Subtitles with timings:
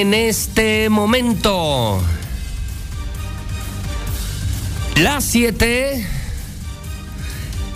[0.00, 2.02] en este momento
[4.96, 6.06] las 7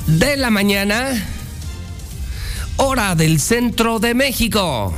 [0.07, 1.23] de la mañana,
[2.79, 4.95] hora del centro de México.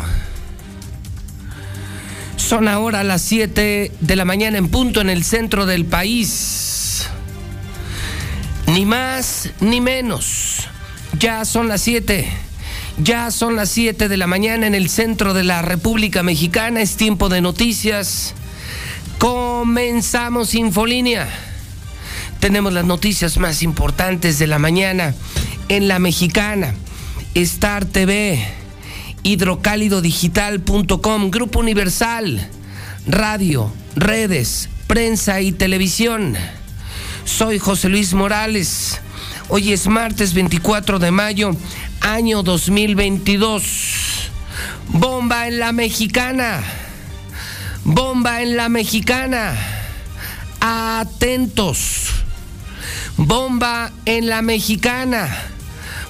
[2.36, 7.08] Son ahora las 7 de la mañana en punto en el centro del país.
[8.68, 10.68] Ni más ni menos.
[11.18, 12.45] Ya son las 7.
[12.98, 16.80] Ya son las 7 de la mañana en el centro de la República Mexicana.
[16.80, 18.32] Es tiempo de noticias.
[19.18, 21.28] Comenzamos Infolínea.
[22.40, 25.14] Tenemos las noticias más importantes de la mañana
[25.68, 26.74] en la mexicana.
[27.34, 28.42] Star TV,
[29.24, 32.48] hidrocálidodigital.com, Grupo Universal,
[33.06, 36.34] radio, redes, prensa y televisión.
[37.26, 39.02] Soy José Luis Morales.
[39.48, 41.54] Hoy es martes 24 de mayo,
[42.00, 44.30] año 2022.
[44.88, 46.62] Bomba en la mexicana.
[47.84, 49.54] Bomba en la mexicana.
[50.60, 52.10] Atentos.
[53.16, 55.28] Bomba en la mexicana.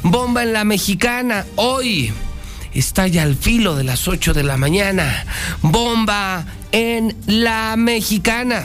[0.02, 1.44] Bomba en la mexicana.
[1.56, 2.12] Hoy
[2.74, 5.24] está ya al filo de las 8 de la mañana.
[5.62, 8.64] Bomba en la mexicana.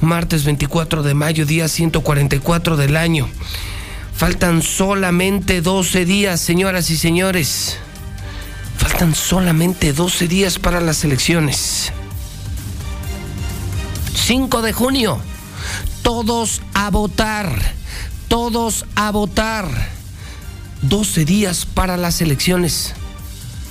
[0.00, 3.28] Martes 24 de mayo, día 144 del año.
[4.16, 7.78] Faltan solamente 12 días, señoras y señores.
[8.78, 11.92] Faltan solamente 12 días para las elecciones.
[14.14, 15.18] 5 de junio.
[16.02, 17.58] Todos a votar.
[18.28, 19.68] Todos a votar.
[20.82, 22.94] 12 días para las elecciones.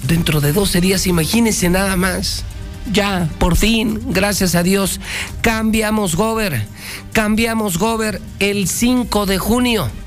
[0.04, 2.44] Dentro de 12 días, imagínense nada más.
[2.92, 5.00] Ya, por fin, gracias a Dios,
[5.42, 6.68] cambiamos Gober.
[7.14, 10.03] Cambiamos Gober el 5 de junio.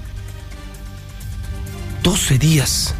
[2.06, 2.94] 12 días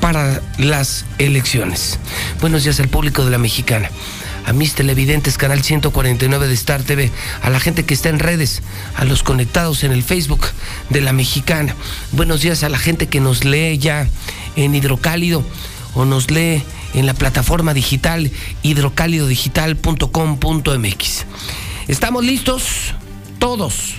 [0.00, 1.98] para las elecciones.
[2.40, 3.90] Buenos días al público de la mexicana,
[4.46, 7.10] a mis televidentes, canal 149 de Star TV,
[7.42, 8.62] a la gente que está en redes,
[8.96, 10.46] a los conectados en el Facebook
[10.88, 11.76] de la mexicana.
[12.12, 14.08] Buenos días a la gente que nos lee ya
[14.56, 15.44] en Hidrocálido
[15.92, 16.62] o nos lee
[16.94, 18.30] en la plataforma digital
[18.62, 21.26] hidrocálidodigital.com.mx.
[21.88, 22.94] ¿Estamos listos?
[23.38, 23.96] Todos.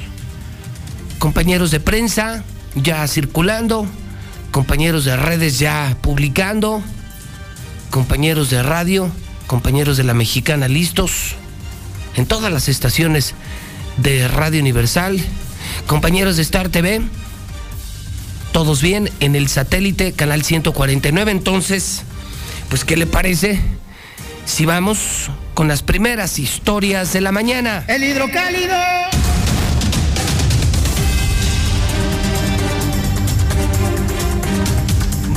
[1.20, 3.88] Compañeros de prensa ya circulando
[4.52, 6.84] compañeros de redes ya publicando,
[7.90, 9.10] compañeros de radio,
[9.48, 11.36] compañeros de la mexicana listos,
[12.16, 13.34] en todas las estaciones
[13.98, 15.20] de Radio Universal,
[15.88, 17.02] compañeros de Star TV,
[18.52, 21.32] todos bien en el satélite, canal 149.
[21.32, 22.04] Entonces,
[22.70, 23.60] pues, ¿qué le parece
[24.46, 27.86] si vamos con las primeras historias de la mañana?
[27.88, 28.76] El hidrocálido.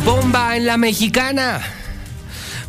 [0.05, 1.61] Bomba en la mexicana.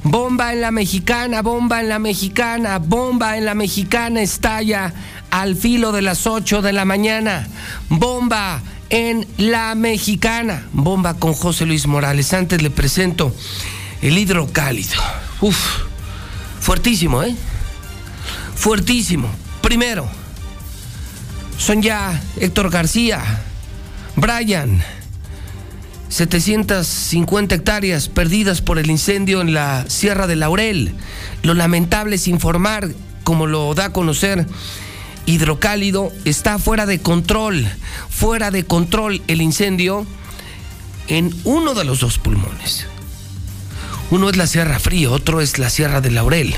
[0.03, 4.93] Bomba en la mexicana, bomba en la mexicana, bomba en la mexicana estalla
[5.31, 7.47] al filo de las 8 de la mañana.
[7.89, 10.63] Bomba en la mexicana.
[10.71, 12.33] Bomba con José Luis Morales.
[12.33, 13.35] Antes le presento
[14.01, 15.01] el hidrocálido.
[15.41, 15.57] Uf,
[16.61, 17.35] fuertísimo, ¿eh?
[18.55, 19.29] Fuertísimo.
[19.61, 20.07] Primero,
[21.57, 23.41] son ya Héctor García,
[24.15, 24.83] Brian.
[26.15, 30.95] 750 hectáreas perdidas por el incendio en la Sierra de Laurel.
[31.43, 32.87] Lo lamentable es informar,
[33.25, 34.47] como lo da a conocer
[35.25, 37.67] Hidrocálido, está fuera de control,
[38.09, 40.07] fuera de control el incendio
[41.09, 42.87] en uno de los dos pulmones.
[44.09, 46.55] Uno es la Sierra Fría, otro es la Sierra de Laurel.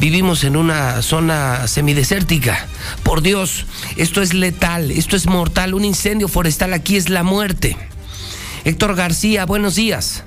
[0.00, 2.66] Vivimos en una zona semidesértica.
[3.02, 3.66] Por Dios,
[3.98, 5.74] esto es letal, esto es mortal.
[5.74, 7.76] Un incendio forestal aquí es la muerte.
[8.66, 10.24] Héctor García, buenos días.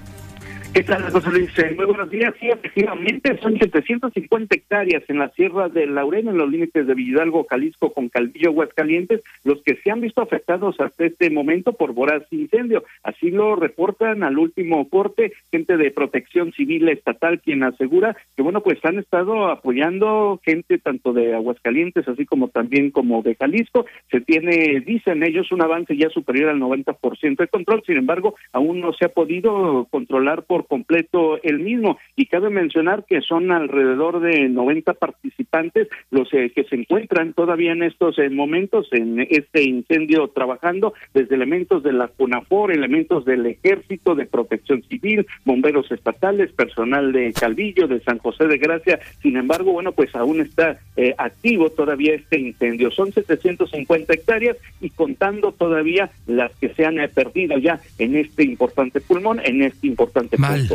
[0.72, 1.58] ¿Qué tal, José Luis?
[1.58, 2.32] Eh, muy buenos días.
[2.40, 7.48] Sí, efectivamente, son 750 hectáreas en la Sierra de Laurel, en los límites de Villalgo,
[7.50, 12.22] Jalisco, con Calvillo, Aguascalientes, los que se han visto afectados hasta este momento por voraz
[12.30, 12.84] incendio.
[13.04, 18.62] Así lo reportan al último corte gente de protección civil estatal, quien asegura que, bueno,
[18.62, 23.88] pues han estado apoyando gente tanto de Aguascalientes, así como también como de Jalisco.
[24.12, 27.82] Se tiene, dicen ellos, un avance ya superior al 90% de control.
[27.88, 31.98] Sin embargo, aún no se ha podido controlar por completo el mismo.
[32.16, 37.72] Y cabe mencionar que son alrededor de 90 participantes los eh, que se encuentran todavía
[37.72, 43.46] en estos eh, momentos en este incendio trabajando, desde elementos de la CONAFOR, elementos del
[43.46, 49.00] Ejército, de Protección Civil, bomberos estatales, personal de Calvillo, de San José de Gracia.
[49.22, 52.92] Sin embargo, bueno, pues aún está eh, activo todavía este incendio.
[52.92, 59.02] Son 750 hectáreas y contando todavía las que se han perdido ya en este importante
[59.02, 60.70] pulmón, en este importante Mal,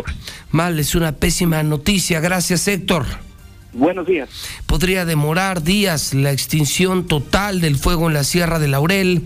[0.51, 2.21] mal, es una pésima noticia.
[2.21, 3.07] Gracias, Héctor.
[3.75, 4.29] Buenos días.
[4.67, 9.25] Podría demorar días la extinción total del fuego en la Sierra de Laurel,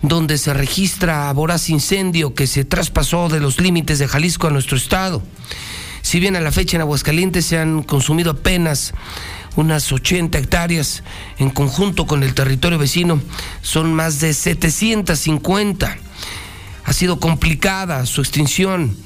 [0.00, 4.78] donde se registra voraz incendio que se traspasó de los límites de Jalisco a nuestro
[4.78, 5.22] estado.
[6.00, 8.94] Si bien a la fecha en Aguascalientes se han consumido apenas
[9.56, 11.02] unas 80 hectáreas,
[11.38, 13.20] en conjunto con el territorio vecino
[13.60, 15.98] son más de 750.
[16.84, 18.96] Ha sido complicada su extinción.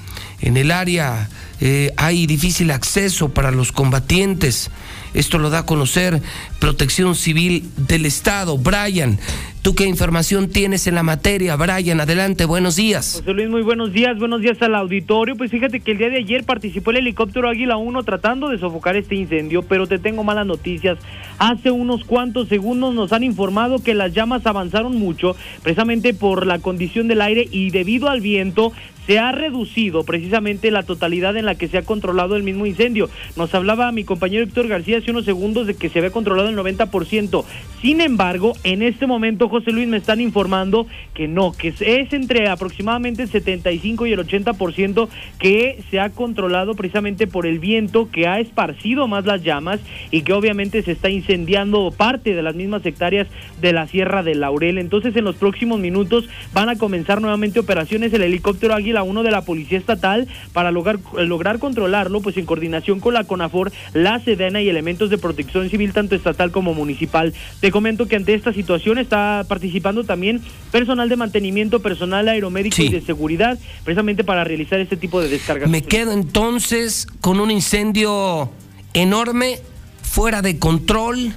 [0.40, 1.28] En el área
[1.60, 4.70] eh, hay difícil acceso para los combatientes.
[5.16, 6.20] Esto lo da a conocer
[6.58, 8.58] Protección Civil del Estado.
[8.58, 9.18] Brian,
[9.62, 11.56] ¿tú qué información tienes en la materia?
[11.56, 13.14] Brian, adelante, buenos días.
[13.20, 15.34] José Luis, muy buenos días, buenos días al auditorio.
[15.34, 18.94] Pues fíjate que el día de ayer participó el helicóptero Águila 1 tratando de sofocar
[18.94, 20.98] este incendio, pero te tengo malas noticias.
[21.38, 26.58] Hace unos cuantos segundos nos han informado que las llamas avanzaron mucho, precisamente por la
[26.58, 28.70] condición del aire y debido al viento
[29.06, 33.08] se ha reducido precisamente la totalidad en la que se ha controlado el mismo incendio.
[33.36, 37.44] Nos hablaba mi compañero Héctor García unos segundos de que se había controlado el 90%.
[37.80, 42.48] Sin embargo, en este momento, José Luis, me están informando que no, que es entre
[42.48, 45.08] aproximadamente el 75 y el 80%
[45.38, 49.80] que se ha controlado precisamente por el viento que ha esparcido más las llamas
[50.10, 53.28] y que obviamente se está incendiando parte de las mismas hectáreas
[53.60, 54.78] de la Sierra de Laurel.
[54.78, 59.30] Entonces, en los próximos minutos van a comenzar nuevamente operaciones el helicóptero Águila 1 de
[59.30, 64.62] la Policía Estatal para lograr, lograr controlarlo, pues en coordinación con la CONAFOR, la SEDENA
[64.62, 67.34] y elementos de protección civil, tanto estatal como municipal.
[67.60, 70.40] Te comento que ante esta situación está participando también
[70.72, 75.68] personal de mantenimiento, personal aeromédico y de seguridad, precisamente para realizar este tipo de descargas.
[75.68, 78.50] Me quedo entonces con un incendio
[78.94, 79.60] enorme,
[80.02, 81.34] fuera de control,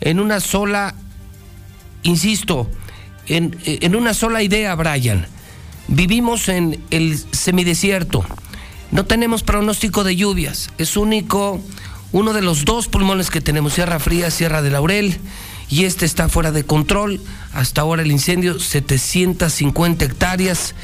[0.00, 0.94] en una sola,
[2.02, 2.68] insisto,
[3.26, 5.26] en, en una sola idea, Brian
[5.88, 8.22] Vivimos en el semidesierto.
[8.90, 10.70] No tenemos pronóstico de lluvias.
[10.76, 11.60] Es único
[12.12, 15.18] uno de los dos pulmones que tenemos, Sierra Fría, Sierra de Laurel,
[15.70, 17.20] y este está fuera de control.
[17.52, 20.74] Hasta ahora el incendio, 750 hectáreas,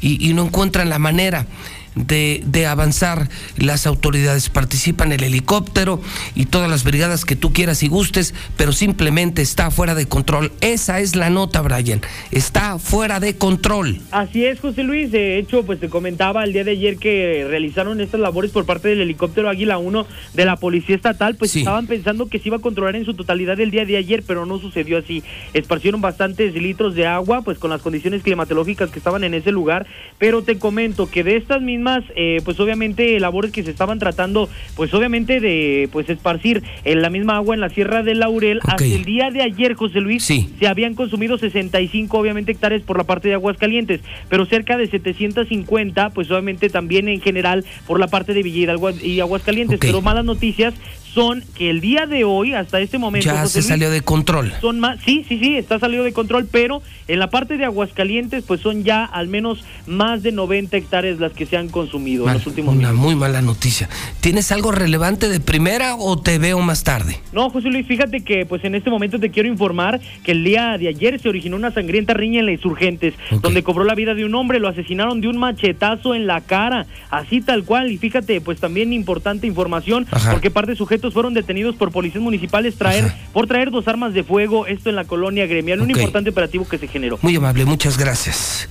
[0.00, 1.46] y, y no encuentran la manera
[1.94, 4.48] de, avanzar las autoridades.
[4.48, 6.00] Participan el helicóptero
[6.34, 10.52] y todas las brigadas que tú quieras y gustes, pero simplemente está fuera de control.
[10.60, 12.00] Esa es la nota, Brian.
[12.30, 14.00] Está fuera de control.
[14.10, 15.12] Así es, José Luis.
[15.12, 18.88] De hecho, pues te comentaba el día de ayer que realizaron estas labores por parte
[18.88, 22.60] del helicóptero Águila 1 de la Policía Estatal, pues estaban pensando que se iba a
[22.60, 25.22] controlar en su totalidad el día de ayer, pero no sucedió así.
[25.52, 29.86] Esparcieron bastantes litros de agua, pues con las condiciones climatológicas que estaban en ese lugar,
[30.18, 31.83] pero te comento que de estas mismas
[32.16, 37.10] eh, pues obviamente labores que se estaban tratando, pues obviamente de pues esparcir en la
[37.10, 38.60] misma agua en la Sierra del Laurel.
[38.64, 43.04] Hasta el día de ayer, José Luis, se habían consumido 65 obviamente hectáreas por la
[43.04, 48.34] parte de Aguascalientes, pero cerca de 750, pues obviamente también en general por la parte
[48.34, 49.78] de Villa Hidalgo y Aguascalientes.
[49.80, 50.74] Pero malas noticias
[51.14, 53.26] son que el día de hoy, hasta este momento...
[53.26, 54.52] Ya se salió de control.
[54.60, 58.44] Son más, sí, sí, sí, está salido de control, pero en la parte de Aguascalientes,
[58.44, 62.34] pues son ya al menos más de 90 hectáreas las que se han consumido en
[62.34, 63.88] los últimos Una muy mala noticia.
[64.20, 67.20] ¿Tienes algo relevante de primera o te veo más tarde?
[67.32, 70.76] No, José Luis, fíjate que pues en este momento te quiero informar que el día
[70.78, 74.24] de ayer se originó una sangrienta riña en la Insurgentes, donde cobró la vida de
[74.24, 78.40] un hombre, lo asesinaron de un machetazo en la cara, así tal cual, y fíjate,
[78.40, 83.46] pues también importante información, porque parte de sujetos fueron detenidos por policías municipales traer, por
[83.46, 86.88] traer dos armas de fuego, esto en la colonia gremial, un importante operativo que se
[86.88, 87.18] generó.
[87.22, 88.68] Muy amable, muchas gracias.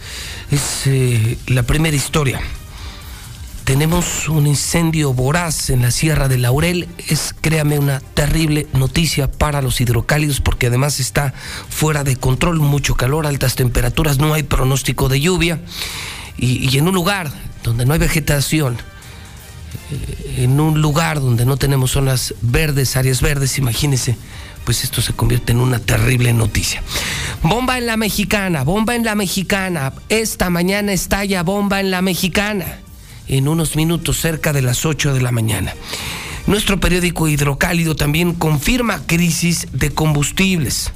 [0.52, 2.42] Es eh, la primera historia.
[3.64, 6.90] Tenemos un incendio voraz en la Sierra de Laurel.
[7.08, 11.34] Es, créame, una terrible noticia para los hidrocálidos porque además está
[11.70, 15.60] fuera de control, mucho calor, altas temperaturas, no hay pronóstico de lluvia.
[16.38, 17.32] y en un lugar
[17.64, 18.78] donde no hay vegetación,
[20.38, 24.18] en un lugar donde no tenemos zonas verdes, áreas verdes, imagínense,
[24.64, 26.82] pues esto se convierte en una terrible noticia.
[27.42, 29.94] Bomba en la mexicana, bomba en la mexicana.
[30.10, 32.80] Esta mañana estalla bomba en la mexicana.
[33.28, 35.74] En unos minutos cerca de las 8 de la mañana.
[36.46, 40.92] Nuestro periódico Hidrocálido también confirma crisis de combustibles.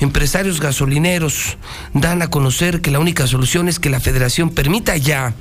[0.00, 1.56] Empresarios gasolineros
[1.94, 5.34] dan a conocer que la única solución es que la federación permita ya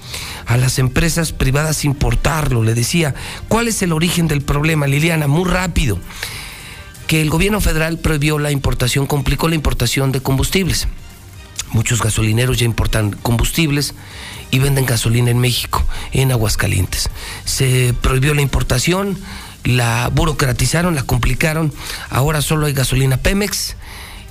[0.46, 2.63] a las empresas privadas importarlo.
[2.63, 3.13] Le decía,
[3.50, 5.27] ¿cuál es el origen del problema, Liliana?
[5.27, 6.00] Muy rápido.
[7.08, 10.88] Que el gobierno federal prohibió la importación, complicó la importación de combustibles.
[11.74, 13.96] Muchos gasolineros ya importan combustibles
[14.51, 17.10] y venden gasolina en México, en Aguascalientes.
[17.46, 19.17] Se prohibió la importación,
[19.63, 21.74] la burocratizaron, la complicaron.
[22.10, 23.75] Ahora solo hay gasolina Pemex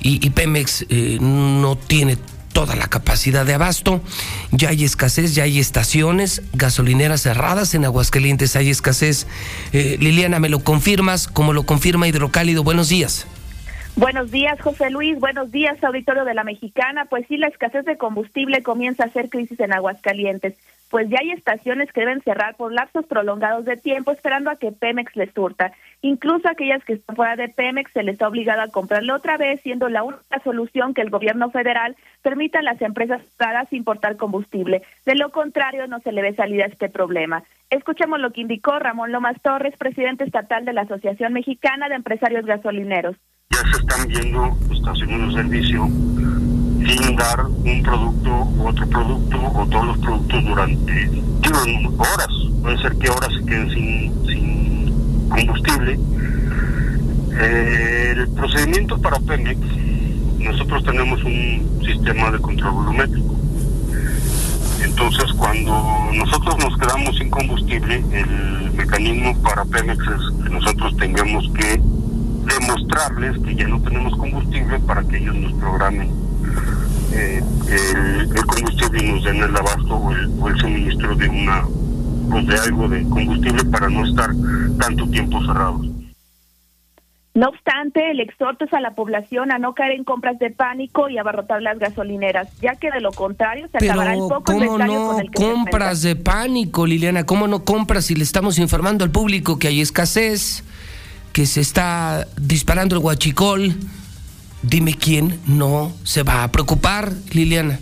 [0.00, 2.16] y, Pemex eh, no tiene
[2.52, 4.02] toda la capacidad de abasto.
[4.50, 9.26] Ya hay escasez, ya hay estaciones, gasolineras cerradas en Aguascalientes, hay escasez.
[9.72, 11.28] Eh, Liliana, ¿me lo confirmas?
[11.28, 13.26] Como lo confirma Hidrocálido, buenos días.
[13.96, 15.18] Buenos días, José Luis.
[15.20, 17.06] Buenos días, auditorio de la Mexicana.
[17.06, 20.54] Pues sí, la escasez de combustible comienza a ser crisis en Aguascalientes
[20.90, 24.72] pues ya hay estaciones que deben cerrar por lapsos prolongados de tiempo esperando a que
[24.72, 25.72] Pemex les surta.
[26.02, 29.60] Incluso aquellas que están fuera de Pemex se les está obligado a comprarle otra vez,
[29.62, 34.82] siendo la única solución que el gobierno federal permita a las empresas privadas importar combustible.
[35.06, 37.44] De lo contrario, no se le ve salida a este problema.
[37.70, 42.44] Escuchemos lo que indicó Ramón Lomas Torres, presidente estatal de la Asociación Mexicana de Empresarios
[42.44, 43.16] Gasolineros.
[43.52, 49.66] Ya se están viendo estaciones de servicio sin dar un producto u otro producto o
[49.66, 51.10] todos los productos durante
[51.98, 52.28] horas.
[52.62, 55.98] Puede ser que horas se queden sin, sin combustible.
[57.40, 59.58] Eh, el procedimiento para Pemex,
[60.38, 63.34] nosotros tenemos un sistema de control volumétrico.
[64.80, 71.50] Entonces, cuando nosotros nos quedamos sin combustible, el mecanismo para Pemex es que nosotros tengamos
[71.54, 71.80] que
[72.44, 76.10] demostrarles que ya no tenemos combustible para que ellos nos programen
[77.12, 81.64] eh, el, combustible y nos den el abasto o el, suministro de una
[82.30, 84.30] pues de algo de combustible para no estar
[84.78, 85.86] tanto tiempo cerrados.
[87.32, 91.08] No obstante, el exhorto es a la población a no caer en compras de pánico
[91.08, 95.06] y abarrotar las gasolineras, ya que de lo contrario se acabará el poco ¿cómo no
[95.06, 97.24] con el que compras de pánico, Liliana?
[97.24, 100.64] ¿Cómo no compras si le estamos informando al público que hay escasez,
[101.32, 103.74] que se está disparando el huachicol?
[104.62, 107.78] Dime quién no se va a preocupar, Liliana.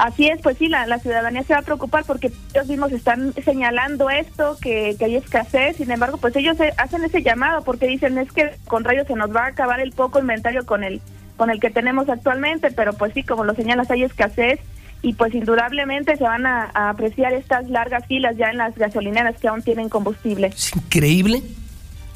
[0.00, 3.34] Así es, pues sí, la, la, ciudadanía se va a preocupar porque ellos mismos están
[3.44, 8.16] señalando esto, que, que hay escasez, sin embargo, pues ellos hacen ese llamado porque dicen
[8.16, 11.02] es que con rayos se nos va a acabar el poco inventario con el,
[11.36, 14.58] con el que tenemos actualmente, pero pues sí, como lo señalas, hay escasez
[15.02, 19.36] y pues indudablemente se van a, a apreciar estas largas filas ya en las gasolineras
[19.36, 20.46] que aún tienen combustible.
[20.46, 21.42] Es increíble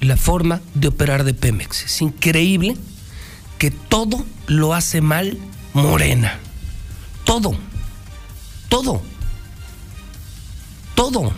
[0.00, 2.76] la forma de operar de Pemex, es increíble
[3.58, 5.38] que todo lo hace mal
[5.72, 6.38] Morena.
[7.24, 7.56] Todo.
[8.68, 9.02] Todo.
[10.94, 11.32] Todo.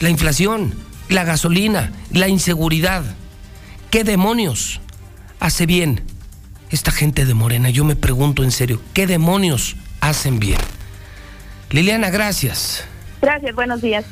[0.00, 0.74] La inflación,
[1.08, 3.04] la gasolina, la inseguridad.
[3.90, 4.80] ¿Qué demonios
[5.40, 6.02] hace bien
[6.70, 7.70] esta gente de Morena?
[7.70, 10.60] Yo me pregunto en serio, ¿qué demonios hacen bien?
[11.70, 12.84] Liliana, gracias.
[13.20, 14.04] Gracias, buenos días.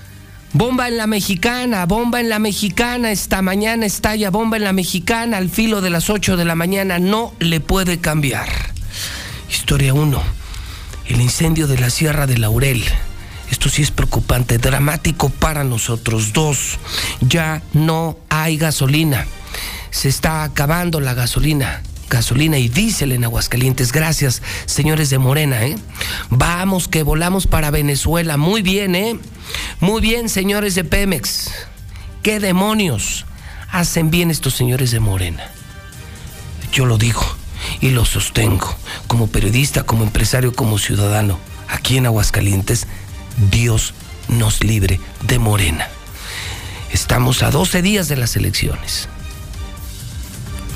[0.56, 5.38] Bomba en la mexicana, bomba en la mexicana, esta mañana estalla bomba en la mexicana
[5.38, 8.48] al filo de las 8 de la mañana, no le puede cambiar.
[9.50, 10.22] Historia 1,
[11.08, 12.84] el incendio de la Sierra de Laurel.
[13.50, 16.32] Esto sí es preocupante, dramático para nosotros.
[16.32, 16.78] Dos,
[17.20, 19.26] ya no hay gasolina.
[19.90, 23.92] Se está acabando la gasolina gasolina y diésel en Aguascalientes.
[23.92, 25.76] Gracias, señores de Morena, ¿eh?
[26.30, 28.36] Vamos que volamos para Venezuela.
[28.36, 29.18] Muy bien, ¿eh?
[29.80, 31.50] Muy bien, señores de Pemex.
[32.22, 33.26] ¿Qué demonios
[33.70, 35.44] hacen bien estos señores de Morena?
[36.72, 37.22] Yo lo digo
[37.80, 38.74] y lo sostengo
[39.06, 41.38] como periodista, como empresario, como ciudadano.
[41.68, 42.86] Aquí en Aguascalientes,
[43.50, 43.94] Dios
[44.28, 45.88] nos libre de Morena.
[46.92, 49.08] Estamos a 12 días de las elecciones.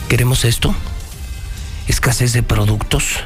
[0.09, 0.75] ¿Queremos esto?
[1.89, 3.25] Escasez de productos,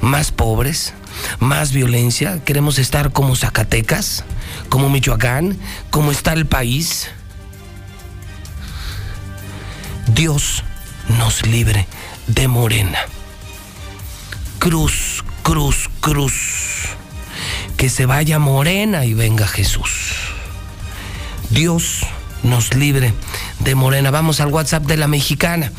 [0.00, 0.94] más pobres,
[1.40, 2.42] más violencia.
[2.44, 4.24] Queremos estar como Zacatecas,
[4.68, 5.58] como Michoacán,
[5.90, 7.10] como está el país.
[10.06, 10.62] Dios
[11.18, 11.86] nos libre
[12.28, 12.98] de Morena.
[14.58, 16.88] Cruz, cruz, cruz.
[17.76, 20.14] Que se vaya Morena y venga Jesús.
[21.50, 22.06] Dios
[22.42, 23.12] nos libre
[23.60, 24.10] de Morena.
[24.10, 25.72] Vamos al WhatsApp de la mexicana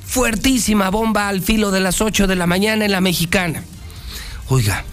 [0.06, 3.66] fuertísima bomba al filo de las 8 de la mañana en la mexicana.
[4.48, 4.86] Oiga,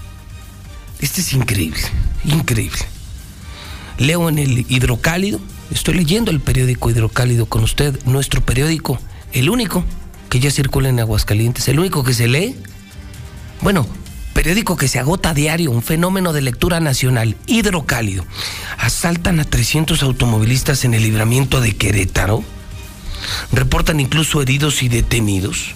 [0.98, 1.80] este es increíble,
[2.24, 2.80] increíble.
[3.98, 5.38] Leo en el hidrocálido,
[5.70, 8.98] estoy leyendo el periódico hidrocálido con usted, nuestro periódico,
[9.32, 9.84] el único
[10.28, 12.56] que ya circula en Aguascalientes, el único que se lee.
[13.60, 13.86] Bueno,
[14.34, 18.26] periódico que se agota a diario, un fenómeno de lectura nacional, hidrocálido.
[18.76, 22.44] Asaltan a 300 automovilistas en el libramiento de Querétaro.
[23.52, 25.74] Reportan incluso heridos y detenidos.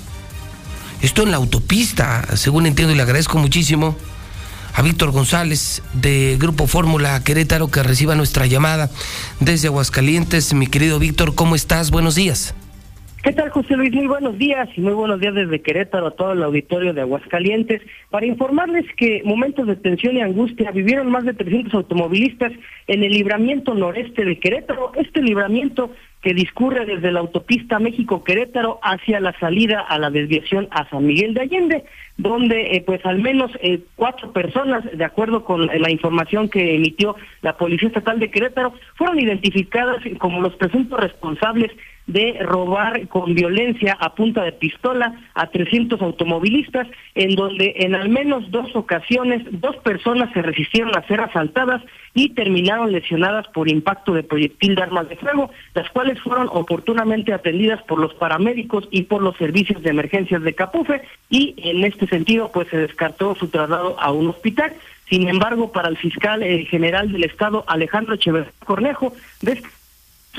[1.00, 3.96] Esto en la autopista, según entiendo y le agradezco muchísimo
[4.74, 8.90] a Víctor González de Grupo Fórmula Querétaro que reciba nuestra llamada
[9.40, 10.52] desde Aguascalientes.
[10.52, 11.90] Mi querido Víctor, ¿cómo estás?
[11.90, 12.54] Buenos días.
[13.22, 13.92] ¿Qué tal, José Luis?
[13.92, 17.82] Muy buenos días y muy buenos días desde Querétaro a todo el auditorio de Aguascalientes
[18.10, 22.52] para informarles que momentos de tensión y angustia vivieron más de 300 automovilistas
[22.86, 24.92] en el libramiento noreste de Querétaro.
[24.94, 25.90] Este libramiento
[26.22, 31.34] que discurre desde la autopista México-Querétaro hacia la salida a la desviación a San Miguel
[31.34, 31.84] de Allende,
[32.18, 37.16] donde eh, pues al menos eh, cuatro personas, de acuerdo con la información que emitió
[37.42, 41.72] la Policía Estatal de Querétaro, fueron identificadas como los presuntos responsables
[42.08, 48.08] de robar con violencia a punta de pistola a 300 automovilistas, en donde en al
[48.08, 51.82] menos dos ocasiones dos personas se resistieron a ser asaltadas
[52.14, 57.32] y terminaron lesionadas por impacto de proyectil de armas de fuego, las cuales fueron oportunamente
[57.32, 62.06] atendidas por los paramédicos y por los servicios de emergencias de Capufe y en este
[62.06, 64.72] sentido pues se descartó su traslado a un hospital.
[65.08, 69.14] Sin embargo, para el fiscal eh, general del Estado, Alejandro Echeverría Cornejo,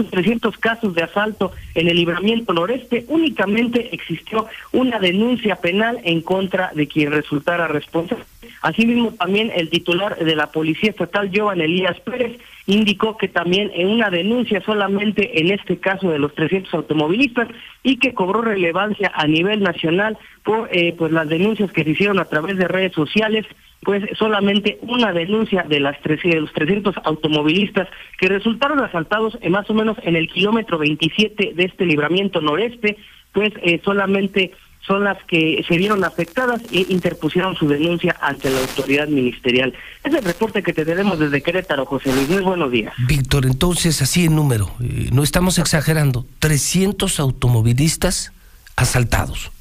[0.07, 6.71] 300 casos de asalto en el libramiento noreste, únicamente existió una denuncia penal en contra
[6.73, 8.23] de quien resultara responsable.
[8.61, 13.87] Asimismo, también el titular de la Policía Estatal, Joan Elías Pérez, indicó que también en
[13.87, 17.47] una denuncia solamente en este caso de los 300 automovilistas
[17.83, 22.19] y que cobró relevancia a nivel nacional por eh, pues las denuncias que se hicieron
[22.19, 23.45] a través de redes sociales
[23.81, 27.87] pues solamente una denuncia de las de los 300 automovilistas
[28.17, 32.97] que resultaron asaltados en más o menos en el kilómetro 27 de este libramiento noreste,
[33.31, 34.51] pues eh, solamente
[34.85, 39.73] son las que se vieron afectadas e interpusieron su denuncia ante la autoridad ministerial.
[40.03, 42.27] Es el reporte que te tenemos desde Querétaro, José Luis.
[42.27, 42.93] Muy buenos días.
[43.07, 48.33] Víctor, entonces, así en número, eh, no estamos exagerando, 300 automovilistas
[48.75, 49.51] asaltados.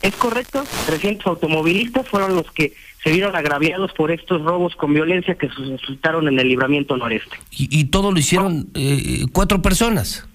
[0.00, 5.34] Es correcto, 300 automovilistas fueron los que se vieron agraviados por estos robos con violencia
[5.34, 7.36] que resultaron en el libramiento noreste.
[7.50, 10.28] ¿Y, todo lo hicieron eh, cuatro personas?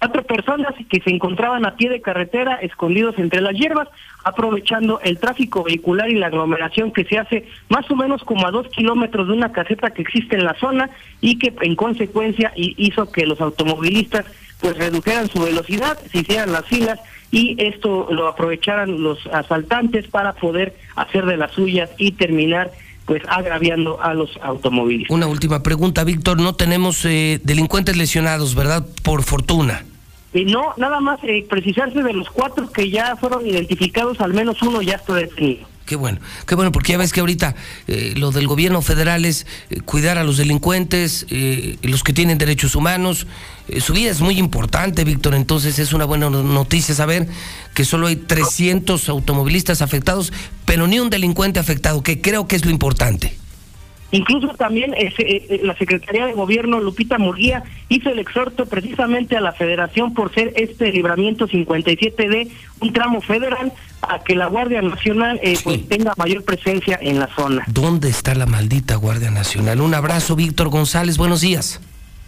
[0.00, 3.86] Cuatro personas que se encontraban a pie de carretera, escondidos entre las hierbas,
[4.24, 8.50] aprovechando el tráfico vehicular y la aglomeración que se hace más o menos como a
[8.50, 13.12] dos kilómetros de una caseta que existe en la zona y que en consecuencia hizo
[13.12, 14.26] que los automovilistas
[14.60, 16.98] pues redujeran su velocidad, se hicieran las filas
[17.32, 22.70] y esto lo aprovecharan los asaltantes para poder hacer de las suyas y terminar
[23.06, 25.14] pues agraviando a los automovilistas.
[25.14, 28.86] Una última pregunta, Víctor, no tenemos eh, delincuentes lesionados, ¿verdad?
[29.02, 29.84] Por fortuna.
[30.32, 34.62] Y no, nada más eh, precisarse de los cuatro que ya fueron identificados, al menos
[34.62, 35.66] uno ya está detenido.
[35.86, 37.54] Qué bueno, qué bueno, porque ya ves que ahorita
[37.88, 42.38] eh, lo del gobierno federal es eh, cuidar a los delincuentes, eh, los que tienen
[42.38, 43.26] derechos humanos.
[43.80, 47.26] su vida es muy importante, Víctor, entonces es una buena noticia saber
[47.74, 50.32] que solo hay 300 automovilistas afectados,
[50.64, 53.42] pero ni un delincuente afectado, que creo que es lo importante.
[54.12, 59.40] Incluso también eh, eh, la Secretaría de Gobierno, Lupita Murguía, hizo el exhorto precisamente a
[59.40, 65.40] la Federación por ser este libramiento 57D un tramo federal a que la Guardia Nacional
[65.42, 67.64] eh, pues, tenga mayor presencia en la zona.
[67.68, 69.80] ¿Dónde está la maldita Guardia Nacional?
[69.80, 71.80] Un abrazo, Víctor González, buenos días.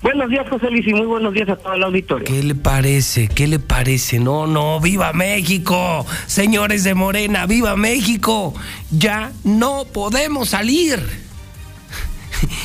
[0.03, 2.27] Buenos días, José Luis, y muy buenos días a todo el auditorio.
[2.27, 3.27] ¿Qué le parece?
[3.27, 4.19] ¿Qué le parece?
[4.19, 8.55] No, no, viva México, señores de Morena, viva México.
[8.91, 11.24] Ya no podemos salir.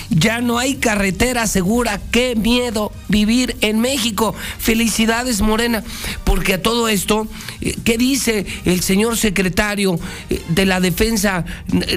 [0.09, 1.99] Ya no hay carretera segura.
[2.11, 4.35] Qué miedo vivir en México.
[4.57, 5.83] Felicidades, Morena.
[6.23, 7.27] Porque a todo esto,
[7.61, 11.45] eh, ¿qué dice el señor secretario eh, de la Defensa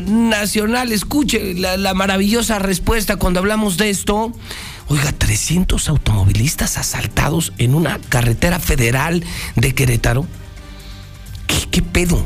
[0.06, 0.92] Nacional?
[0.92, 4.32] Escuche la, maravillosa respuesta cuando hablamos de esto.
[4.88, 9.24] Oiga, 300 automovilistas asaltados en una carretera federal
[9.56, 10.26] de Querétaro.
[11.46, 12.24] ¿Qué, qué pedo?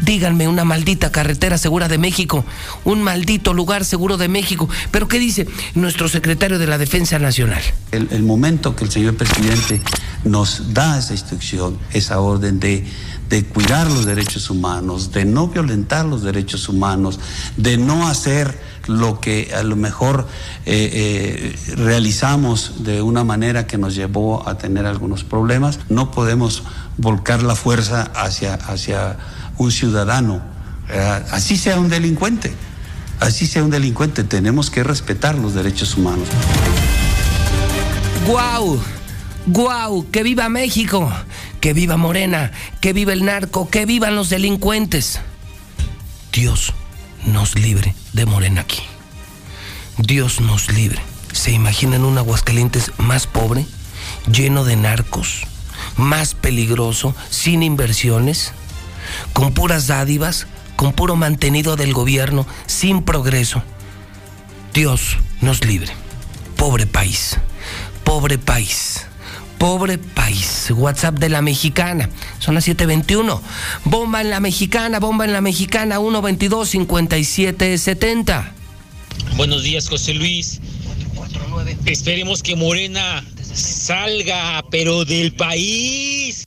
[0.00, 2.44] Díganme una maldita carretera segura de México,
[2.84, 4.68] un maldito lugar seguro de México.
[4.90, 7.62] Pero ¿qué dice nuestro secretario de la Defensa Nacional?
[7.90, 9.82] El, momento que el señor presidente
[10.24, 12.86] nos da esa instrucción, esa orden de,
[13.28, 17.20] de cuidar los derechos humanos, de no violentar los derechos humanos,
[17.56, 20.26] de no hacer lo que a lo mejor
[20.66, 26.62] eh, eh, realizamos de una manera que nos llevó a tener algunos problemas, no podemos
[26.98, 29.18] volcar la fuerza hacia, hacia
[29.58, 30.42] un ciudadano,
[31.30, 32.52] así sea un delincuente,
[33.20, 36.28] así sea un delincuente, tenemos que respetar los derechos humanos.
[38.26, 38.80] ¡Guau!
[39.46, 40.10] ¡Guau!
[40.10, 41.12] ¡Que viva México!
[41.60, 42.52] ¡Que viva Morena!
[42.80, 43.68] ¡Que viva el narco!
[43.68, 45.20] ¡Que vivan los delincuentes!
[46.32, 46.72] Dios
[47.26, 48.82] nos libre de Morena aquí.
[49.98, 51.00] Dios nos libre.
[51.32, 53.66] ¿Se imaginan un Aguascalientes más pobre,
[54.30, 55.46] lleno de narcos,
[55.96, 58.52] más peligroso, sin inversiones?
[59.32, 63.62] Con puras dádivas, con puro mantenido del gobierno, sin progreso.
[64.74, 65.92] Dios nos libre.
[66.56, 67.38] Pobre país,
[68.04, 69.06] pobre país,
[69.58, 70.70] pobre país.
[70.70, 73.42] WhatsApp de la mexicana, son las 7:21.
[73.84, 78.52] Bomba en la mexicana, bomba en la mexicana, 122-5770.
[79.36, 80.60] Buenos días, José Luis.
[81.86, 86.46] Esperemos que Morena salga, pero del país.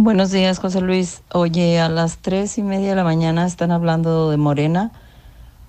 [0.00, 1.22] Buenos días, José Luis.
[1.32, 4.92] Oye, a las tres y media de la mañana están hablando de Morena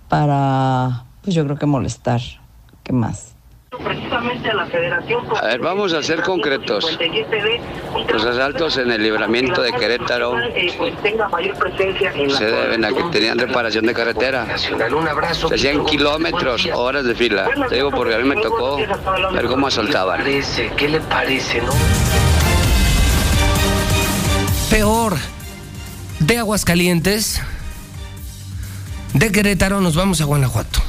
[0.07, 2.21] para, pues yo creo que molestar.
[2.83, 3.33] ¿Qué más?
[5.35, 6.99] A ver, vamos a ser concretos.
[8.07, 10.35] Los asaltos en el libramiento de Querétaro
[12.27, 14.45] se deben a que tenían reparación de carretera.
[14.59, 17.49] Se hacían kilómetros, horas de fila.
[17.67, 20.21] Te digo porque a mí me tocó ver cómo asaltaban.
[20.77, 22.28] ¿Qué le parece, no?
[24.69, 25.17] Peor.
[26.19, 27.41] De Aguascalientes,
[29.13, 30.81] de Querétaro nos vamos a Guanajuato,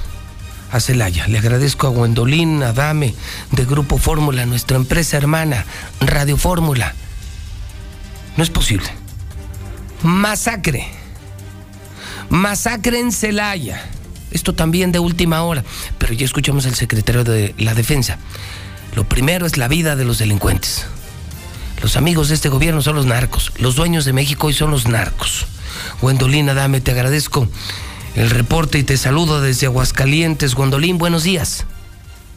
[0.72, 1.28] a Celaya.
[1.28, 3.14] Le agradezco a Gwendolyn Adame
[3.52, 5.64] de Grupo Fórmula, nuestra empresa hermana,
[6.00, 6.94] Radio Fórmula.
[8.36, 8.88] No es posible.
[10.02, 10.88] Masacre.
[12.28, 13.88] Masacre en Celaya.
[14.32, 15.64] Esto también de última hora,
[15.98, 18.18] pero ya escuchamos al secretario de la Defensa.
[18.96, 20.86] Lo primero es la vida de los delincuentes.
[21.82, 23.52] Los amigos de este gobierno son los narcos.
[23.58, 25.46] Los dueños de México hoy son los narcos.
[26.02, 27.48] Gwendolina, dame, te agradezco
[28.14, 30.54] el reporte y te saludo desde Aguascalientes.
[30.54, 31.66] Gwendolín, buenos días.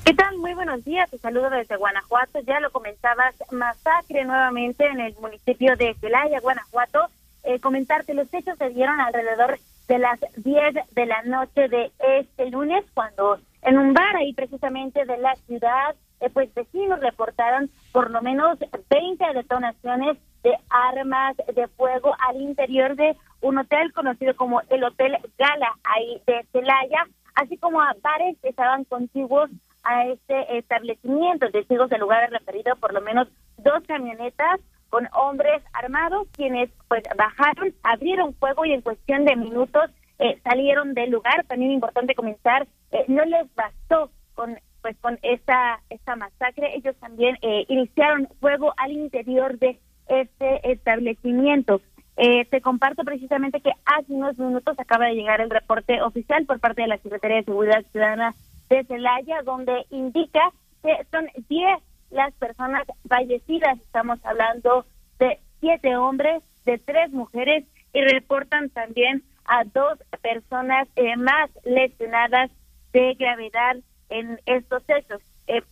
[0.06, 0.38] ¿Qué tal?
[0.38, 1.10] Muy buenos días.
[1.10, 2.39] Te saludo desde Guanajuato.
[2.47, 7.08] Ya lo comentabas, masacre nuevamente en el municipio de Celaya, Guanajuato.
[7.43, 12.49] Eh, comentarte, los hechos se dieron alrededor de las 10 de la noche de este
[12.49, 18.09] lunes, cuando en un bar ahí precisamente de la ciudad eh, pues vecinos reportaron por
[18.09, 18.57] lo menos
[18.89, 25.17] 20 detonaciones de armas de fuego al interior de un hotel conocido como el Hotel
[25.38, 29.49] Gala, ahí de Celaya, así como a bares que estaban contiguos
[29.83, 31.51] a este establecimiento.
[31.51, 34.59] Testigos del lugar referido por lo menos dos camionetas
[34.89, 40.93] con hombres armados, quienes pues bajaron, abrieron fuego y en cuestión de minutos eh, salieron
[40.93, 41.45] del lugar.
[41.47, 47.38] También importante comenzar, eh, no les bastó con pues con esta, esta masacre, ellos también
[47.41, 51.82] eh, iniciaron fuego al interior de este establecimiento.
[52.17, 56.60] Eh, te comparto precisamente que hace unos minutos acaba de llegar el reporte oficial por
[56.60, 58.36] parte de la Secretaría de Seguridad Ciudadana
[58.69, 60.52] de Celaya, donde indica
[60.84, 63.80] que son 10 las personas fallecidas.
[63.80, 64.86] Estamos hablando
[65.17, 72.52] de siete hombres, de tres mujeres y reportan también a dos personas eh, más lesionadas
[72.91, 73.78] de gravedad
[74.13, 75.21] en estos hechos.
[75.47, 75.63] Eh,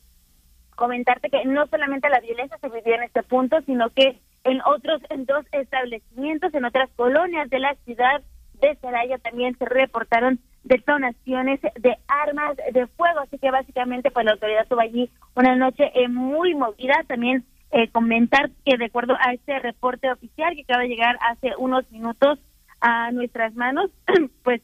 [0.76, 5.02] comentarte que no solamente la violencia se vivió en este punto, sino que en otros
[5.10, 8.22] en dos establecimientos, en otras colonias de la ciudad
[8.60, 14.34] de Celaya también se reportaron detonaciones de armas de fuego, así que básicamente pues la
[14.34, 19.34] autoridad tuvo allí una noche eh, muy movida, también eh, comentar que de acuerdo a
[19.34, 22.40] este reporte oficial que acaba de llegar hace unos minutos
[22.80, 23.92] a nuestras manos,
[24.44, 24.62] pues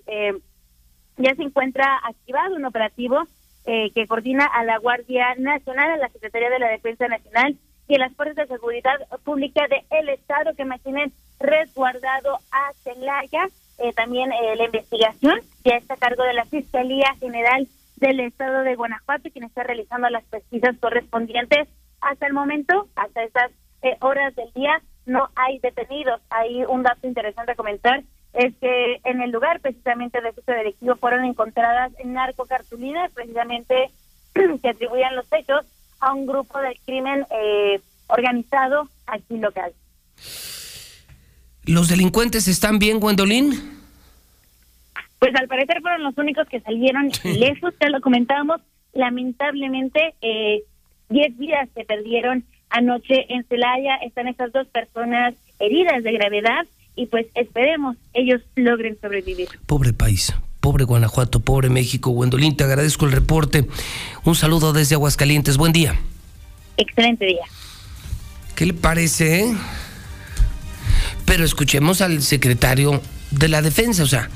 [1.18, 3.28] ya se encuentra activado un operativo
[3.70, 7.58] eh, que coordina a la Guardia Nacional, a la Secretaría de la Defensa Nacional
[7.90, 13.48] y a las Fuerzas de Seguridad Pública del Estado que mantienen resguardado a Celaya.
[13.80, 18.64] Eh, también eh, la investigación ya está a cargo de la Fiscalía General del Estado
[18.64, 21.68] de Guanajuato, quien está realizando las pesquisas correspondientes.
[22.00, 23.52] Hasta el momento, hasta estas
[24.00, 26.22] horas del día, no hay detenidos.
[26.30, 28.02] Hay un dato interesante a comentar
[28.38, 33.90] es que en el lugar precisamente de este delictivo fueron encontradas narcocartulinas precisamente
[34.62, 35.66] que atribuían los hechos
[36.00, 39.74] a un grupo del crimen eh, organizado aquí local.
[41.66, 43.54] ¿Los delincuentes están bien, Gwendolyn?
[45.18, 48.62] Pues al parecer fueron los únicos que salieron lejos, ya lo comentábamos.
[48.94, 50.62] Lamentablemente, eh,
[51.10, 53.96] 10 vidas se perdieron anoche en Celaya.
[53.96, 56.68] Están estas dos personas heridas de gravedad
[56.98, 59.48] y pues esperemos ellos logren sobrevivir.
[59.66, 62.10] Pobre país, pobre Guanajuato, pobre México.
[62.10, 63.68] Gwendolyn, te agradezco el reporte.
[64.26, 65.56] Un saludo desde Aguascalientes.
[65.56, 65.96] Buen día.
[66.76, 67.46] Excelente día.
[68.56, 69.40] ¿Qué le parece?
[69.46, 69.56] eh?
[71.26, 74.30] Pero escuchemos al secretario de la defensa, o sea,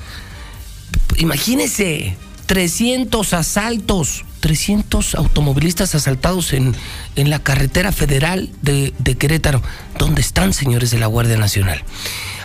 [1.16, 6.74] imagínese 300 asaltos, 300 automovilistas asaltados en,
[7.16, 9.62] en la carretera federal de, de Querétaro.
[9.98, 11.82] ¿Dónde están, señores de la Guardia Nacional?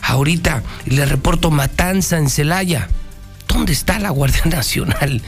[0.02, 2.88] Ahorita le reporto matanza en Celaya.
[3.48, 5.22] ¿Dónde está la Guardia Nacional?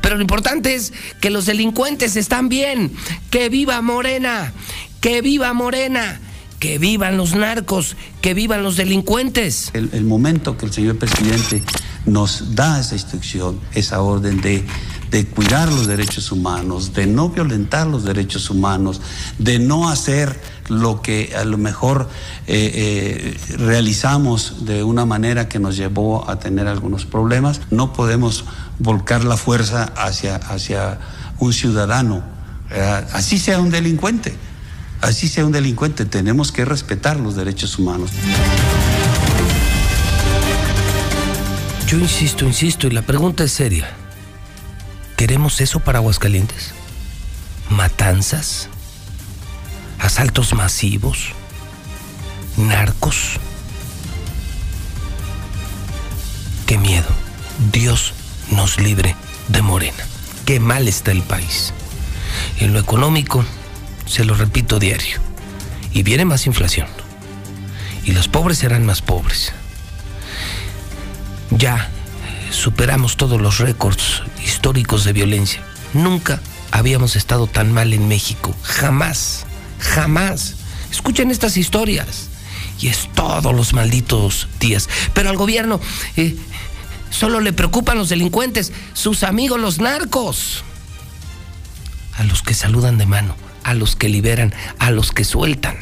[0.00, 2.92] Pero lo importante es que los delincuentes están bien.
[3.30, 4.52] Que viva Morena.
[5.00, 6.20] Que viva Morena.
[6.58, 7.96] Que vivan los narcos.
[8.20, 9.70] Que vivan los delincuentes.
[9.72, 11.62] El, momento que el señor presidente
[12.04, 14.62] nos da esa instrucción, esa orden de,
[15.10, 19.00] de cuidar los derechos humanos, de no violentar los derechos humanos,
[19.38, 20.38] de no hacer
[20.68, 22.08] lo que a lo mejor
[22.46, 27.60] eh, eh, realizamos de una manera que nos llevó a tener algunos problemas.
[27.70, 28.44] No podemos
[28.78, 30.98] volcar la fuerza hacia, hacia
[31.38, 32.22] un ciudadano,
[33.12, 34.34] así sea un delincuente,
[35.00, 38.10] así sea un delincuente, tenemos que respetar los derechos humanos.
[41.86, 44.03] Yo insisto, insisto, y la pregunta es seria.
[45.16, 46.72] ¿Queremos eso para Aguascalientes?
[47.70, 48.68] ¿Matanzas?
[49.98, 51.32] ¿Asaltos masivos?
[52.56, 53.38] ¿Narcos?
[56.66, 57.08] ¡Qué miedo!
[57.72, 58.12] Dios
[58.50, 59.16] nos libre
[59.48, 60.04] de Morena.
[60.44, 61.72] ¡Qué mal está el país!
[62.58, 63.44] En lo económico,
[64.06, 65.18] se lo repito diario,
[65.92, 66.88] y viene más inflación.
[68.04, 69.52] Y los pobres serán más pobres
[71.58, 71.90] ya
[72.54, 75.62] superamos todos los récords históricos de violencia.
[75.92, 76.40] Nunca
[76.70, 78.54] habíamos estado tan mal en México.
[78.62, 79.46] Jamás,
[79.78, 80.56] jamás.
[80.90, 82.28] Escuchen estas historias.
[82.80, 84.88] Y es todos los malditos días.
[85.12, 85.80] Pero al gobierno
[86.16, 86.36] eh,
[87.10, 90.64] solo le preocupan los delincuentes, sus amigos los narcos.
[92.16, 95.76] A los que saludan de mano, a los que liberan, a los que sueltan.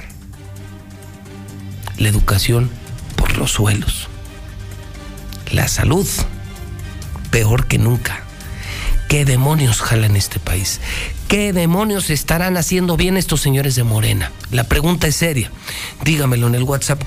[1.98, 2.70] La educación
[3.16, 4.08] por los suelos
[5.52, 6.06] la salud
[7.32, 8.22] peor que nunca.
[9.08, 10.80] ¿Qué demonios jalan este país?
[11.26, 14.30] ¿Qué demonios estarán haciendo bien estos señores de Morena?
[14.52, 15.50] La pregunta es seria.
[16.04, 17.02] Dígamelo en el WhatsApp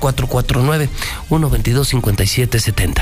[1.30, 3.02] 449-122-5770.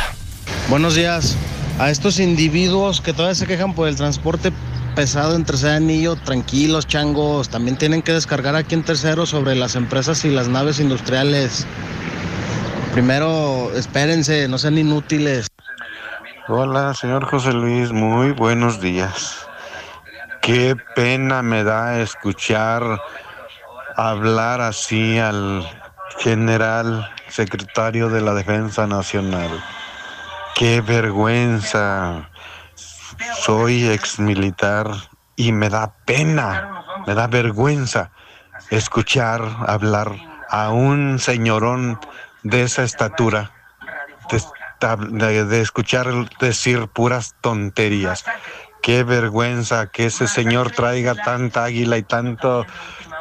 [0.70, 1.36] Buenos días.
[1.80, 4.52] A estos individuos que todavía se quejan por el transporte
[4.96, 9.76] pesado en tercer anillo, tranquilos, changos, también tienen que descargar aquí en tercero sobre las
[9.76, 11.66] empresas y las naves industriales.
[12.94, 15.48] Primero, espérense, no sean inútiles.
[16.50, 19.48] Hola, señor José Luis, muy buenos días.
[20.42, 23.00] Qué pena me da escuchar
[23.96, 25.66] hablar así al
[26.20, 29.64] general secretario de la Defensa Nacional.
[30.54, 32.30] Qué vergüenza.
[33.40, 34.92] Soy ex militar
[35.38, 38.12] y me da pena, me da vergüenza
[38.70, 40.12] escuchar hablar
[40.50, 42.02] a un señorón
[42.44, 43.52] de esa estatura,
[44.88, 46.08] de, escuchar
[46.40, 48.26] decir puras tonterías.
[48.82, 52.66] Qué vergüenza que ese señor traiga tanta águila y tanto,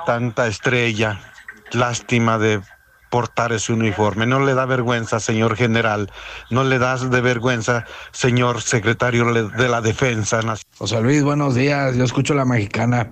[0.06, 1.20] tanta estrella.
[1.72, 2.60] Lástima de
[3.10, 4.26] portar ese uniforme.
[4.26, 6.10] No le da vergüenza, señor general.
[6.50, 10.40] No le das de vergüenza, señor secretario de la Defensa.
[10.78, 11.96] José Luis, buenos días.
[11.96, 13.10] Yo escucho la mexicana.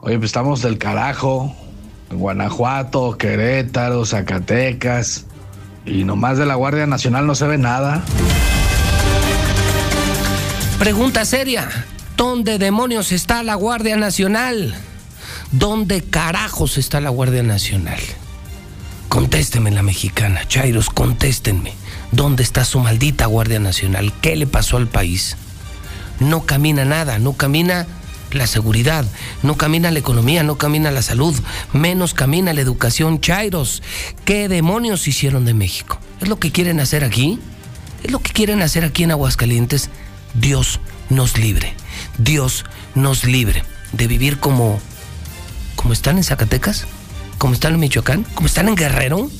[0.00, 1.54] Oye, pues estamos del carajo.
[2.10, 5.27] Guanajuato, Querétaro, Zacatecas.
[5.88, 8.02] Y nomás de la Guardia Nacional no se ve nada.
[10.78, 11.68] Pregunta seria.
[12.16, 14.74] ¿Dónde demonios está la Guardia Nacional?
[15.52, 18.00] ¿Dónde carajos está la Guardia Nacional?
[19.08, 21.72] Contéstenme la mexicana, Chairos, contéstenme.
[22.12, 24.12] ¿Dónde está su maldita Guardia Nacional?
[24.20, 25.36] ¿Qué le pasó al país?
[26.20, 27.86] No camina nada, no camina
[28.32, 29.04] la seguridad,
[29.42, 31.34] no camina la economía, no camina la salud,
[31.72, 33.20] menos camina la educación.
[33.20, 33.82] Chairos,
[34.24, 35.98] ¿qué demonios hicieron de México?
[36.20, 37.38] ¿Es lo que quieren hacer aquí?
[38.02, 39.90] ¿Es lo que quieren hacer aquí en Aguascalientes?
[40.34, 41.74] Dios nos libre,
[42.18, 42.64] Dios
[42.94, 44.80] nos libre de vivir como,
[45.76, 46.86] como están en Zacatecas,
[47.38, 49.30] como están en Michoacán, como están en Guerrero.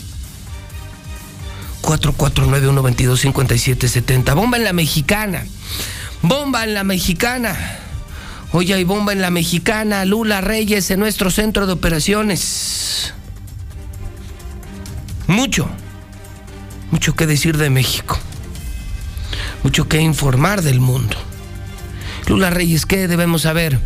[1.83, 4.35] 449-122-5770.
[4.35, 5.45] Bomba en la mexicana.
[6.23, 7.79] Bomba en la mexicana.
[8.53, 10.05] Hoy hay bomba en la mexicana.
[10.05, 13.13] Lula Reyes en nuestro centro de operaciones.
[15.27, 15.69] Mucho.
[16.91, 18.19] Mucho que decir de México.
[19.63, 21.17] Mucho que informar del mundo.
[22.27, 23.79] Lula Reyes, ¿qué debemos saber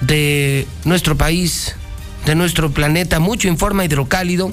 [0.00, 1.76] de nuestro país,
[2.24, 3.20] de nuestro planeta?
[3.20, 4.52] Mucho informa hidrocálido.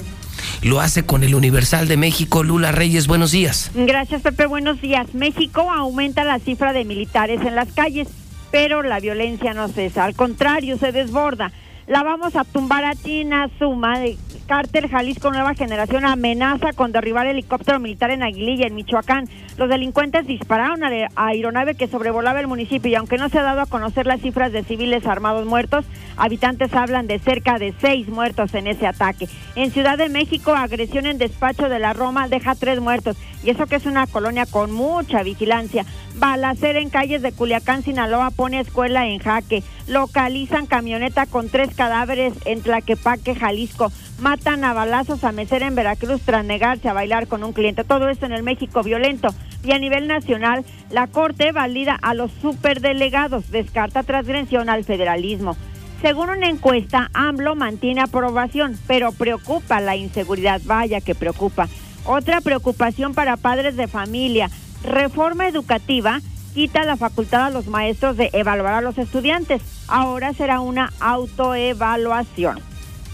[0.62, 2.42] Lo hace con el Universal de México.
[2.42, 3.70] Lula Reyes, buenos días.
[3.74, 4.46] Gracias, Pepe.
[4.46, 5.14] Buenos días.
[5.14, 8.08] México aumenta la cifra de militares en las calles,
[8.50, 10.04] pero la violencia no cesa.
[10.04, 11.52] Al contrario, se desborda.
[11.86, 17.26] La vamos a tumbar a China, suma de Cártel Jalisco Nueva Generación amenaza con derribar
[17.26, 19.26] helicóptero militar en Aguililla, en Michoacán.
[19.56, 23.42] Los delincuentes dispararon a la aeronave que sobrevolaba el municipio y aunque no se ha
[23.42, 28.08] dado a conocer las cifras de civiles armados muertos, habitantes hablan de cerca de seis
[28.08, 29.28] muertos en ese ataque.
[29.54, 33.66] En Ciudad de México, agresión en despacho de la Roma deja tres muertos y eso
[33.66, 35.84] que es una colonia con mucha vigilancia.
[36.16, 39.62] Balacera en calles de Culiacán, Sinaloa pone escuela en jaque.
[39.86, 43.92] Localizan camioneta con tres cadáveres en Tlaquepaque, Jalisco.
[44.20, 47.84] Matan a balazos a mesera en Veracruz tras negarse a bailar con un cliente.
[47.84, 49.28] Todo esto en el México violento.
[49.64, 53.50] Y a nivel nacional, la Corte valida a los superdelegados.
[53.50, 55.56] Descarta transgresión al federalismo.
[56.02, 60.60] Según una encuesta, AMLO mantiene aprobación, pero preocupa la inseguridad.
[60.64, 61.68] Vaya que preocupa.
[62.04, 64.50] Otra preocupación para padres de familia.
[64.82, 66.20] Reforma educativa
[66.54, 69.62] quita la facultad a los maestros de evaluar a los estudiantes.
[69.86, 72.60] Ahora será una autoevaluación.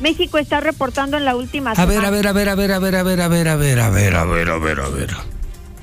[0.01, 2.79] México está reportando en la última A ver, a ver, a ver, a ver, a
[2.79, 5.11] ver, a ver, a ver, a ver, a ver, a ver, a ver, a ver.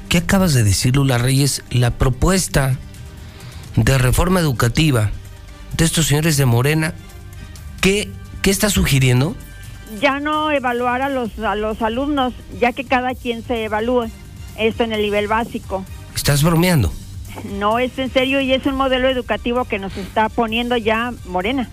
[0.09, 1.63] ¿Qué acabas de decir, Lula Reyes?
[1.69, 2.77] La propuesta
[3.75, 5.11] de reforma educativa
[5.77, 6.93] de estos señores de Morena,
[7.79, 8.11] ¿qué,
[8.41, 9.35] qué está sugiriendo?
[9.99, 14.09] Ya no evaluar a los, a los alumnos, ya que cada quien se evalúe.
[14.57, 15.85] Esto en el nivel básico.
[16.15, 16.93] ¿Estás bromeando?
[17.57, 21.69] No es en serio y es un modelo educativo que nos está poniendo ya Morena.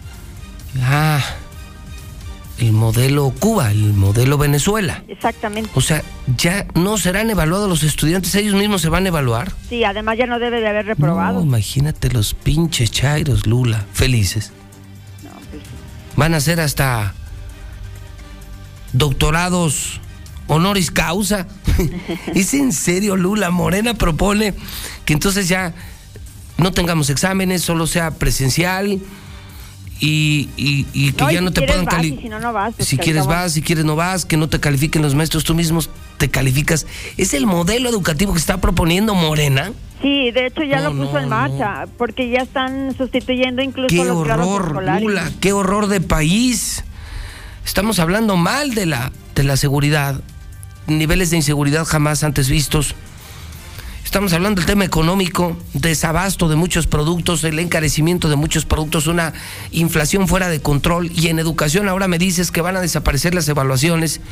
[0.83, 1.21] Ah,
[2.59, 5.03] el modelo Cuba, el modelo Venezuela.
[5.09, 5.71] Exactamente.
[5.75, 6.03] O sea,
[6.37, 9.53] ya no serán evaluados los estudiantes, ellos mismos se van a evaluar.
[9.69, 11.41] Sí, además ya no debe de haber reprobado.
[11.41, 14.53] No, imagínate los pinches chairos, Lula, felices.
[15.51, 15.63] pues
[16.17, 17.15] Van a ser hasta
[18.93, 20.01] doctorados
[20.47, 21.47] honoris causa.
[22.35, 23.51] ¿Es en serio, Lula?
[23.51, 24.55] Morena propone
[25.05, 25.75] que entonces ya
[26.57, 29.01] no tengamos exámenes, solo sea presencial
[30.01, 32.23] y, y- y que No, y ya si no te puedan calificar.
[32.23, 32.75] Si no, no vas.
[32.77, 35.55] pues, Si quieres vas, si quieres no vas, que no te califiquen los maestros, tú
[35.55, 36.87] mismos te calificas.
[37.17, 39.73] ¿Es el modelo educativo que está proponiendo Morena?
[40.01, 44.17] Sí, de hecho ya lo puso en marcha, porque ya están sustituyendo incluso ¡Qué los
[44.17, 44.81] horror.
[45.01, 45.31] Lula!
[45.41, 46.85] ¡Qué horror de país!
[47.65, 50.21] Estamos hablando mal de la, de la seguridad,
[50.87, 52.95] niveles de inseguridad jamás antes vistos.
[54.05, 59.35] Estamos hablando del tema económico, desabasto de muchos productos, el encarecimiento de muchos productos, una
[59.71, 61.11] inflación fuera de control.
[61.15, 64.23] Y en educación ahora me dices que van a desaparecer las evaluaciones.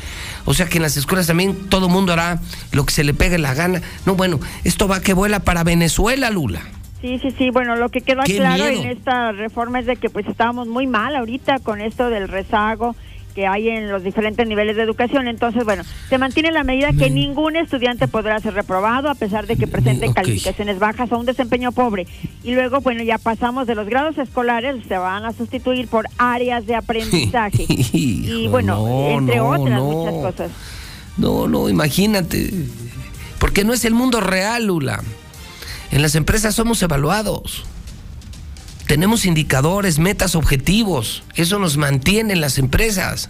[0.45, 3.37] O sea que en las escuelas también todo mundo hará lo que se le pegue
[3.37, 3.83] la gana.
[4.07, 6.61] No, bueno, esto va que vuela para Venezuela, Lula.
[6.99, 7.51] Sí, sí, sí.
[7.51, 8.81] Bueno, lo que queda ¡Qué claro miedo!
[8.81, 12.95] en esta reforma es de que pues estábamos muy mal ahorita con esto del rezago
[13.37, 15.27] que hay en los diferentes niveles de educación.
[15.27, 19.57] Entonces, bueno, se mantiene la medida que ningún estudiante podrá ser reprobado a pesar de
[19.57, 20.15] que presenten ok.
[20.15, 22.07] calificaciones bajas o un desempeño pobre.
[22.43, 26.65] Y luego, bueno, ya pasamos de los grados escolares, se van a sustituir por áreas
[26.65, 27.67] de aprendizaje.
[27.67, 29.83] y bueno, no, entre no, otras no.
[29.83, 30.51] muchas cosas.
[31.17, 32.51] No, no, imagínate.
[33.37, 35.03] Porque no es el mundo real, Lula.
[35.91, 37.65] En las empresas somos evaluados.
[38.87, 41.23] Tenemos indicadores, metas, objetivos.
[41.35, 43.27] Eso nos mantiene en las empresas.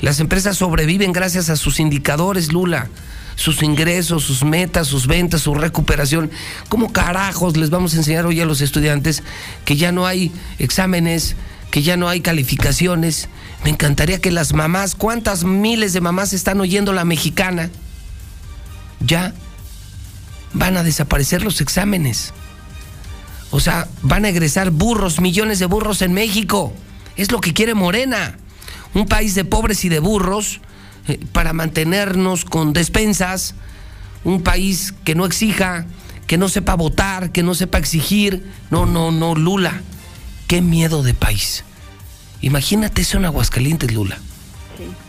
[0.00, 2.90] Las empresas sobreviven gracias a sus indicadores, Lula.
[3.34, 6.30] Sus ingresos, sus metas, sus ventas, su recuperación.
[6.68, 9.22] ¿Cómo carajos les vamos a enseñar hoy a los estudiantes
[9.64, 11.36] que ya no hay exámenes,
[11.70, 13.28] que ya no hay calificaciones?
[13.64, 17.70] Me encantaría que las mamás, ¿cuántas miles de mamás están oyendo la mexicana?
[19.00, 19.32] Ya
[20.52, 22.34] van a desaparecer los exámenes.
[23.50, 26.72] O sea, van a egresar burros, millones de burros en México.
[27.16, 28.36] Es lo que quiere Morena.
[28.94, 30.60] Un país de pobres y de burros
[31.06, 33.54] eh, para mantenernos con despensas.
[34.24, 35.86] Un país que no exija,
[36.26, 38.50] que no sepa votar, que no sepa exigir.
[38.70, 39.82] No, no, no, Lula.
[40.46, 41.64] Qué miedo de país.
[42.40, 44.18] Imagínate eso en Aguascalientes, Lula.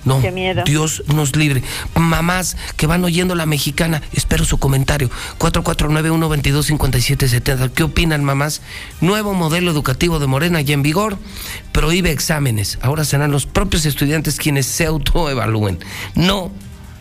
[0.05, 0.63] No, Qué miedo.
[0.65, 1.63] Dios nos libre.
[1.95, 5.09] Mamás que van oyendo la mexicana, espero su comentario.
[5.39, 7.71] 449-122-5770.
[7.71, 8.61] ¿Qué opinan, mamás?
[9.01, 11.17] Nuevo modelo educativo de Morena ya en vigor,
[11.71, 12.79] prohíbe exámenes.
[12.81, 15.79] Ahora serán los propios estudiantes quienes se autoevalúen.
[16.15, 16.51] No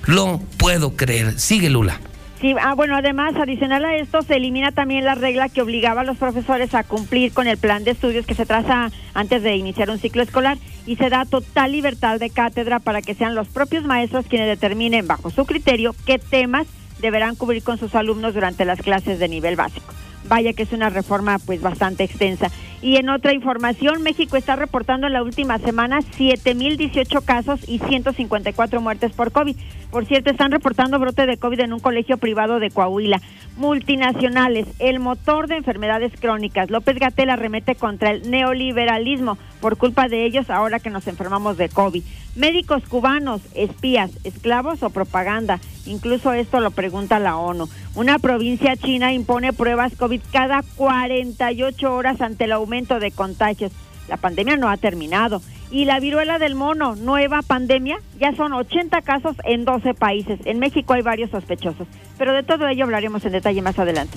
[0.05, 1.39] lo puedo creer.
[1.39, 2.01] Sigue Lula.
[2.41, 6.05] Sí, ah, bueno, además, adicional a esto, se elimina también la regla que obligaba a
[6.05, 9.91] los profesores a cumplir con el plan de estudios que se traza antes de iniciar
[9.91, 13.85] un ciclo escolar y se da total libertad de cátedra para que sean los propios
[13.85, 16.69] maestros quienes determinen bajo su criterio qué temas
[17.01, 19.93] deberán cubrir con sus alumnos durante las clases de nivel básico.
[20.29, 22.51] Vaya que es una reforma pues bastante extensa.
[22.81, 28.81] Y en otra información, México está reportando en la última semana 7.018 casos y 154
[28.81, 29.57] muertes por COVID.
[29.91, 33.23] Por cierto, están reportando brote de COVID en un colegio privado de Coahuila.
[33.57, 36.71] Multinacionales, el motor de enfermedades crónicas.
[36.71, 39.39] López Gatela remete contra el neoliberalismo.
[39.63, 42.05] Por culpa de ellos, ahora que nos enfermamos de COVID.
[42.37, 45.59] Médicos cubanos, espías, esclavos o propaganda.
[45.87, 47.67] Incluso esto lo pregunta la ONU.
[47.95, 53.73] Una provincia china impone pruebas COVID cada 48 horas ante el aumento de contagios.
[54.07, 55.41] La pandemia no ha terminado.
[55.71, 60.41] Y la viruela del mono, nueva pandemia, ya son 80 casos en 12 países.
[60.45, 61.87] En México hay varios sospechosos.
[62.17, 64.17] Pero de todo ello hablaremos en detalle más adelante.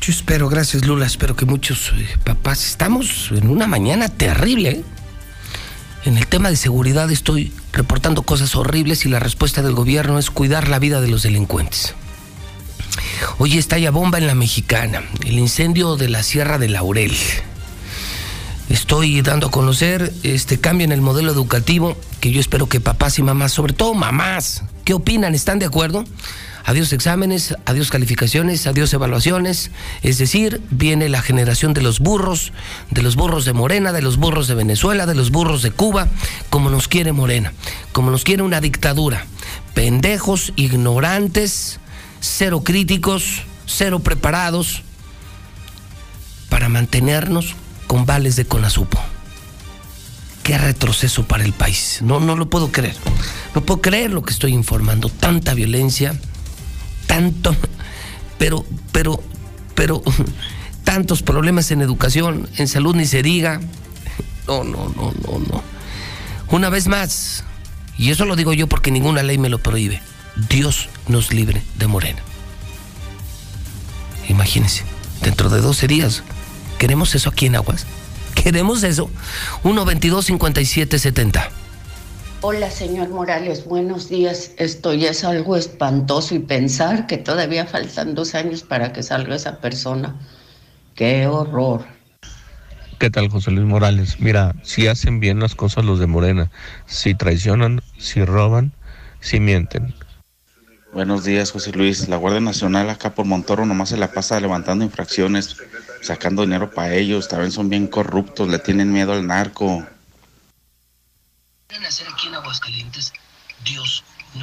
[0.00, 4.70] Yo espero, gracias Lula, espero que muchos eh, papás estamos en una mañana terrible.
[4.70, 4.84] ¿eh?
[6.06, 10.30] En el tema de seguridad estoy reportando cosas horribles y la respuesta del gobierno es
[10.30, 11.94] cuidar la vida de los delincuentes.
[13.38, 17.12] Hoy estalla bomba en la mexicana, el incendio de la Sierra de Laurel.
[18.70, 23.18] Estoy dando a conocer este cambio en el modelo educativo que yo espero que papás
[23.18, 25.34] y mamás, sobre todo mamás, ¿qué opinan?
[25.34, 26.04] ¿Están de acuerdo?
[26.64, 29.72] Adiós exámenes, adiós calificaciones, adiós evaluaciones.
[30.02, 32.52] Es decir, viene la generación de los burros,
[32.90, 36.06] de los burros de Morena, de los burros de Venezuela, de los burros de Cuba,
[36.48, 37.52] como nos quiere Morena,
[37.90, 39.26] como nos quiere una dictadura.
[39.74, 41.80] Pendejos, ignorantes,
[42.20, 44.82] cero críticos, cero preparados
[46.48, 47.56] para mantenernos
[47.90, 49.00] con vales de Conasupo.
[50.44, 51.98] Qué retroceso para el país.
[52.02, 52.94] No, no lo puedo creer.
[53.52, 55.08] No puedo creer lo que estoy informando.
[55.08, 56.14] Tanta violencia,
[57.08, 57.56] tanto,
[58.38, 59.20] pero, pero,
[59.74, 60.04] pero,
[60.84, 63.60] tantos problemas en educación, en salud ni se diga.
[64.46, 65.62] No, no, no, no, no.
[66.48, 67.42] Una vez más,
[67.98, 70.00] y eso lo digo yo porque ninguna ley me lo prohíbe,
[70.48, 72.22] Dios nos libre de Morena.
[74.28, 74.84] Imagínense,
[75.22, 76.22] dentro de 12 días,
[76.80, 77.86] ¿queremos eso aquí en Aguas?
[78.34, 79.10] ¿Queremos eso?
[79.64, 81.50] 1 22 57 70.
[82.40, 84.52] Hola, señor Morales, buenos días.
[84.56, 89.36] Esto ya es algo espantoso y pensar que todavía faltan dos años para que salga
[89.36, 90.16] esa persona.
[90.94, 91.84] Qué horror.
[92.98, 94.18] ¿Qué tal, José Luis Morales?
[94.18, 96.50] Mira, si hacen bien las cosas los de Morena,
[96.86, 98.72] si traicionan, si roban,
[99.20, 99.94] si mienten.
[100.92, 102.08] Buenos días, José Luis.
[102.08, 105.56] La Guardia Nacional acá por Montoro nomás se la pasa levantando infracciones,
[106.02, 107.28] sacando dinero para ellos.
[107.28, 109.86] También son bien corruptos, le tienen miedo al narco.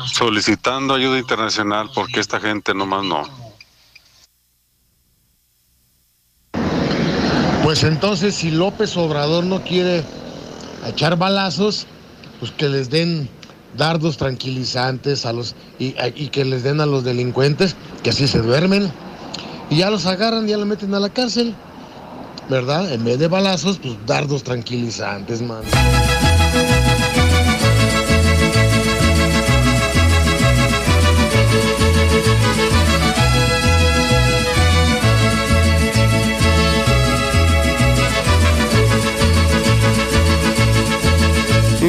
[0.05, 3.47] Solicitando ayuda internacional porque esta gente nomás no.
[7.63, 10.03] Pues entonces si López Obrador no quiere
[10.85, 11.85] echar balazos,
[12.39, 13.29] pues que les den
[13.75, 18.39] dardos tranquilizantes a los y, y que les den a los delincuentes, que así se
[18.39, 18.91] duermen.
[19.69, 21.55] Y ya los agarran, ya los meten a la cárcel.
[22.49, 22.93] ¿Verdad?
[22.93, 25.63] En vez de balazos, pues dardos tranquilizantes, man.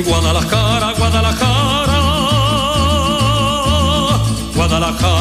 [0.05, 2.01] Guadalajara, Guadalajara,
[4.55, 5.18] Guadalajara.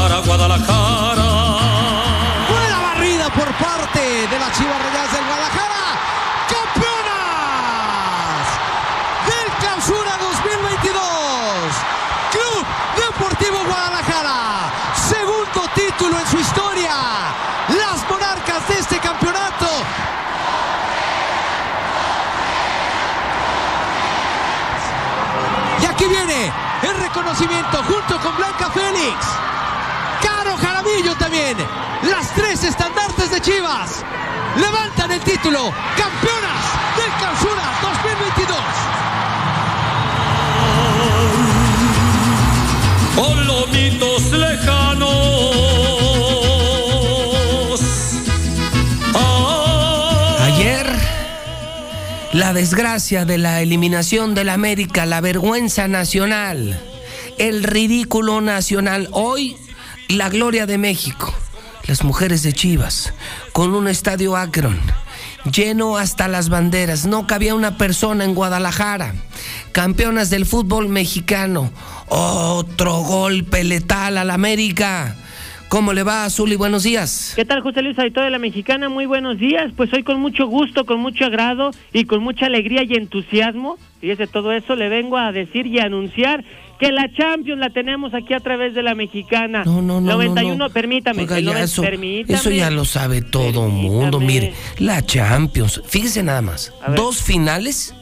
[27.27, 29.15] Reconocimiento junto con Blanca Félix.
[30.21, 31.57] Caro Jaramillo también.
[32.09, 34.03] Las tres estandartes de Chivas
[34.55, 35.73] levantan el título.
[35.97, 36.63] Campeonas
[36.95, 38.57] del Clausura 2022.
[43.15, 45.09] Con lomitos lejanos.
[50.43, 50.87] Ayer,
[52.31, 56.79] la desgracia de la eliminación del América, la vergüenza nacional,
[57.37, 59.09] el ridículo nacional.
[59.11, 59.55] Hoy,
[60.07, 61.33] la gloria de México,
[61.87, 63.13] las mujeres de Chivas,
[63.53, 64.79] con un estadio Akron
[65.51, 69.13] lleno hasta las banderas, no cabía una persona en Guadalajara.
[69.71, 71.71] Campeonas del fútbol mexicano,
[72.07, 75.15] otro golpe letal al América.
[75.69, 76.55] ¿Cómo le va, Zuli?
[76.55, 77.33] Buenos días.
[77.35, 78.87] ¿Qué tal, José Luis Aito de la Mexicana?
[78.87, 79.71] Muy buenos días.
[79.75, 84.27] Pues hoy con mucho gusto, con mucho agrado y con mucha alegría y entusiasmo, fíjese
[84.27, 86.45] todo eso, le vengo a decir y a anunciar
[86.79, 89.63] que la Champions la tenemos aquí a través de la Mexicana.
[89.65, 90.11] No, no, no.
[90.11, 90.73] 91, no, no.
[90.73, 91.23] permítame.
[91.23, 92.37] Oiga, el ya eso, permítame.
[92.37, 94.19] eso ya lo sabe todo mundo.
[94.19, 95.81] Mire, la Champions.
[95.87, 96.73] Fíjese nada más.
[96.95, 97.93] Dos finales.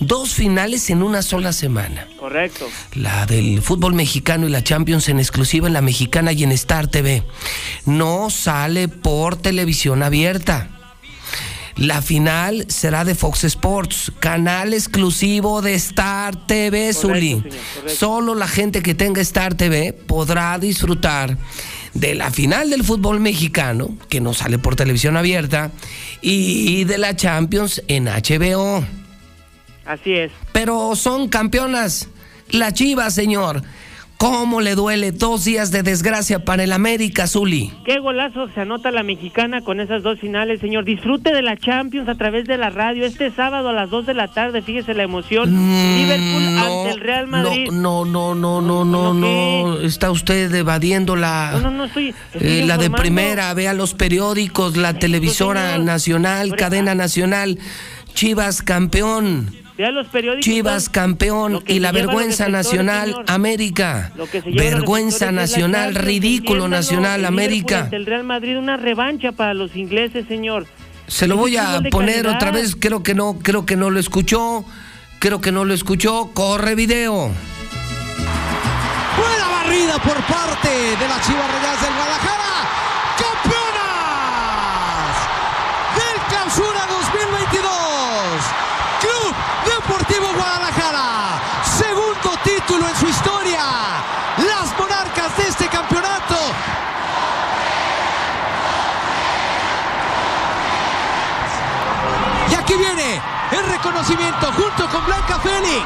[0.00, 2.06] Dos finales en una sola semana.
[2.20, 2.68] Correcto.
[2.94, 6.86] La del fútbol mexicano y la Champions en exclusiva en la mexicana y en Star
[6.86, 7.24] TV.
[7.84, 10.77] No sale por televisión abierta.
[11.78, 17.40] La final será de Fox Sports, canal exclusivo de Star TV, Zuli.
[17.86, 21.38] Solo la gente que tenga Star TV podrá disfrutar
[21.94, 25.70] de la final del fútbol mexicano, que no sale por televisión abierta,
[26.20, 28.84] y de la Champions en HBO.
[29.84, 30.32] Así es.
[30.52, 32.08] Pero son campeonas.
[32.50, 33.62] La Chivas, señor.
[34.18, 37.72] ¿Cómo le duele dos días de desgracia para el América, Zuli?
[37.84, 40.84] Qué golazo se anota la mexicana con esas dos finales, señor.
[40.84, 44.14] Disfrute de la Champions a través de la radio este sábado a las 2 de
[44.14, 44.60] la tarde.
[44.60, 45.48] Fíjese la emoción.
[45.50, 47.68] Liverpool ante el Real Madrid.
[47.70, 49.78] Mm, No, no, no, no, no, no.
[49.82, 52.12] Está usted evadiendo la, No, no, no estoy.
[52.34, 53.54] estoy eh, la de primera.
[53.54, 57.56] Vea los periódicos, la televisora nacional, cadena nacional.
[58.14, 59.54] Chivas campeón.
[59.78, 60.44] Vea los periódicos.
[60.44, 63.24] Chivas campeón y se la vergüenza nacional señor.
[63.28, 64.10] América.
[64.46, 67.86] Vergüenza nacional, ridículo nacional América.
[67.92, 70.66] El Real Madrid, una revancha para los ingleses, señor.
[71.06, 72.34] Se lo voy a poner calidad.
[72.34, 74.64] otra vez, creo que no, creo que no lo escuchó.
[75.20, 76.30] Creo que no lo escuchó.
[76.34, 77.30] Corre video.
[79.16, 82.68] Buena barrida por parte de las Chivas Rayadas del Guadalajara.
[83.16, 85.16] ¡Campeonas!
[85.94, 87.68] Del Clausura 2022.
[89.00, 91.40] Club Deportivo Guadalajara.
[91.64, 93.62] Segundo título en su historia.
[94.38, 96.36] Las monarcas de este campeonato.
[102.50, 103.20] Y aquí viene
[103.50, 105.84] el reconocimiento junto con Blanca Félix.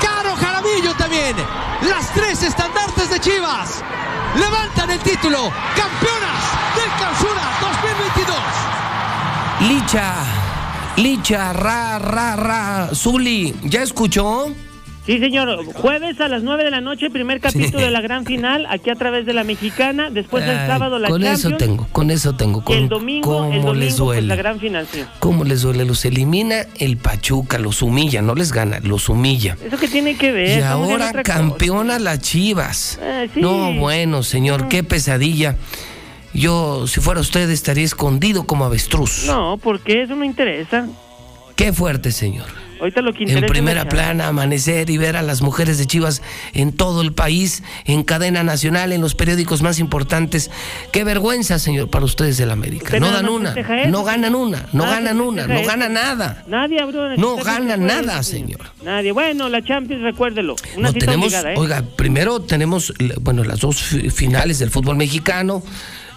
[0.00, 1.36] Caro Jaramillo también.
[1.82, 3.82] Las tres estandartes de Chivas
[4.34, 5.52] levantan el título.
[5.76, 6.42] Campeonas
[6.76, 8.36] del Clausura 2022.
[9.68, 10.14] Licha,
[10.96, 12.88] Licha, ra, ra, ra.
[12.94, 14.54] Zuli, ¿ya escuchó?
[15.08, 15.64] Sí, señor.
[15.72, 18.94] Jueves a las 9 de la noche, primer capítulo de la gran final, aquí a
[18.94, 20.10] través de la mexicana.
[20.10, 21.46] Después el Ay, sábado la con Champions.
[21.46, 22.62] eso tengo, con eso tengo.
[22.62, 24.26] Con, el domingo, el ¿Cómo les domingo pues, duele?
[24.26, 25.08] la gran final, señor.
[25.18, 25.86] ¿Cómo les duele?
[25.86, 29.56] Los elimina el Pachuca, los humilla, no les gana, los humilla.
[29.64, 30.48] ¿Eso qué tiene que ver?
[30.48, 31.22] Y Estamos ahora cosa.
[31.22, 32.98] campeona las Chivas.
[33.00, 33.40] Eh, sí.
[33.40, 35.56] No, bueno, señor, qué pesadilla.
[36.34, 39.24] Yo, si fuera usted, estaría escondido como avestruz.
[39.24, 40.86] No, porque eso no interesa.
[41.56, 42.67] Qué fuerte, señor.
[42.80, 44.02] Ahorita lo que interesa En es primera Champions.
[44.04, 46.22] plana, amanecer y ver a las mujeres de Chivas
[46.52, 50.50] en todo el país, en cadena nacional, en los periódicos más importantes.
[50.92, 52.84] Qué vergüenza, señor, para ustedes del América.
[52.86, 53.54] Usted No dan una,
[53.88, 56.44] no ganan una, no Nadie ganan una, no ganan nada.
[56.46, 58.60] Nadie abrió No ganan nada, señor.
[58.82, 59.12] Nadie.
[59.12, 60.54] Bueno, la Champions, recuérdelo.
[60.76, 61.56] Una No cita tenemos, obligada, ¿eh?
[61.58, 65.62] oiga, primero tenemos, bueno, las dos fi- finales del fútbol mexicano,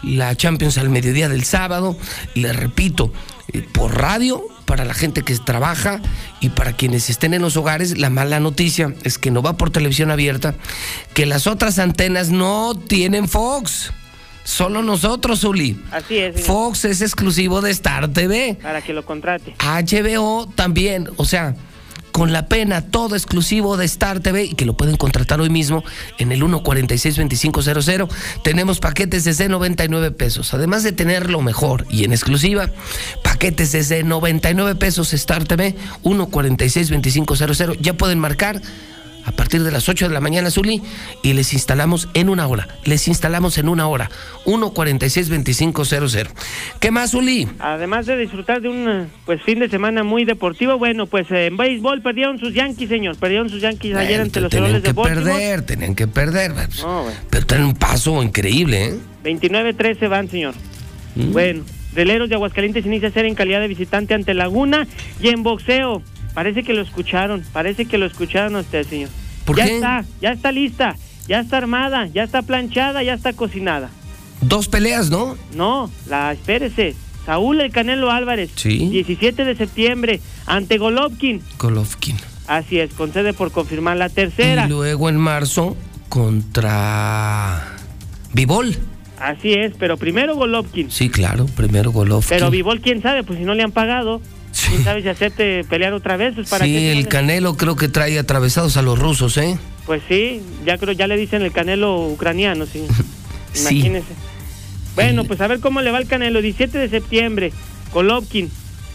[0.04, 1.98] la Champions al mediodía del sábado,
[2.34, 3.12] le repito,
[3.54, 6.00] eh, por radio, para la gente que trabaja
[6.40, 9.70] y para quienes estén en los hogares, la mala noticia es que no va por
[9.70, 10.56] televisión abierta,
[11.14, 13.92] que las otras antenas no tienen Fox.
[14.46, 15.78] Solo nosotros, Uli.
[15.92, 16.48] Así es, señor.
[16.48, 18.58] Fox es exclusivo de Star TV.
[18.62, 19.56] Para que lo contrate.
[19.60, 21.54] HBO también, o sea,
[22.12, 25.84] con la pena, todo exclusivo de Star TV y que lo pueden contratar hoy mismo
[26.18, 28.10] en el 146-2500.
[28.44, 30.54] Tenemos paquetes desde 99 pesos.
[30.54, 32.70] Además de tener lo mejor y en exclusiva,
[33.24, 37.78] paquetes desde 99 pesos Star TV, 146-2500.
[37.82, 38.62] Ya pueden marcar
[39.26, 40.82] a partir de las 8 de la mañana, Zuli,
[41.22, 42.68] y les instalamos en una hora.
[42.86, 44.10] Les instalamos en una hora.
[44.46, 46.28] 146-2500.
[46.80, 47.48] ¿Qué más, Zuli?
[47.60, 51.58] Además de disfrutar de un pues fin de semana muy deportivo, bueno, pues eh, en
[51.58, 53.18] béisbol perdieron sus Yankees, señor.
[53.18, 55.26] Perdieron sus Yankees ayer ante los Orioles de que Baltimore.
[55.32, 56.54] perder, tenían que perder.
[56.54, 56.82] pues.
[56.82, 57.18] No, bueno.
[57.30, 58.96] Pero traen un paso increíble, ¿eh?
[59.24, 60.56] 29-13 van, señor.
[61.16, 61.32] Mm.
[61.32, 61.64] Bueno,
[61.94, 64.88] Deleros de Aguascalientes inicia a ser en calidad de visitante ante Laguna
[65.22, 66.02] y en boxeo.
[66.34, 69.10] Parece que lo escucharon, parece que lo escucharon a usted, señor.
[69.46, 69.76] ¿Por ya qué?
[69.76, 70.96] está, ya está lista,
[71.28, 73.90] ya está armada, ya está planchada, ya está cocinada.
[74.42, 75.38] Dos peleas, ¿no?
[75.54, 76.96] No, la espérese.
[77.26, 78.90] Saúl El Canelo Álvarez, Sí.
[78.90, 81.42] 17 de septiembre, ante Golovkin.
[81.60, 82.18] Golovkin.
[82.48, 84.66] Así es, concede por confirmar la tercera.
[84.66, 85.78] Y luego en marzo
[86.10, 87.76] contra
[88.34, 88.76] Vivol.
[89.20, 90.90] Así es, pero primero Golovkin.
[90.90, 92.30] Sí, claro, primero Golovkin.
[92.30, 94.22] Pero Vivol, quién sabe, pues si no le han pagado,
[94.52, 98.18] quién sabe si acepte pelear otra vez, pues para sí, el Canelo creo que trae
[98.20, 99.58] atravesados a los rusos, ¿eh?
[99.86, 102.86] Pues sí, ya creo, ya le dicen el Canelo ucraniano, sí.
[103.54, 103.80] Sí.
[103.80, 104.14] Imagínese.
[104.96, 107.52] Bueno, pues a ver cómo le va el Canelo, 17 de septiembre,
[107.94, 108.50] Golovkin.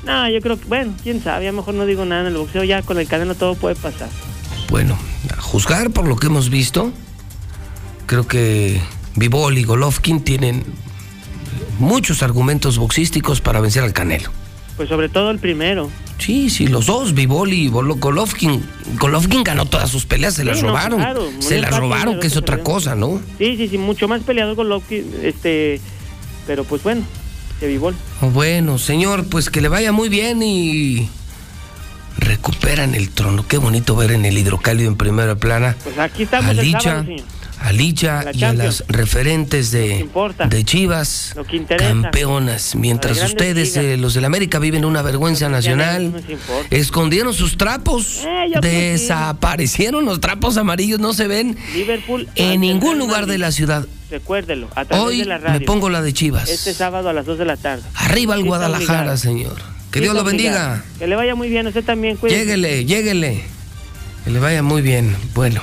[0.07, 2.36] No, yo creo que, bueno, quién sabe, a lo mejor no digo nada en el
[2.38, 4.09] boxeo, ya con el Canelo todo puede pasar.
[4.70, 4.98] Bueno,
[5.36, 6.90] a juzgar por lo que hemos visto,
[8.07, 8.80] creo que
[9.14, 10.64] Vivol y Golovkin tienen
[11.78, 14.30] muchos argumentos boxísticos para vencer al Canelo.
[14.77, 15.91] Pues sobre todo el primero.
[16.18, 18.64] Sí, sí, los dos, Vivol y Golovkin.
[18.99, 20.99] Golovkin ganó todas sus peleas, se las no, robaron.
[20.99, 23.20] claro, se las robaron, que es otra cosa, ¿no?
[23.39, 25.81] Sí, sí, sí, mucho más peleador Golovkin, este,
[26.47, 27.03] pero pues bueno,
[27.61, 27.95] que Vivol.
[28.20, 31.09] Bueno, señor, pues que le vaya muy bien y
[32.18, 33.45] recuperan el trono.
[33.47, 36.81] Qué bonito ver en el hidrocálido en primera plana Pues aquí estamos a el Licha,
[36.81, 37.24] sábado, señor.
[37.61, 40.09] A Licha y a las referentes de,
[40.48, 41.34] de Chivas,
[41.78, 42.74] campeonas.
[42.74, 46.12] Mientras ustedes, eh, los del América, viven una vergüenza nacional.
[46.70, 52.28] Escondieron sus trapos, Eh, desaparecieron los trapos amarillos, no se ven Liverpool.
[52.34, 53.86] en ningún lugar de la ciudad.
[54.11, 55.66] Recuérdelo, a través Hoy de la me radio.
[55.66, 56.48] pongo la de Chivas.
[56.48, 57.82] Este sábado a las 2 de la tarde.
[57.94, 59.16] Arriba el Guadalajara, obligado.
[59.16, 59.57] señor.
[59.90, 60.84] Que Dios lo bendiga.
[60.98, 62.40] Que le vaya muy bien, usted también, cuídese.
[62.44, 63.42] Lléguele, lléguele.
[64.24, 65.16] Que le vaya muy bien.
[65.34, 65.61] Bueno,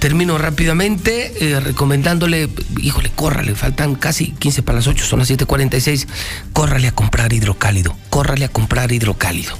[0.00, 2.48] termino rápidamente eh, recomendándole,
[2.80, 6.08] híjole, córrale, faltan casi 15 para las 8, son las 7:46.
[6.52, 7.96] Córrale a comprar hidrocálido.
[8.08, 9.56] Córrale a comprar hidrocálido.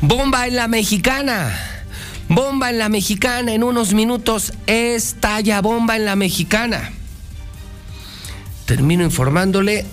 [0.00, 1.56] Bomba en la mexicana.
[2.28, 3.52] Bomba en la mexicana.
[3.52, 6.90] En unos minutos estalla bomba en la mexicana.
[8.64, 9.86] Termino informándole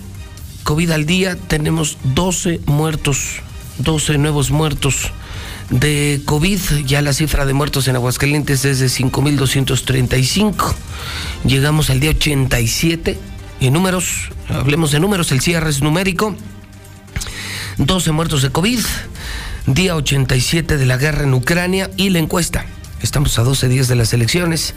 [0.64, 3.42] COVID al día, tenemos 12 muertos,
[3.78, 5.12] 12 nuevos muertos
[5.70, 6.60] de COVID.
[6.86, 10.76] Ya la cifra de muertos en Aguascalientes es de 5.235.
[11.46, 13.18] Llegamos al día 87.
[13.62, 16.36] En números, hablemos de números, el cierre es numérico.
[17.78, 18.80] 12 muertos de COVID,
[19.68, 22.66] día 87 de la guerra en Ucrania y la encuesta.
[23.02, 24.76] Estamos a 12 días de las elecciones.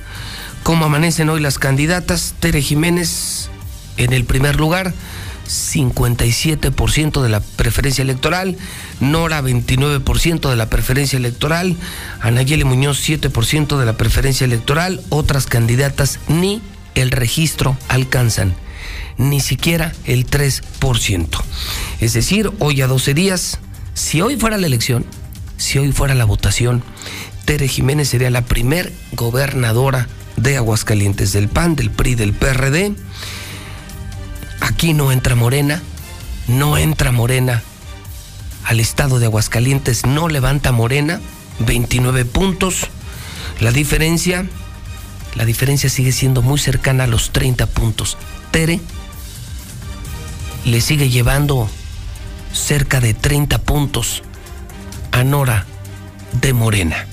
[0.63, 2.35] ¿Cómo amanecen hoy las candidatas?
[2.41, 3.51] Tere Jiménez
[3.97, 4.95] en el primer lugar,
[5.49, 8.57] 57% de la preferencia electoral,
[9.01, 11.77] Nora 29% de la preferencia electoral,
[12.21, 16.63] Anayeli Muñoz 7% de la preferencia electoral, otras candidatas ni
[16.95, 18.55] el registro alcanzan,
[19.17, 21.43] ni siquiera el 3%.
[22.01, 23.59] Es decir, hoy a 12 días,
[23.95, 25.05] si hoy fuera la elección,
[25.57, 26.83] si hoy fuera la votación,
[27.45, 32.95] Tere Jiménez sería la primer gobernadora de Aguascalientes, del PAN, del PRI, del PRD.
[34.61, 35.83] Aquí no entra Morena,
[36.47, 37.63] no entra Morena
[38.65, 41.21] al estado de Aguascalientes, no levanta Morena,
[41.61, 42.89] 29 puntos.
[43.61, 44.47] La diferencia,
[45.35, 48.19] la diferencia sigue siendo muy cercana a los 30 puntos.
[48.51, 48.81] Tere
[50.65, 51.69] le sigue llevando
[52.53, 54.23] cerca de 30 puntos
[55.13, 55.67] a Nora
[56.41, 57.07] de Morena.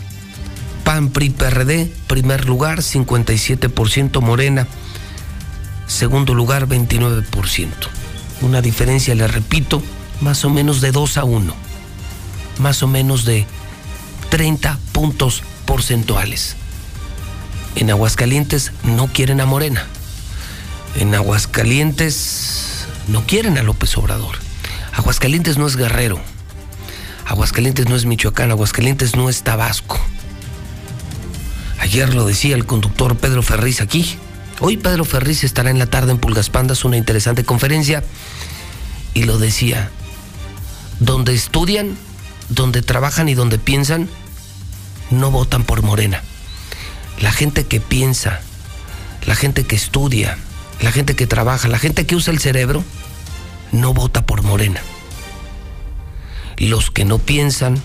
[0.84, 4.68] PAN, PRI, PRD, primer lugar, 57% Morena.
[5.88, 7.70] Segundo lugar, 29%.
[8.42, 9.82] Una diferencia, le repito,
[10.22, 11.54] más o menos de 2 a 1.
[12.60, 13.46] Más o menos de
[14.30, 16.56] 30 puntos porcentuales.
[17.76, 19.86] En Aguascalientes no quieren a Morena.
[20.96, 24.38] En Aguascalientes no quieren a López Obrador.
[24.94, 26.20] Aguascalientes no es Guerrero.
[27.26, 28.52] Aguascalientes no es Michoacán.
[28.52, 30.00] Aguascalientes no es Tabasco.
[31.80, 34.18] Ayer lo decía el conductor Pedro Ferriz aquí.
[34.60, 38.04] Hoy Pedro Ferriz estará en la tarde en Pulgas Pandas, una interesante conferencia.
[39.14, 39.92] Y lo decía,
[41.00, 41.98] donde estudian,
[42.50, 44.10] donde trabajan y donde piensan,
[45.12, 46.24] no votan por Morena.
[47.20, 48.42] La gente que piensa,
[49.26, 50.38] la gente que estudia,
[50.82, 52.84] la gente que trabaja, la gente que usa el cerebro,
[53.72, 54.82] no vota por Morena.
[56.58, 57.82] Los que no piensan,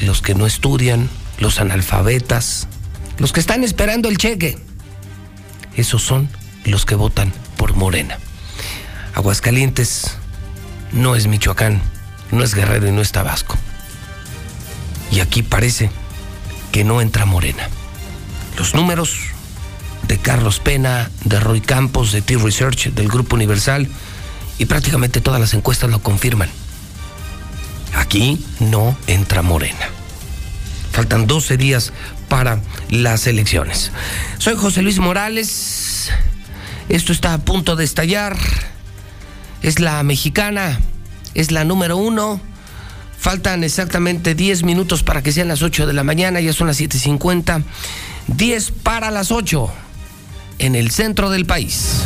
[0.00, 2.68] los que no estudian, los analfabetas,
[3.18, 4.58] los que están esperando el cheque,
[5.76, 6.28] esos son
[6.64, 8.18] los que votan por Morena.
[9.14, 10.16] Aguascalientes
[10.92, 11.80] no es Michoacán,
[12.30, 13.56] no es Guerrero y no es Tabasco.
[15.10, 15.90] Y aquí parece
[16.72, 17.68] que no entra Morena.
[18.58, 19.18] Los números
[20.08, 23.88] de Carlos Pena, de Roy Campos, de T-Research, del Grupo Universal,
[24.58, 26.48] y prácticamente todas las encuestas lo confirman.
[27.94, 29.88] Aquí no entra Morena.
[30.96, 31.92] Faltan 12 días
[32.30, 33.92] para las elecciones.
[34.38, 36.10] Soy José Luis Morales.
[36.88, 38.34] Esto está a punto de estallar.
[39.60, 40.80] Es la mexicana.
[41.34, 42.40] Es la número uno.
[43.18, 46.40] Faltan exactamente 10 minutos para que sean las 8 de la mañana.
[46.40, 47.62] Ya son las 7.50.
[48.28, 49.70] 10 para las 8
[50.60, 52.00] en el centro del país.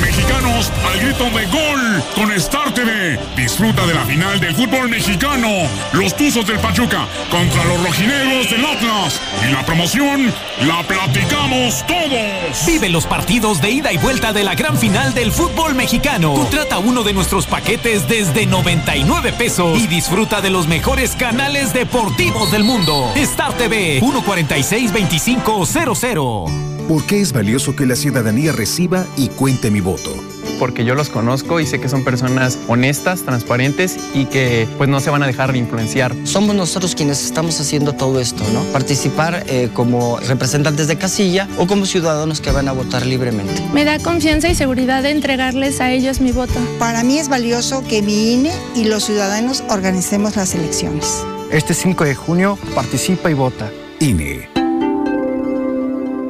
[0.00, 3.18] Mexicanos al grito de gol con Star TV.
[3.36, 5.48] Disfruta de la final del fútbol mexicano.
[5.92, 9.20] Los Tuzos del Pachuca contra los rojinegros del Atlas.
[9.46, 10.32] Y la promoción
[10.66, 12.66] la platicamos todos.
[12.66, 16.34] Vive los partidos de ida y vuelta de la gran final del fútbol mexicano.
[16.34, 22.50] Contrata uno de nuestros paquetes desde 99 pesos y disfruta de los mejores canales deportivos
[22.50, 23.12] del mundo.
[23.16, 26.77] Star TV 146 2500.
[26.88, 30.10] ¿Por qué es valioso que la ciudadanía reciba y cuente mi voto?
[30.58, 34.98] Porque yo los conozco y sé que son personas honestas, transparentes y que pues no
[34.98, 36.16] se van a dejar influenciar.
[36.24, 38.62] Somos nosotros quienes estamos haciendo todo esto, ¿no?
[38.72, 43.62] Participar eh, como representantes de casilla o como ciudadanos que van a votar libremente.
[43.74, 46.58] Me da confianza y seguridad de entregarles a ellos mi voto.
[46.78, 51.22] Para mí es valioso que mi INE y los ciudadanos organicemos las elecciones.
[51.52, 53.70] Este 5 de junio participa y vota.
[54.00, 54.57] INE.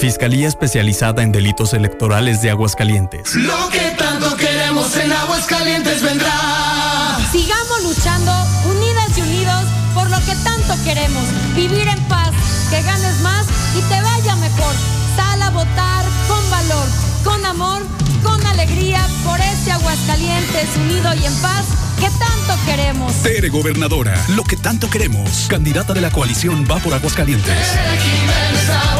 [0.00, 3.34] Fiscalía Especializada en Delitos Electorales de Aguascalientes.
[3.34, 7.18] Lo que tanto queremos en Aguascalientes vendrá.
[7.30, 8.32] Sigamos luchando,
[8.64, 11.24] unidas y unidos, por lo que tanto queremos.
[11.54, 12.30] Vivir en paz,
[12.70, 13.44] que ganes más
[13.76, 14.74] y te vaya mejor.
[15.16, 16.88] Sal a votar con valor,
[17.22, 17.82] con amor,
[18.22, 21.66] con alegría, por este Aguascalientes unido y en paz
[22.00, 23.12] que tanto queremos.
[23.22, 25.46] Tere Gobernadora, lo que tanto queremos.
[25.50, 27.50] Candidata de la coalición Va por Aguascalientes.
[27.50, 28.99] Aguascalientes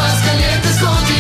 [0.81, 1.20] contigo va.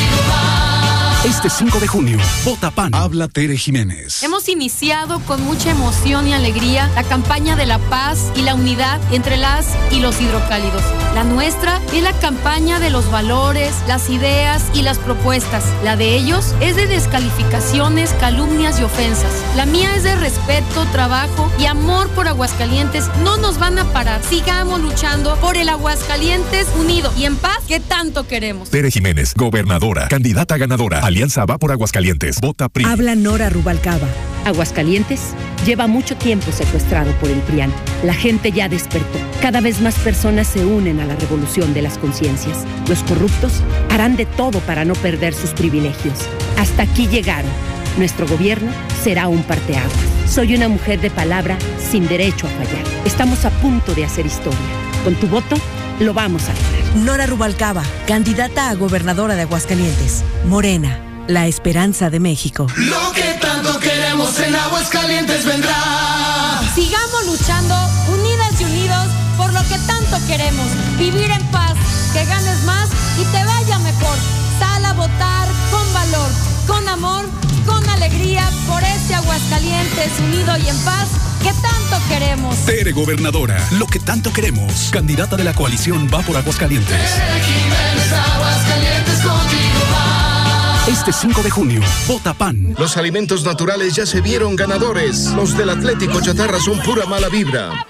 [1.24, 2.94] Este 5 de junio, vota PAN.
[2.94, 4.22] Habla Tere Jiménez.
[4.22, 8.98] Hemos iniciado con mucha emoción y alegría la campaña de la paz y la unidad
[9.12, 10.82] entre las y los hidrocálidos.
[11.14, 15.62] La nuestra es la campaña de los valores, las ideas y las propuestas.
[15.84, 19.32] La de ellos es de descalificaciones, calumnias y ofensas.
[19.56, 23.10] La mía es de respeto, trabajo y amor por Aguascalientes.
[23.22, 24.22] No nos van a parar.
[24.22, 28.70] Sigamos luchando por el Aguascalientes unido y en paz que tanto queremos.
[28.70, 31.09] Tere Jiménez, gobernadora, candidata ganadora.
[31.10, 32.40] Alianza va por Aguascalientes.
[32.40, 32.84] Vota PRI.
[32.84, 34.06] Habla Nora Rubalcaba.
[34.44, 35.34] Aguascalientes
[35.66, 37.72] lleva mucho tiempo secuestrado por el PRIAN.
[38.04, 39.18] La gente ya despertó.
[39.42, 42.64] Cada vez más personas se unen a la revolución de las conciencias.
[42.88, 46.16] Los corruptos harán de todo para no perder sus privilegios.
[46.56, 47.50] Hasta aquí llegaron.
[47.98, 48.70] Nuestro gobierno
[49.02, 49.92] será un parteaguas.
[50.28, 51.58] Soy una mujer de palabra
[51.90, 52.84] sin derecho a fallar.
[53.04, 54.60] Estamos a punto de hacer historia.
[55.02, 55.56] Con tu voto,
[56.00, 56.96] lo vamos a lograr.
[56.96, 60.24] Nora Rubalcaba, candidata a gobernadora de Aguascalientes.
[60.46, 60.98] Morena,
[61.28, 62.66] la esperanza de México.
[62.76, 66.60] Lo que tanto queremos en Aguascalientes vendrá.
[66.74, 67.74] Sigamos luchando,
[68.12, 70.66] unidas y unidos, por lo que tanto queremos.
[70.98, 71.74] Vivir en paz,
[72.12, 72.88] que ganes más
[73.20, 74.16] y te vaya mejor.
[74.58, 76.30] Sal a votar con valor,
[76.66, 77.24] con amor,
[77.66, 81.08] con alegría, por este Aguascalientes unido y en paz,
[81.42, 82.56] que tanto queremos.
[82.66, 84.90] Tere Gobernadora, lo que tanto queremos.
[84.92, 86.96] Candidata de la coalición Va por Aguascalientes.
[87.44, 90.84] Jiménez, Aguascalientes contigo va.
[90.88, 92.74] Este 5 de junio, vota PAN.
[92.78, 95.26] Los alimentos naturales ya se vieron ganadores.
[95.36, 97.86] Los del Atlético Chatarra son pura mala vibra.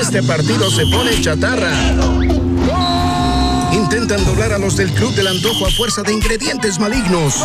[0.00, 1.72] Este partido se pone chatarra.
[3.72, 7.44] Intentan doblar a los del Club del Antojo a fuerza de ingredientes malignos.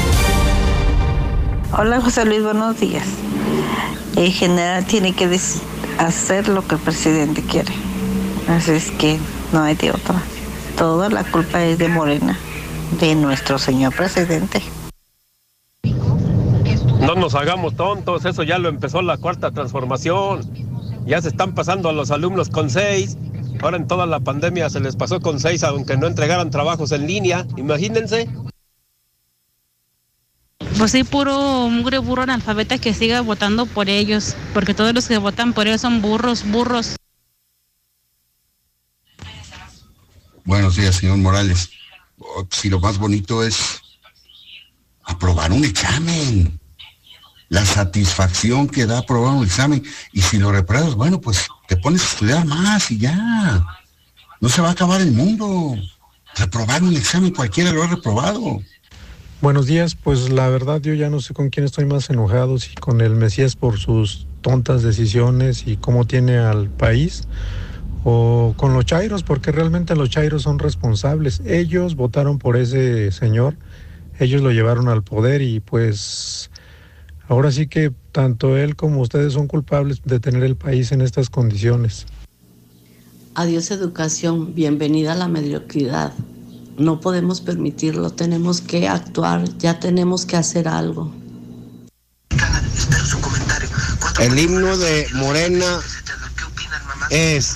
[1.77, 3.07] Hola José Luis, buenos días.
[4.17, 5.39] En general tiene que
[5.97, 7.73] hacer lo que el presidente quiere.
[8.49, 9.17] Así es que
[9.53, 10.21] no hay de otra.
[10.77, 12.37] Toda la culpa es de Morena,
[12.99, 14.61] de nuestro señor presidente.
[16.99, 20.41] No nos hagamos tontos, eso ya lo empezó la cuarta transformación.
[21.05, 23.17] Ya se están pasando a los alumnos con seis.
[23.61, 27.07] Ahora en toda la pandemia se les pasó con seis, aunque no entregaran trabajos en
[27.07, 27.47] línea.
[27.55, 28.27] Imagínense.
[30.81, 35.19] Pues sí, puro mugre burro analfabeta que siga votando por ellos, porque todos los que
[35.19, 36.95] votan por ellos son burros, burros.
[40.43, 41.69] Buenos días, señor Morales.
[42.17, 43.79] Oh, Si lo más bonito es
[45.03, 46.59] aprobar un examen,
[47.49, 52.01] la satisfacción que da aprobar un examen, y si lo repruebas, bueno, pues te pones
[52.01, 53.63] a estudiar más y ya.
[54.39, 55.75] No se va a acabar el mundo.
[56.37, 58.63] Reprobar un examen, cualquiera lo ha reprobado.
[59.41, 62.75] Buenos días, pues la verdad yo ya no sé con quién estoy más enojado, si
[62.75, 67.23] con el Mesías por sus tontas decisiones y cómo tiene al país,
[68.03, 71.41] o con los Chairos, porque realmente los Chairos son responsables.
[71.43, 73.55] Ellos votaron por ese señor,
[74.19, 76.51] ellos lo llevaron al poder y pues
[77.27, 81.31] ahora sí que tanto él como ustedes son culpables de tener el país en estas
[81.31, 82.05] condiciones.
[83.33, 86.13] Adiós educación, bienvenida a la mediocridad.
[86.77, 91.13] No podemos permitirlo, tenemos que actuar, ya tenemos que hacer algo.
[94.19, 95.79] El himno de Morena
[97.09, 97.55] es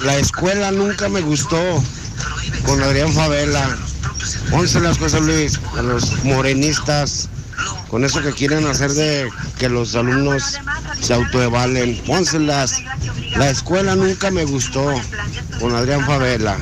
[0.00, 1.58] La escuela nunca me gustó
[2.64, 3.76] con Adrián Favela.
[4.52, 7.28] Once las Luis, a los morenistas,
[7.88, 9.28] con eso que quieren hacer de
[9.58, 10.58] que los alumnos
[11.00, 12.00] se autoevalen.
[12.06, 12.82] Pónselas.
[13.36, 14.94] La escuela nunca me gustó
[15.60, 16.56] con Adrián Favela.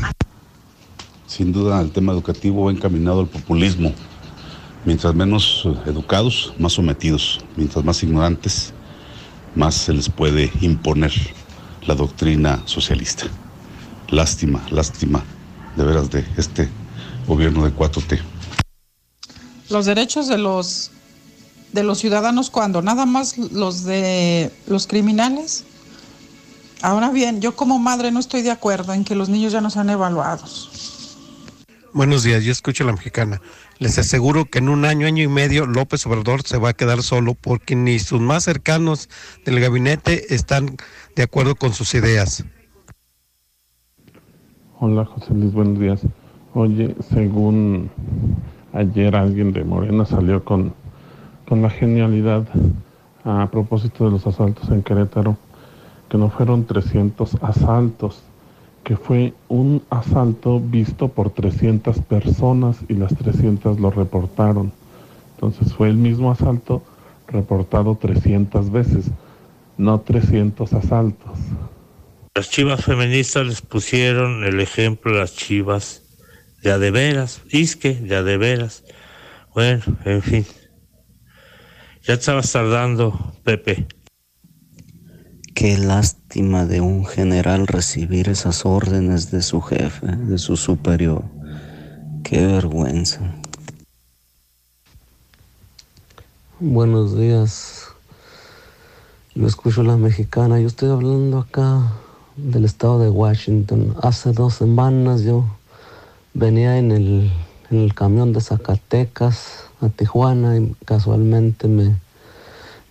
[1.26, 3.92] Sin duda el tema educativo va encaminado al populismo.
[4.84, 7.40] Mientras menos eh, educados, más sometidos.
[7.56, 8.72] Mientras más ignorantes,
[9.56, 11.12] más se les puede imponer
[11.86, 13.26] la doctrina socialista.
[14.08, 15.24] Lástima, lástima,
[15.76, 16.68] de veras, de este
[17.26, 18.20] gobierno de 4T.
[19.68, 20.92] los derechos de los
[21.72, 25.64] de los ciudadanos cuando nada más los de los criminales.
[26.82, 29.70] Ahora bien, yo como madre no estoy de acuerdo en que los niños ya no
[29.70, 30.95] sean evaluados.
[31.96, 33.40] Buenos días, yo escucho a la mexicana.
[33.78, 37.02] Les aseguro que en un año, año y medio, López Obrador se va a quedar
[37.02, 39.08] solo porque ni sus más cercanos
[39.46, 40.76] del gabinete están
[41.14, 42.44] de acuerdo con sus ideas.
[44.78, 46.02] Hola José Luis, buenos días.
[46.52, 47.88] Oye, según
[48.74, 50.74] ayer alguien de Morena salió con,
[51.48, 52.46] con la genialidad
[53.24, 55.38] a propósito de los asaltos en Querétaro,
[56.10, 58.22] que no fueron 300 asaltos,
[58.86, 64.72] que fue un asalto visto por 300 personas y las 300 lo reportaron.
[65.34, 66.84] Entonces fue el mismo asalto
[67.26, 69.06] reportado 300 veces,
[69.76, 71.36] no 300 asaltos.
[72.36, 76.04] Las chivas feministas les pusieron el ejemplo las chivas
[76.62, 78.84] de a de veras, isque de a de veras.
[79.52, 80.46] Bueno, en fin.
[82.04, 83.88] Ya estabas tardando, Pepe.
[85.56, 91.24] Qué lástima de un general recibir esas órdenes de su jefe, de su superior.
[92.22, 93.22] Qué vergüenza.
[96.60, 97.86] Buenos días.
[99.34, 100.60] Yo escucho la mexicana.
[100.60, 101.90] Yo estoy hablando acá
[102.36, 103.96] del estado de Washington.
[104.02, 105.46] Hace dos semanas yo
[106.34, 107.32] venía en el,
[107.70, 111.96] en el camión de Zacatecas a Tijuana y casualmente me,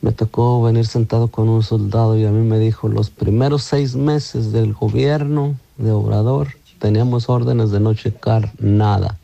[0.05, 3.95] me tocó venir sentado con un soldado y a mí me dijo, los primeros seis
[3.95, 9.17] meses del gobierno de Obrador teníamos órdenes de no checar nada.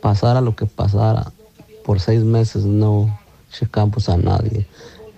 [0.00, 1.30] Pasara lo que pasara,
[1.84, 3.20] por seis meses no
[3.52, 4.66] checamos a nadie.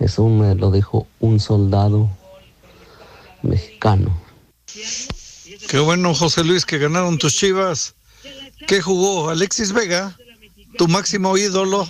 [0.01, 2.09] Eso me lo dijo un soldado
[3.43, 4.11] mexicano.
[5.69, 7.95] Qué bueno, José Luis, que ganaron tus chivas.
[8.67, 9.29] ¿Qué jugó?
[9.29, 10.17] Alexis Vega,
[10.77, 11.87] tu máximo ídolo,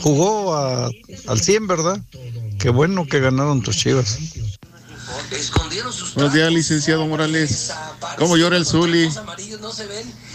[0.00, 0.90] jugó a-
[1.26, 2.00] al 100, ¿verdad?
[2.58, 4.18] Qué bueno que ganaron tus chivas.
[6.14, 7.72] Buenos días, licenciado Morales.
[8.18, 9.08] ¿Cómo llora el Zuli?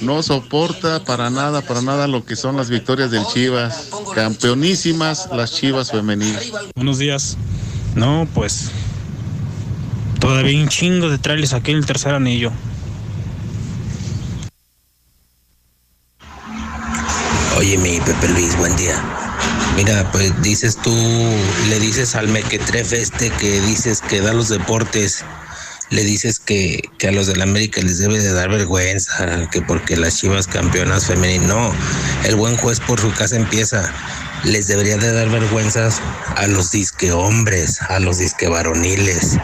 [0.02, 3.90] No soporta para nada, para nada lo que son las victorias del Chivas.
[4.14, 6.52] Campeonísimas las Chivas femeniles.
[6.76, 7.38] Buenos días.
[7.96, 8.70] No, pues.
[10.20, 12.52] Todavía un chingo de trailers aquí en el tercer anillo.
[17.58, 18.96] Oye, mi Pepe Luis, buen día.
[19.80, 20.94] Mira, pues dices tú,
[21.70, 25.24] le dices al mequetrefe este que dices que da los deportes,
[25.90, 29.96] le dices que, que a los del América les debe de dar vergüenza, que porque
[29.96, 31.74] las chivas campeonas femeninas, no,
[32.26, 33.90] el buen juez por su casa empieza.
[34.44, 36.02] Les debería de dar vergüenzas
[36.36, 39.38] a los disque hombres, a los disque varoniles,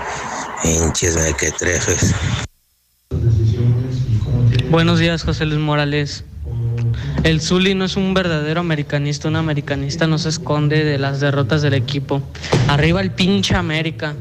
[0.65, 2.13] hinches mequetrefes.
[4.69, 6.25] Buenos días, José Luis Morales.
[7.25, 11.63] El Zuli no es un verdadero americanista, un americanista no se esconde de las derrotas
[11.63, 12.21] del equipo.
[12.67, 14.15] Arriba el pinche América.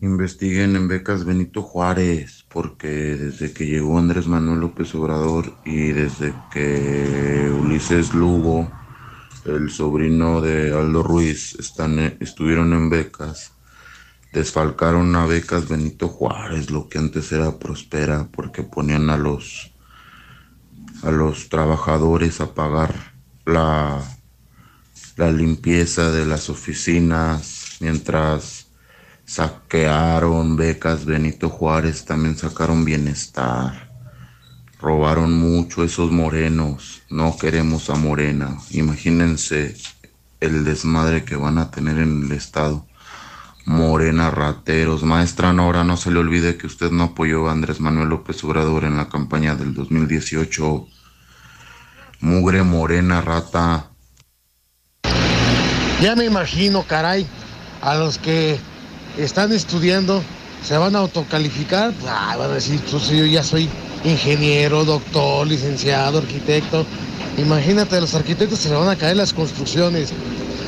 [0.00, 6.34] Investiguen en becas Benito Juárez, porque desde que llegó Andrés Manuel López Obrador y desde
[6.52, 8.68] que Ulises Lugo
[9.44, 13.52] el sobrino de Aldo Ruiz, están, estuvieron en becas.
[14.32, 19.71] Desfalcaron a becas Benito Juárez, lo que antes era Prospera, porque ponían a los,
[21.02, 24.02] a los trabajadores a pagar la,
[25.16, 28.66] la limpieza de las oficinas, mientras
[29.24, 33.90] saquearon becas Benito Juárez, también sacaron bienestar.
[34.80, 38.58] Robaron mucho esos morenos, no queremos a Morena.
[38.70, 39.76] Imagínense
[40.40, 42.86] el desmadre que van a tener en el estado.
[43.64, 45.02] Morena, rateros.
[45.02, 48.84] Maestra Nora, no se le olvide que usted no apoyó a Andrés Manuel López Obrador
[48.84, 50.86] en la campaña del 2018.
[52.20, 53.90] Mugre, morena, rata.
[56.00, 57.26] Ya me imagino, caray,
[57.80, 58.58] a los que
[59.16, 60.22] están estudiando,
[60.62, 61.92] se van a autocalificar.
[62.06, 63.68] Ah, van a decir, yo ya soy
[64.04, 66.84] ingeniero, doctor, licenciado, arquitecto.
[67.38, 70.12] Imagínate, a los arquitectos se le van a caer las construcciones.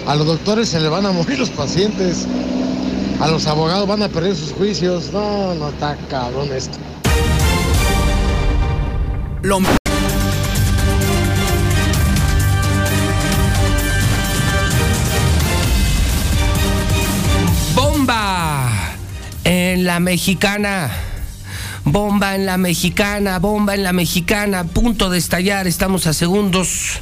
[0.06, 2.26] A los doctores se le van a morir los pacientes.
[3.20, 5.12] A los abogados van a perder sus juicios.
[5.12, 6.78] No, no está cabrón esto.
[17.74, 18.70] Bomba
[19.44, 20.90] en la mexicana.
[21.84, 27.00] Bomba en la mexicana, bomba en la mexicana, punto de estallar, estamos a segundos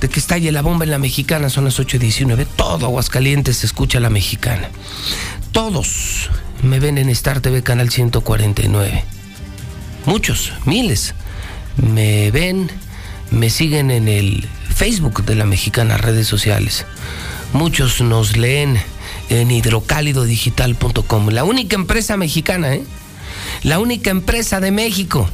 [0.00, 3.98] de que estalle la bomba en la mexicana, son las 8.19, todo Aguascalientes se escucha
[3.98, 4.70] la mexicana.
[5.52, 6.30] Todos
[6.62, 9.04] me ven en Star TV Canal 149.
[10.06, 11.14] Muchos, miles,
[11.76, 12.70] me ven,
[13.30, 16.86] me siguen en el Facebook de la mexicana, redes sociales.
[17.52, 18.80] Muchos nos leen
[19.28, 22.84] en hidrocálidodigital.com, la única empresa mexicana, ¿eh?
[23.62, 25.28] La única empresa de México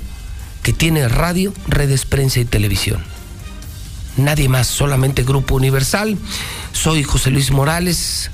[0.62, 3.04] que tiene radio, redes, prensa y televisión.
[4.16, 6.16] Nadie más, solamente Grupo Universal.
[6.72, 8.30] Soy José Luis Morales,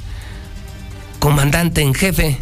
[1.23, 2.37] comandante en jefe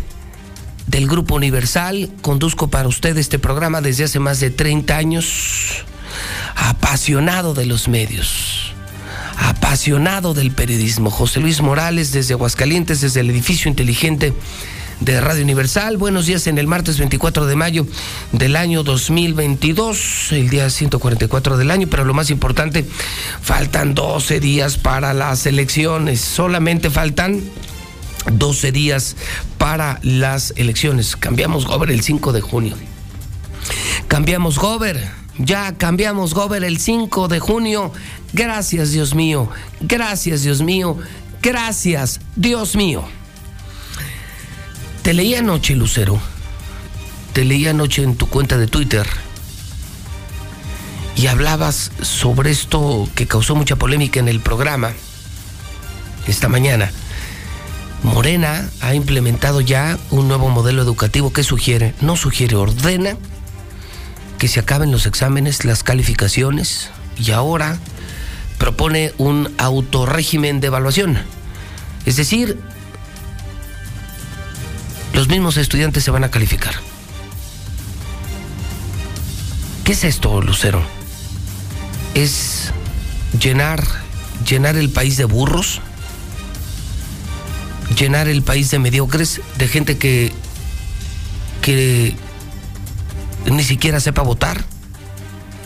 [0.87, 2.09] del Grupo Universal.
[2.23, 5.85] Conduzco para usted este programa desde hace más de 30 años.
[6.57, 8.73] Apasionado de los medios.
[9.37, 11.11] Apasionado del periodismo.
[11.11, 14.33] José Luis Morales desde Aguascalientes, desde el edificio inteligente
[15.01, 15.99] de Radio Universal.
[15.99, 17.87] Buenos días en el martes 24 de mayo
[18.33, 22.87] del año 2022, el día 144 del año, pero lo más importante,
[23.43, 26.23] faltan 12 días para las elecciones.
[26.23, 27.43] Solamente faltan
[28.31, 29.17] 12 días
[29.59, 31.17] para las elecciones.
[31.17, 32.77] Cambiamos Gober el 5 de junio.
[34.09, 35.21] Cambiamos Gober.
[35.39, 37.93] Ya cambiamos Gober el 5 de junio.
[38.33, 39.49] Gracias, Dios mío.
[39.81, 40.99] Gracias, Dios mío.
[41.43, 43.05] Gracias, Dios mío.
[45.03, 46.21] Te leí anoche, Lucero.
[47.33, 49.07] Te leí anoche en tu cuenta de Twitter.
[51.17, 54.93] Y hablabas sobre esto que causó mucha polémica en el programa
[56.27, 56.91] esta mañana.
[58.03, 63.17] Morena ha implementado ya un nuevo modelo educativo que sugiere, no sugiere, ordena
[64.39, 66.89] que se acaben los exámenes, las calificaciones
[67.19, 67.79] y ahora
[68.57, 71.19] propone un autorrégimen de evaluación.
[72.07, 72.59] Es decir,
[75.13, 76.75] los mismos estudiantes se van a calificar.
[79.85, 80.83] ¿Qué es esto, Lucero?
[82.15, 82.73] ¿Es
[83.39, 83.85] llenar,
[84.49, 85.83] llenar el país de burros?
[87.99, 89.41] ¿Llenar el país de mediocres?
[89.59, 90.33] ¿De gente que,
[91.61, 92.15] que
[93.51, 94.65] ni siquiera sepa votar?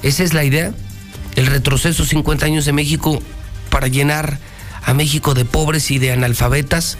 [0.02, 0.72] ¿Esa es la idea?
[1.36, 3.22] ¿El retroceso 50 años de México
[3.70, 4.38] para llenar
[4.84, 6.98] a México de pobres y de analfabetas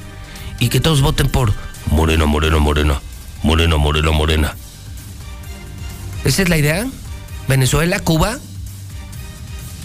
[0.58, 1.54] y que todos voten por
[1.90, 3.00] Moreno, moreno, morena.
[3.42, 4.56] Moreno, moreno, morena.
[6.24, 6.86] ¿Esa es la idea?
[7.46, 8.38] ¿Venezuela, Cuba?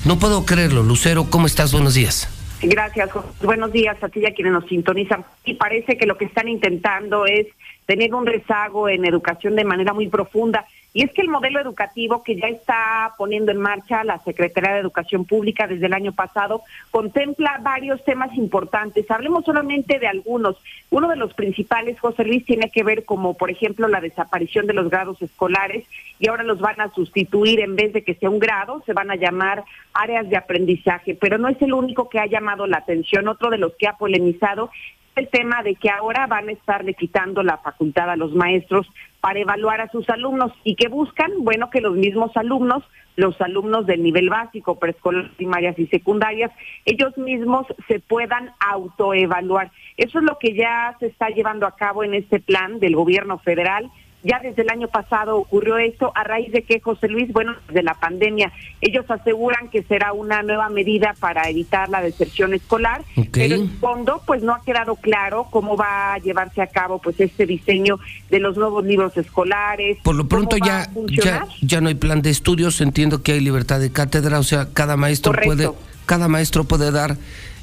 [0.05, 0.81] No puedo creerlo.
[0.81, 1.71] Lucero, ¿cómo estás?
[1.71, 2.27] Buenos días.
[2.61, 3.09] Gracias.
[3.41, 5.23] Buenos días a ti y a quienes nos sintonizan.
[5.45, 7.47] Y parece que lo que están intentando es
[7.85, 10.65] tener un rezago en educación de manera muy profunda.
[10.91, 14.79] Y es que el modelo educativo que ya está poniendo en marcha la Secretaría de
[14.79, 19.09] Educación Pública desde el año pasado contempla varios temas importantes.
[19.11, 20.57] Hablemos solamente de algunos.
[20.89, 24.73] Uno de los principales, José Luis, tiene que ver como, por ejemplo, la desaparición de
[24.73, 25.85] los grados escolares
[26.17, 29.11] y ahora los van a sustituir en vez de que sea un grado, se van
[29.11, 29.63] a llamar
[29.93, 31.13] áreas de aprendizaje.
[31.13, 33.27] Pero no es el único que ha llamado la atención.
[33.27, 34.71] Otro de los que ha polemizado
[35.15, 38.87] el tema de que ahora van a estarle quitando la facultad a los maestros
[39.21, 42.83] para evaluar a sus alumnos y que buscan, bueno, que los mismos alumnos,
[43.15, 46.51] los alumnos del nivel básico, preescolar, primarias y secundarias,
[46.85, 49.71] ellos mismos se puedan autoevaluar.
[49.97, 53.39] Eso es lo que ya se está llevando a cabo en este plan del gobierno
[53.39, 53.91] federal
[54.23, 57.83] Ya desde el año pasado ocurrió esto a raíz de que José Luis, bueno, de
[57.83, 58.51] la pandemia,
[58.81, 64.21] ellos aseguran que será una nueva medida para evitar la deserción escolar, pero en fondo
[64.25, 67.97] pues no ha quedado claro cómo va a llevarse a cabo pues este diseño
[68.29, 69.97] de los nuevos libros escolares.
[70.03, 73.79] Por lo pronto ya, ya ya no hay plan de estudios, entiendo que hay libertad
[73.79, 75.69] de cátedra, o sea, cada maestro puede
[76.05, 77.17] cada maestro puede dar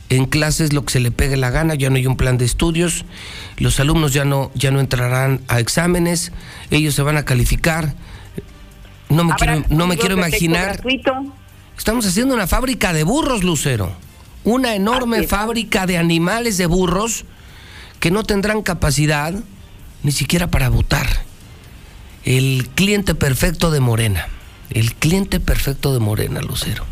[0.09, 2.45] en clases lo que se le pegue la gana, ya no hay un plan de
[2.45, 3.05] estudios,
[3.57, 6.33] los alumnos ya no, ya no entrarán a exámenes,
[6.71, 7.95] ellos se van a calificar.
[9.09, 10.81] No me quiero, no me quiero imaginar.
[11.77, 13.93] Estamos haciendo una fábrica de burros, Lucero.
[14.45, 17.25] Una enorme fábrica de animales de burros
[18.01, 19.35] que no tendrán capacidad
[20.03, 21.07] ni siquiera para votar.
[22.25, 24.29] El cliente perfecto de Morena.
[24.71, 26.85] El cliente perfecto de Morena, Lucero.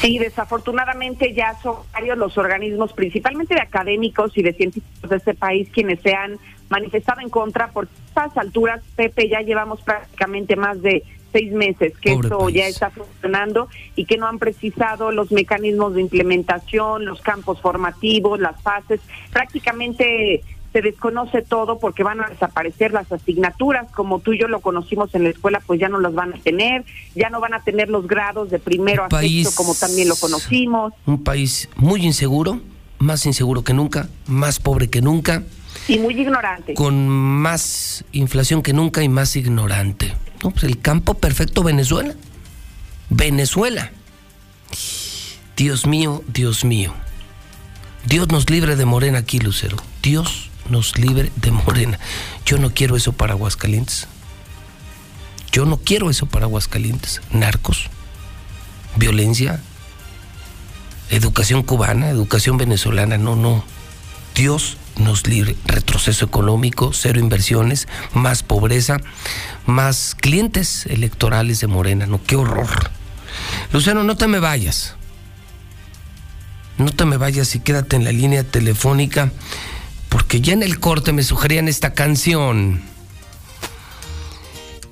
[0.00, 5.34] Sí, desafortunadamente ya son varios los organismos, principalmente de académicos y de científicos de este
[5.34, 6.38] país, quienes se han
[6.68, 7.68] manifestado en contra.
[7.68, 12.90] Por estas alturas, Pepe, ya llevamos prácticamente más de seis meses que esto ya está
[12.90, 19.00] funcionando y que no han precisado los mecanismos de implementación, los campos formativos, las fases.
[19.32, 20.42] Prácticamente
[20.76, 25.14] se desconoce todo porque van a desaparecer las asignaturas, como tú y yo lo conocimos
[25.14, 27.88] en la escuela, pues ya no las van a tener, ya no van a tener
[27.88, 30.92] los grados de primero a sexto como también lo conocimos.
[31.06, 32.60] Un país muy inseguro,
[32.98, 35.44] más inseguro que nunca, más pobre que nunca.
[35.88, 36.74] Y muy ignorante.
[36.74, 40.14] Con más inflación que nunca y más ignorante.
[40.44, 42.14] No, pues el campo perfecto Venezuela.
[43.08, 43.92] Venezuela.
[45.56, 46.92] Dios mío, Dios mío.
[48.06, 49.78] Dios nos libre de Morena aquí, Lucero.
[50.02, 51.98] Dios nos libre de Morena.
[52.44, 54.06] Yo no quiero eso para Aguascalientes.
[55.52, 57.22] Yo no quiero eso para Aguascalientes.
[57.30, 57.88] Narcos,
[58.96, 59.62] violencia,
[61.10, 63.18] educación cubana, educación venezolana.
[63.18, 63.64] No, no.
[64.34, 65.56] Dios nos libre.
[65.64, 68.98] Retroceso económico, cero inversiones, más pobreza,
[69.64, 72.06] más clientes electorales de Morena.
[72.06, 72.90] No, qué horror.
[73.72, 74.94] Luciano, no te me vayas.
[76.78, 79.32] No te me vayas y quédate en la línea telefónica
[80.08, 82.82] porque ya en el corte me sugerían esta canción.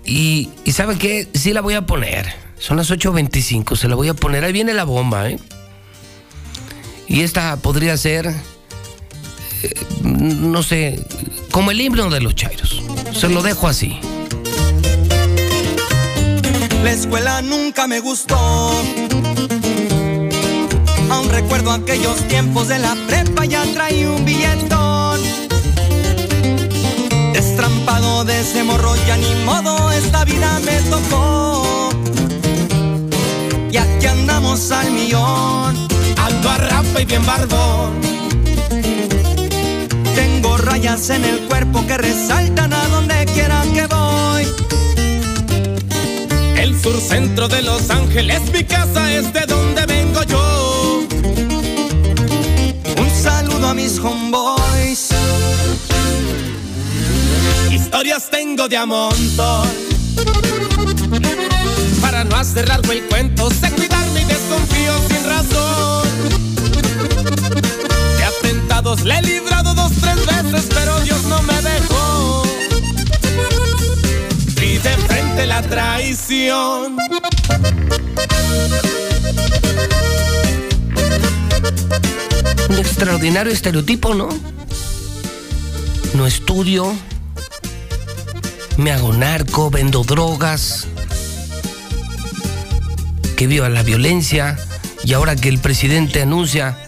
[0.05, 1.29] Y, y ¿sabe qué?
[1.35, 2.35] Sí la voy a poner.
[2.59, 4.45] Son las 8.25, se la voy a poner.
[4.45, 5.39] Ahí viene la bomba, ¿eh?
[7.07, 8.27] Y esta podría ser,
[9.62, 11.05] eh, no sé,
[11.51, 12.83] como el himno de los chairos.
[13.12, 13.99] Se lo dejo así.
[16.83, 18.37] La escuela nunca me gustó.
[21.11, 24.84] Aún recuerdo aquellos tiempos de la prepa, ya traí un billetón.
[27.85, 31.91] Destrampado de ese morro, ya ni modo, esta vida me tocó.
[33.70, 35.76] Y aquí andamos al millón,
[36.16, 38.01] alto a rapa y bien barbón.
[40.14, 44.47] Tengo rayas en el cuerpo que resaltan a donde quiera que voy.
[46.57, 51.03] El sur centro de Los Ángeles, mi casa es de donde vengo yo.
[52.97, 55.11] Un saludo a mis homeboys.
[57.75, 59.68] Historias tengo de a montón.
[62.01, 66.09] Para no hacer largo el cuento, sé cuidarme y desconfío sin razón.
[68.16, 72.43] De atentados le he librado dos, tres veces, pero Dios no me dejó.
[74.62, 76.97] Y de frente la traición.
[82.68, 84.29] Un extraordinario estereotipo, ¿no?
[86.14, 86.95] No estudio,
[88.77, 90.86] me hago narco, vendo drogas,
[93.36, 94.59] que viva la violencia
[95.05, 96.78] y ahora que el presidente anuncia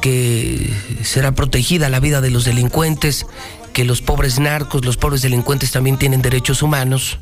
[0.00, 0.72] que
[1.02, 3.26] será protegida la vida de los delincuentes,
[3.72, 7.18] que los pobres narcos, los pobres delincuentes también tienen derechos humanos,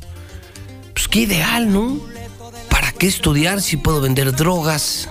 [0.93, 1.99] pues qué ideal, ¿no?
[2.69, 5.09] ¿Para qué estudiar si puedo vender drogas?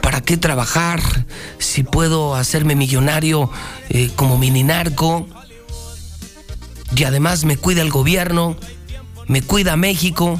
[0.00, 1.00] ¿Para qué trabajar
[1.58, 3.50] si puedo hacerme millonario
[3.88, 5.26] eh, como mini narco?
[6.96, 8.56] Y además me cuida el gobierno,
[9.26, 10.38] me cuida México,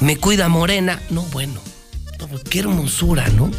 [0.00, 1.00] me cuida Morena.
[1.10, 1.60] No, bueno,
[2.18, 3.50] no, qué hermosura, ¿no?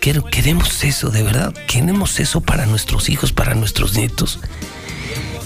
[0.00, 1.54] Queremos eso, de verdad.
[1.66, 4.38] Queremos eso para nuestros hijos, para nuestros nietos.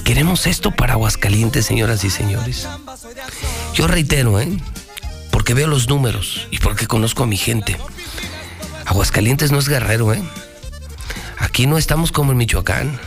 [0.05, 2.69] Queremos esto para Aguascalientes, señoras y señores.
[3.75, 4.49] Yo reitero, ¿eh?
[5.31, 7.77] Porque veo los números y porque conozco a mi gente.
[8.87, 10.23] Aguascalientes no es guerrero, ¿eh?
[11.39, 12.99] Aquí no estamos como en Michoacán.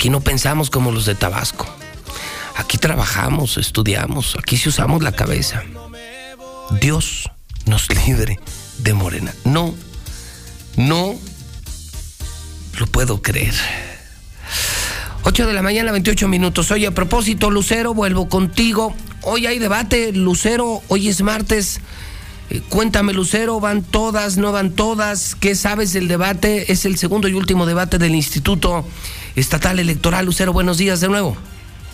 [0.00, 1.66] Aquí no pensamos como los de Tabasco.
[2.56, 5.62] Aquí trabajamos, estudiamos, aquí sí usamos la cabeza.
[6.80, 7.30] Dios
[7.66, 8.40] nos libre
[8.78, 9.34] de Morena.
[9.44, 9.74] No,
[10.78, 11.14] no
[12.78, 13.52] lo puedo creer.
[15.24, 16.70] 8 de la mañana, 28 minutos.
[16.70, 18.94] Oye, a propósito, Lucero, vuelvo contigo.
[19.20, 21.82] Hoy hay debate, Lucero, hoy es martes.
[22.48, 25.34] Eh, cuéntame, Lucero, ¿van todas, no van todas?
[25.34, 26.72] ¿Qué sabes del debate?
[26.72, 28.86] Es el segundo y último debate del Instituto
[29.36, 30.26] Estatal Electoral.
[30.26, 31.36] Lucero, buenos días de nuevo.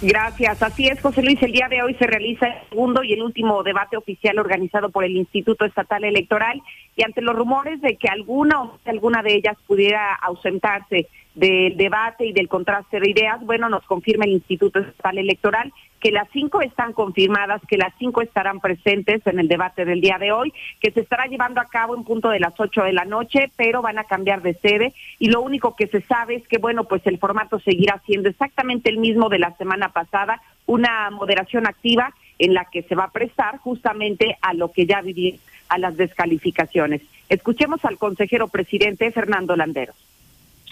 [0.02, 0.62] Gracias.
[0.62, 1.42] Así es, José Luis.
[1.42, 5.04] El día de hoy se realiza el segundo y el último debate oficial organizado por
[5.04, 6.60] el Instituto Estatal Electoral
[6.96, 12.26] y ante los rumores de que alguna o alguna de ellas pudiera ausentarse del debate
[12.26, 15.72] y del contraste de ideas, bueno, nos confirma el Instituto Estatal Electoral
[16.06, 20.18] que las cinco están confirmadas, que las cinco estarán presentes en el debate del día
[20.20, 23.04] de hoy, que se estará llevando a cabo en punto de las ocho de la
[23.04, 26.58] noche, pero van a cambiar de sede y lo único que se sabe es que,
[26.58, 31.66] bueno, pues el formato seguirá siendo exactamente el mismo de la semana pasada, una moderación
[31.66, 35.76] activa en la que se va a prestar justamente a lo que ya viví, a
[35.76, 37.02] las descalificaciones.
[37.28, 39.96] Escuchemos al consejero presidente Fernando Landeros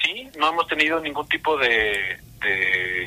[0.05, 2.21] sí, no hemos tenido ningún tipo de,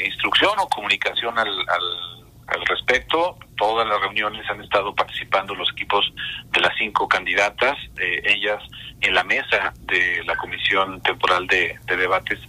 [0.03, 3.37] instrucción o comunicación al, al, respecto.
[3.55, 6.11] Todas las reuniones han estado participando los equipos
[6.51, 7.77] de las cinco candidatas,
[8.23, 8.61] ellas
[9.01, 12.39] en la mesa de la Comisión Temporal de, de Debates,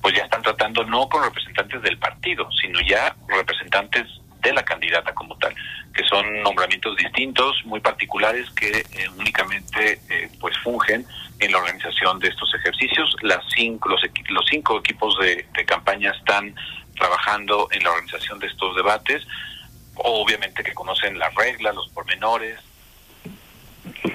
[0.00, 4.06] pues ya están tratando no con representantes del partido, sino ya representantes
[4.42, 5.54] de la candidata como tal,
[5.94, 8.84] que son nombramientos distintos, muy particulares, que eh,
[9.16, 11.06] únicamente eh, pues fungen
[11.38, 13.14] en la organización de estos ejercicios.
[13.22, 14.00] Las cinco, los,
[14.30, 16.54] los cinco equipos de, campaña están
[16.96, 19.26] trabajando en la organización de estos debates,
[19.96, 22.58] obviamente que conocen las reglas, los pormenores.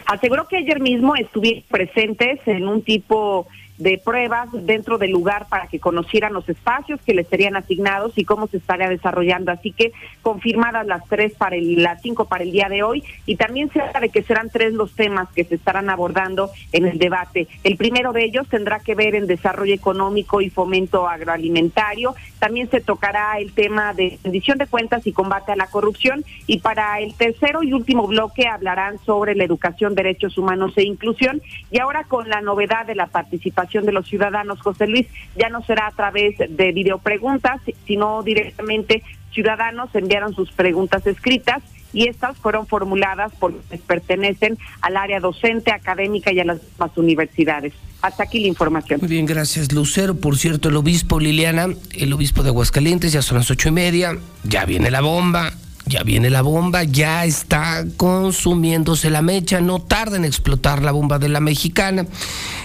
[0.06, 3.48] Aseguró que ayer mismo estuvieron presentes en un tipo
[3.78, 8.26] de pruebas dentro del lugar para que conocieran los espacios que les serían asignados y
[8.26, 9.52] cómo se estaría desarrollando.
[9.52, 9.92] Así que
[10.22, 13.82] confirmadas las tres para el, las cinco para el día de hoy y también se
[13.82, 17.48] habla de que serán tres los temas que se estarán abordando en el debate.
[17.64, 22.16] El primero de ellos tendrá que ver en desarrollo económico y fomento agroalimentario.
[22.40, 26.60] También se tocará el tema de rendición de cuentas y combate a la corrupción y
[26.60, 31.80] para el tercero y último bloque hablarán sobre la educación, derechos humanos e inclusión y
[31.80, 35.88] ahora con la novedad de la participación de los ciudadanos, José Luis, ya no será
[35.88, 41.62] a través de videopreguntas, sino directamente ciudadanos enviaron sus preguntas escritas
[41.94, 46.98] y estas fueron formuladas por quienes pertenecen al área docente, académica y a las mismas
[46.98, 47.74] universidades.
[48.02, 49.00] Hasta aquí la información.
[49.02, 50.16] Muy bien, gracias Lucero.
[50.16, 54.18] Por cierto, el obispo Liliana, el obispo de Aguascalientes, ya son las ocho y media,
[54.44, 55.54] ya viene la bomba,
[55.88, 61.20] ya viene la bomba, ya está consumiéndose la mecha, no tarda en explotar la bomba
[61.20, 62.06] de la mexicana.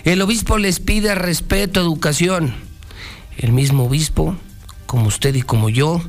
[0.04, 2.54] El obispo les pide respeto, educación.
[3.38, 4.36] El mismo obispo,
[4.86, 6.02] como usted y como yo,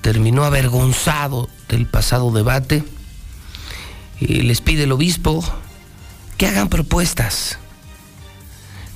[0.00, 2.84] terminó avergonzado del pasado debate.
[4.20, 5.42] Y les pide el obispo
[6.36, 7.58] que hagan propuestas,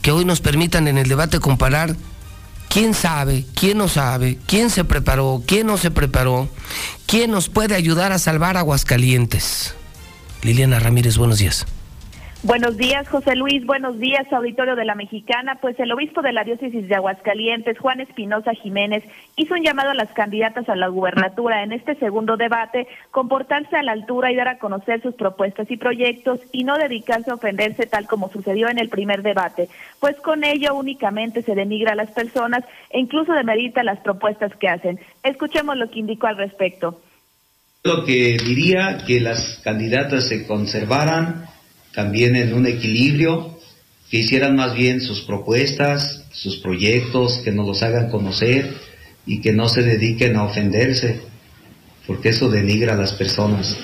[0.03, 1.97] que hoy nos permitan en el debate comparar
[2.69, 3.47] ¿Quién sabe?
[3.55, 4.39] ¿Quién no sabe?
[4.47, 5.43] ¿Quién se preparó?
[5.47, 6.49] ¿Quién no se preparó?
[7.07, 9.75] ¿Quién nos puede ayudar a salvar Aguascalientes?
[10.43, 11.67] Liliana Ramírez, buenos días.
[12.43, 13.65] Buenos días, José Luis.
[13.65, 15.59] Buenos días, auditorio de la Mexicana.
[15.61, 19.03] Pues el obispo de la diócesis de Aguascalientes, Juan Espinosa Jiménez,
[19.37, 23.83] hizo un llamado a las candidatas a la gubernatura en este segundo debate, comportarse a
[23.83, 27.87] la altura y dar a conocer sus propuestas y proyectos y no dedicarse a ofenderse
[27.87, 29.69] tal como sucedió en el primer debate,
[29.99, 34.69] pues con ello únicamente se denigra a las personas e incluso demerita las propuestas que
[34.69, 35.01] hacen.
[35.23, 37.01] Escuchemos lo que indicó al respecto.
[37.83, 41.56] Lo que diría que las candidatas se conservaran
[41.97, 43.59] también en un equilibrio,
[44.11, 48.75] que hicieran más bien sus propuestas, sus proyectos, que nos los hagan conocer
[49.25, 51.21] y que no se dediquen a ofenderse,
[52.07, 53.75] porque eso denigra a las personas.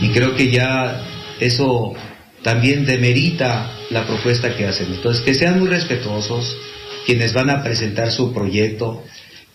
[0.00, 1.06] Y creo que ya
[1.38, 1.94] eso
[2.42, 4.92] también demerita la propuesta que hacen.
[4.92, 6.56] Entonces, que sean muy respetuosos
[7.06, 9.04] quienes van a presentar su proyecto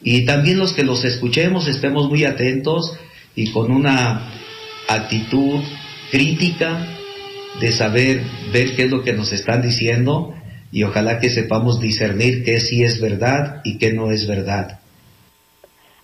[0.02, 2.94] y también los que los escuchemos estemos muy atentos
[3.36, 4.32] y con una
[4.88, 5.60] actitud
[6.12, 6.94] crítica
[7.60, 8.22] de saber,
[8.52, 10.34] ver qué es lo que nos están diciendo
[10.72, 14.80] y ojalá que sepamos discernir qué sí es verdad y qué no es verdad.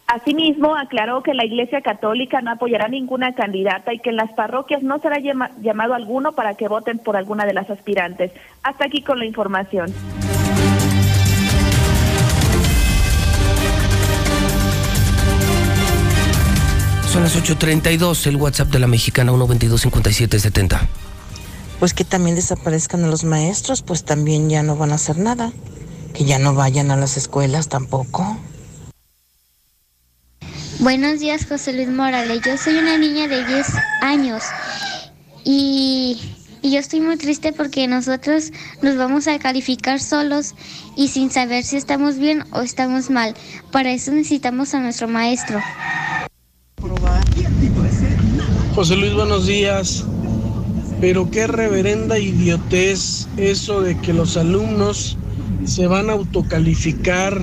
[0.08, 4.84] Asimismo, aclaró que la Iglesia Católica no apoyará ninguna candidata y que en las parroquias
[4.84, 8.32] no será llamado alguno para que voten por alguna de las aspirantes.
[8.62, 9.94] Hasta aquí con la información.
[17.08, 21.13] Son las 8.32, el WhatsApp de la mexicana 122-5770
[21.84, 25.52] pues que también desaparezcan a los maestros, pues también ya no van a hacer nada.
[26.14, 28.38] Que ya no vayan a las escuelas tampoco.
[30.80, 32.40] Buenos días, José Luis Morales.
[32.46, 33.68] Yo soy una niña de 10
[34.02, 34.44] años
[35.44, 36.22] y
[36.62, 40.56] Y yo estoy muy triste porque nosotros nos vamos a calificar solos
[40.96, 43.36] y sin saber si estamos bien o estamos mal.
[43.74, 45.60] Para eso necesitamos a nuestro maestro.
[48.74, 50.06] José Luis, buenos días.
[51.04, 55.18] Pero qué reverenda idiotez eso de que los alumnos
[55.66, 57.42] se van a autocalificar.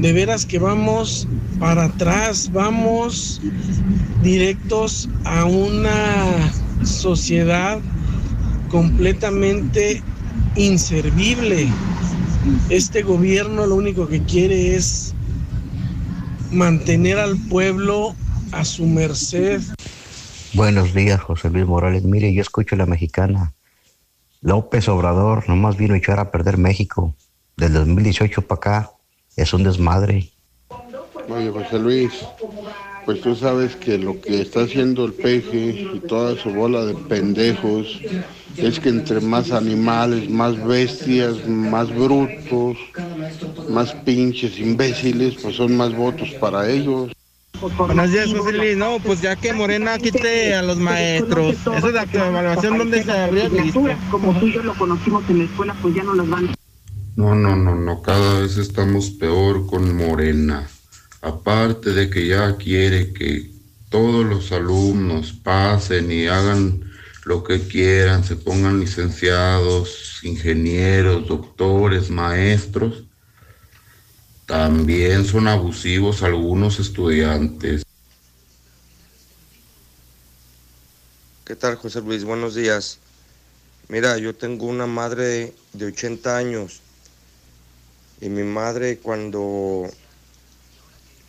[0.00, 1.28] De veras que vamos
[1.60, 3.40] para atrás, vamos
[4.24, 6.52] directos a una
[6.82, 7.78] sociedad
[8.68, 10.02] completamente
[10.56, 11.68] inservible.
[12.68, 15.14] Este gobierno lo único que quiere es
[16.50, 18.16] mantener al pueblo
[18.50, 19.62] a su merced.
[20.54, 22.04] Buenos días, José Luis Morales.
[22.04, 23.54] Mire, yo escucho la mexicana.
[24.40, 27.16] López Obrador nomás vino a echar a perder México.
[27.56, 28.90] Del 2018 para acá
[29.36, 30.30] es un desmadre.
[31.28, 32.12] Oye, José Luis,
[33.04, 36.94] pues tú sabes que lo que está haciendo el peje y toda su bola de
[36.94, 38.00] pendejos
[38.56, 42.76] es que entre más animales, más bestias, más brutos,
[43.68, 47.10] más pinches imbéciles, pues son más votos para ellos.
[47.60, 48.76] Buenos días, José Luis.
[48.76, 51.54] No, pues ya que Morena quite a los maestros.
[51.54, 53.82] Esa es la evaluación donde se habría visto.
[54.10, 56.54] Como tú y yo lo conocimos en la escuela, pues ya no las van.
[57.16, 60.68] No, no, no, no, cada vez estamos peor con Morena.
[61.22, 63.50] Aparte de que ya quiere que
[63.88, 66.90] todos los alumnos pasen y hagan
[67.24, 73.04] lo que quieran, se pongan licenciados, ingenieros, doctores, maestros,
[74.46, 77.82] también son abusivos algunos estudiantes.
[81.44, 82.24] ¿Qué tal, José Luis?
[82.24, 82.98] Buenos días.
[83.88, 86.80] Mira, yo tengo una madre de 80 años
[88.20, 89.90] y mi madre cuando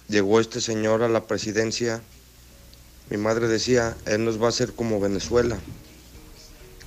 [0.08, 2.02] llegó este señor a la presidencia,
[3.10, 5.58] mi madre decía, él nos va a hacer como Venezuela.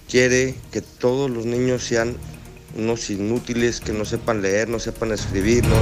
[0.09, 2.17] Quiere que todos los niños sean
[2.77, 5.77] unos inútiles que no sepan leer, no sepan escribir, ¿no?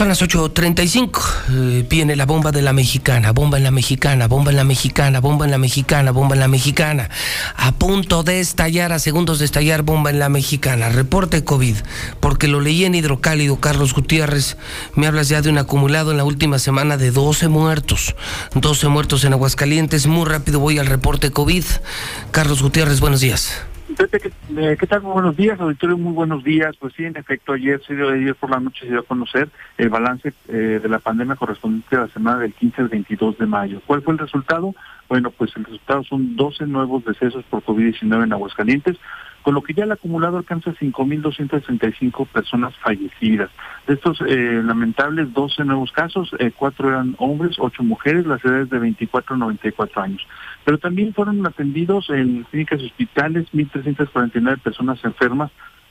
[0.00, 1.20] Son las 8.35.
[1.50, 5.20] Eh, viene la bomba de la mexicana, bomba en la mexicana, bomba en la mexicana,
[5.20, 7.10] bomba en la mexicana, bomba en la mexicana.
[7.54, 10.88] A punto de estallar, a segundos de estallar, bomba en la mexicana.
[10.88, 11.76] Reporte COVID,
[12.20, 14.56] porque lo leí en Hidrocálido, Carlos Gutiérrez.
[14.94, 18.14] Me hablas ya de un acumulado en la última semana de 12 muertos.
[18.54, 20.06] 12 muertos en Aguascalientes.
[20.06, 21.64] Muy rápido voy al reporte COVID.
[22.30, 23.50] Carlos Gutiérrez, buenos días.
[24.00, 25.02] Pepe, ¿qué, eh, ¿qué tal?
[25.02, 26.74] Muy buenos días, auditorio, muy buenos días.
[26.78, 29.50] Pues sí, en efecto, ayer, se dio, ayer por la noche se dio a conocer
[29.76, 33.44] el balance eh, de la pandemia correspondiente a la semana del 15 al 22 de
[33.44, 33.82] mayo.
[33.86, 34.74] ¿Cuál fue el resultado?
[35.06, 38.96] Bueno, pues el resultado son 12 nuevos decesos por COVID-19 en Aguascalientes,
[39.42, 43.50] con lo que ya el acumulado alcanza 5.235 personas fallecidas.
[43.86, 48.70] De estos eh, lamentables 12 nuevos casos, eh, cuatro eran hombres, ocho mujeres, las edades
[48.70, 50.26] de 24 a 94 años.
[50.64, 55.50] Pero también fueron atendidos en clínicas y hospitales 1.349 personas enfermas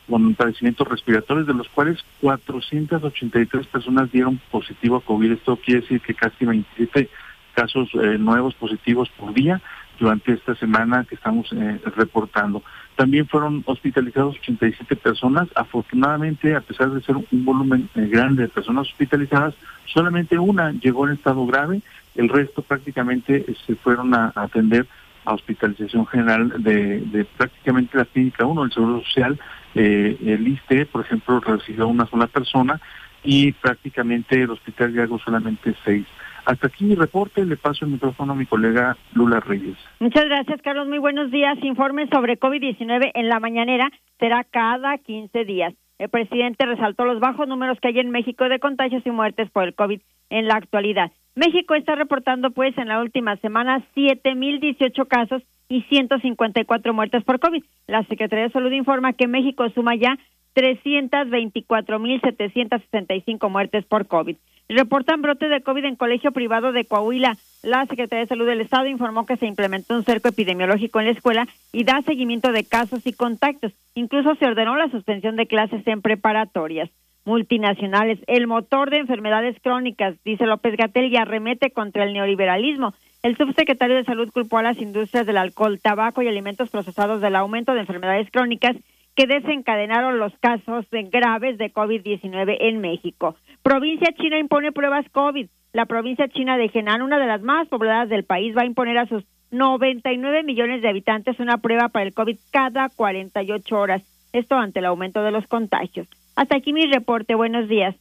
[0.09, 5.33] con padecimientos respiratorios, de los cuales 483 personas dieron positivo a COVID.
[5.33, 7.09] Esto quiere decir que casi 27
[7.53, 9.61] casos eh, nuevos positivos por día
[9.99, 12.63] durante esta semana que estamos eh, reportando.
[12.99, 15.47] También fueron hospitalizados 87 personas.
[15.55, 19.53] Afortunadamente, a pesar de ser un volumen eh, grande de personas hospitalizadas,
[19.85, 21.81] solamente una llegó en estado grave.
[22.15, 24.85] El resto prácticamente se fueron a, a atender
[25.23, 29.39] a hospitalización general de, prácticamente la clínica 1, el Seguro Social.
[29.75, 32.81] Eh, el ISTE, por ejemplo, recibió una sola persona
[33.23, 36.05] y prácticamente el Hospital Gago solamente seis.
[36.45, 39.77] Hasta aquí mi reporte, le paso el micrófono a mi colega Lula Reyes.
[39.99, 40.87] Muchas gracias, Carlos.
[40.87, 41.57] Muy buenos días.
[41.63, 43.89] Informe sobre COVID-19 en la mañanera
[44.19, 45.73] será cada 15 días.
[45.97, 49.65] El presidente resaltó los bajos números que hay en México de contagios y muertes por
[49.65, 49.99] el COVID
[50.29, 51.11] en la actualidad.
[51.35, 57.63] México está reportando, pues, en la última semana 7.018 casos y 154 muertes por COVID.
[57.87, 60.17] La Secretaría de Salud informa que México suma ya
[60.55, 64.37] 324.765 muertes por COVID.
[64.71, 67.37] Reportan brote de COVID en colegio privado de Coahuila.
[67.63, 71.11] La Secretaría de Salud del Estado informó que se implementó un cerco epidemiológico en la
[71.11, 73.73] escuela y da seguimiento de casos y contactos.
[73.95, 76.91] Incluso se ordenó la suspensión de clases en preparatorias
[77.25, 78.19] multinacionales.
[78.27, 82.93] El motor de enfermedades crónicas, dice López Gatel, y arremete contra el neoliberalismo.
[83.23, 87.35] El subsecretario de Salud culpó a las industrias del alcohol, tabaco y alimentos procesados del
[87.35, 88.75] aumento de enfermedades crónicas
[89.15, 93.35] que desencadenaron los casos de graves de COVID-19 en México.
[93.63, 95.47] Provincia China impone pruebas COVID.
[95.73, 98.97] La provincia china de Henan, una de las más pobladas del país, va a imponer
[98.97, 104.01] a sus 99 millones de habitantes una prueba para el COVID cada 48 horas.
[104.33, 106.07] Esto ante el aumento de los contagios.
[106.35, 107.35] Hasta aquí mi reporte.
[107.35, 107.95] Buenos días.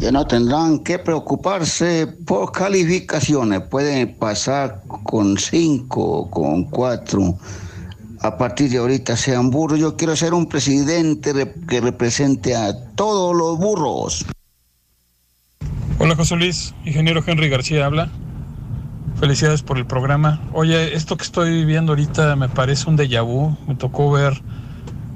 [0.00, 3.60] que no tendrán que preocuparse por calificaciones.
[3.62, 7.38] Pueden pasar con cinco, con cuatro.
[8.24, 9.78] A partir de ahorita sean burros.
[9.78, 11.34] Yo quiero ser un presidente
[11.68, 14.24] que represente a todos los burros.
[15.98, 18.10] Hola José Luis, ingeniero Henry García habla.
[19.20, 20.40] Felicidades por el programa.
[20.54, 23.58] Oye, esto que estoy viendo ahorita me parece un déjà vu.
[23.68, 24.40] Me tocó ver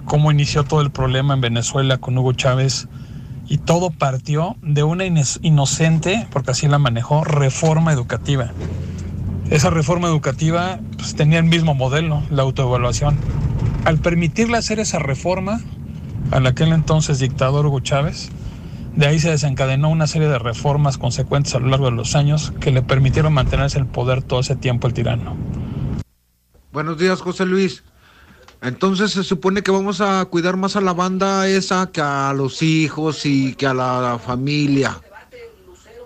[0.05, 2.89] cómo inició todo el problema en Venezuela con Hugo Chávez
[3.47, 8.53] y todo partió de una inocente, porque así la manejó, reforma educativa.
[9.51, 13.17] Esa reforma educativa pues, tenía el mismo modelo, la autoevaluación.
[13.87, 15.63] Al permitirle hacer esa reforma,
[16.31, 18.29] al aquel entonces dictador Hugo Chávez,
[18.95, 22.53] de ahí se desencadenó una serie de reformas consecuentes a lo largo de los años
[22.61, 25.35] que le permitieron mantenerse el poder todo ese tiempo el tirano.
[26.71, 27.85] Buenos días, José Luis.
[28.61, 32.61] Entonces se supone que vamos a cuidar más a la banda esa que a los
[32.61, 35.01] hijos y que a la familia.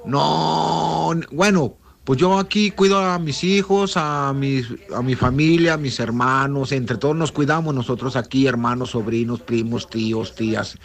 [0.04, 5.76] No, bueno, pues yo aquí cuido a mis hijos, a, mis, a mi familia, a
[5.76, 10.76] mis hermanos, entre todos nos cuidamos nosotros aquí, hermanos, sobrinos, primos, tíos, tías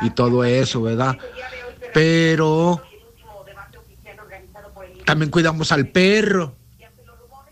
[0.00, 1.18] y todo eso, ¿verdad?
[1.92, 2.80] Pero
[5.04, 6.54] también cuidamos al perro.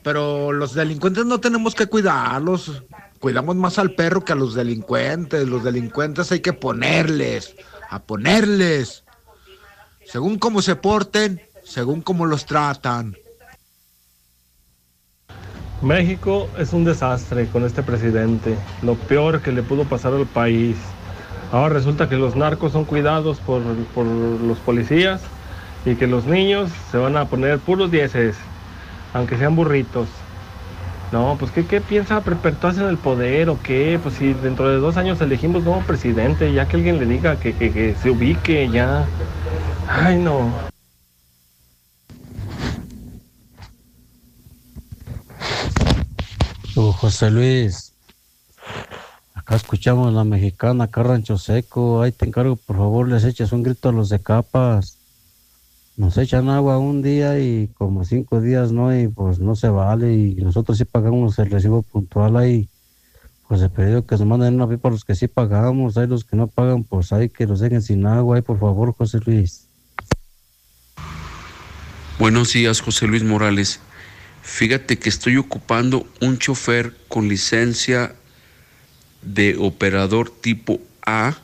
[0.03, 2.83] Pero los delincuentes no tenemos que cuidarlos.
[3.21, 5.47] Cuidamos más al perro que a los delincuentes.
[5.47, 7.55] Los delincuentes hay que ponerles,
[7.89, 9.05] a ponerles.
[10.05, 11.41] Según cómo se porten,
[11.73, 13.17] según cómo los tratan.
[15.81, 18.57] México es un desastre con este presidente.
[18.83, 20.77] Lo peor que le pudo pasar al país.
[21.51, 25.21] Ahora resulta que los narcos son cuidados por, los policías
[25.85, 28.37] y que los niños se van a poner puros dieces,
[29.13, 30.09] aunque sean burritos.
[31.11, 33.99] No, pues ¿qué, qué piensa perpetuarse en el poder o qué?
[34.03, 37.55] Pues si dentro de dos años elegimos nuevo presidente, ya que alguien le diga que,
[37.55, 39.05] que se ubique, ya.
[39.89, 40.72] Ay, no.
[46.75, 47.93] José Luis,
[49.35, 52.01] Acá escuchamos la mexicana, acá Rancho Seco.
[52.01, 54.99] Ahí te encargo, por favor, les eches un grito a los de capas.
[55.97, 60.15] Nos echan agua un día y como cinco días no, y pues no se vale.
[60.15, 62.69] Y nosotros sí pagamos el recibo puntual ahí.
[63.49, 65.99] Pues he pedido que se manden una pipa a los que sí pagamos.
[65.99, 68.37] Hay los que no pagan, pues hay que los dejen sin agua.
[68.37, 69.67] Ahí, por favor, José Luis.
[72.19, 73.81] Buenos días, José Luis Morales.
[74.43, 78.15] Fíjate que estoy ocupando un chofer con licencia
[79.23, 81.37] de operador tipo A,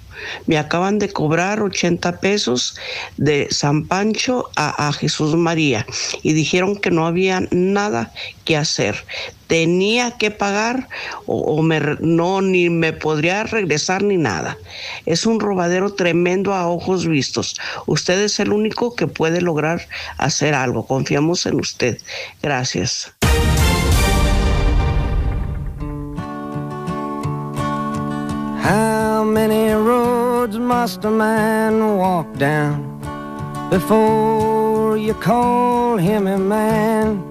[0.46, 2.78] Me acaban de cobrar 80 pesos
[3.18, 5.86] de San Pancho a, Jesús María
[6.24, 8.14] y dijeron que no había nada
[8.46, 9.06] que hacer.
[9.48, 10.90] Tenía que pagar
[11.26, 11.62] o,
[12.00, 14.58] no ni me podría regresar ni nada.
[15.06, 17.56] Es un robadero tremendo a ojos vistos.
[17.86, 19.88] Usted es el único que puede lograr
[20.18, 20.86] hacer algo.
[20.86, 22.00] Confiamos en usted.
[22.42, 23.14] Gracias.
[30.48, 32.80] Roads must a man walk down
[33.70, 37.22] before you call him a man?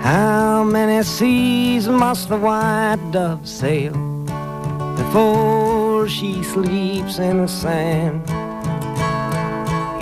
[0.00, 3.92] How many seas must the white dove sail
[4.96, 8.22] before she sleeps in the sand?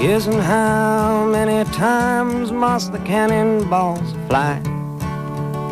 [0.00, 4.60] Yes, and how many times must the cannonballs fly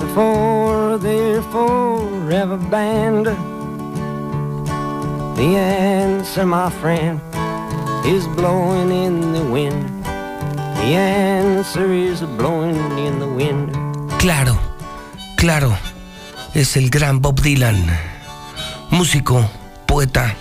[0.00, 3.57] before they're forever banned?
[5.38, 7.22] The answer, my friend,
[8.04, 10.02] is blowing in the wind.
[10.02, 13.70] The answer is blowing in the wind.
[14.18, 14.58] Claro,
[15.36, 15.78] claro,
[16.54, 17.86] es el gran Bob Dylan,
[18.90, 19.48] músico,
[19.86, 20.34] poeta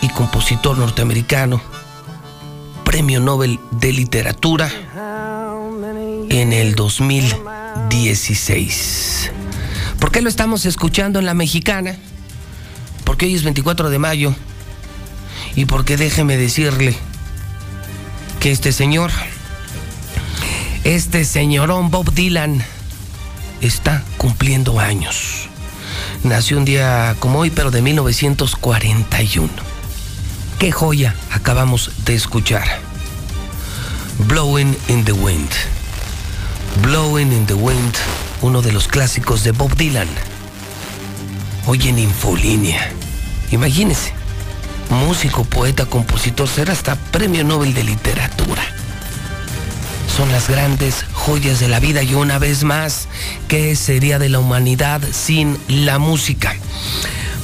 [0.00, 1.60] y compositor norteamericano,
[2.82, 4.70] premio Nobel de Literatura
[6.30, 9.32] en el 2016.
[9.98, 11.98] ¿Por qué lo estamos escuchando en la mexicana?
[13.10, 14.32] Porque hoy es 24 de mayo
[15.56, 16.96] y porque déjeme decirle
[18.38, 19.10] que este señor,
[20.84, 22.64] este señorón Bob Dylan,
[23.60, 25.48] está cumpliendo años.
[26.22, 29.50] Nació un día como hoy, pero de 1941.
[30.60, 32.78] Qué joya acabamos de escuchar.
[34.28, 35.50] Blowing in the Wind.
[36.80, 37.96] Blowing in the Wind,
[38.40, 40.06] uno de los clásicos de Bob Dylan.
[41.72, 42.90] Hoy en Infolínea.
[43.52, 44.12] Imagínese,
[45.06, 48.60] músico, poeta, compositor, ser hasta premio Nobel de Literatura.
[50.16, 53.06] Son las grandes joyas de la vida y una vez más,
[53.46, 56.56] ¿qué sería de la humanidad sin la música?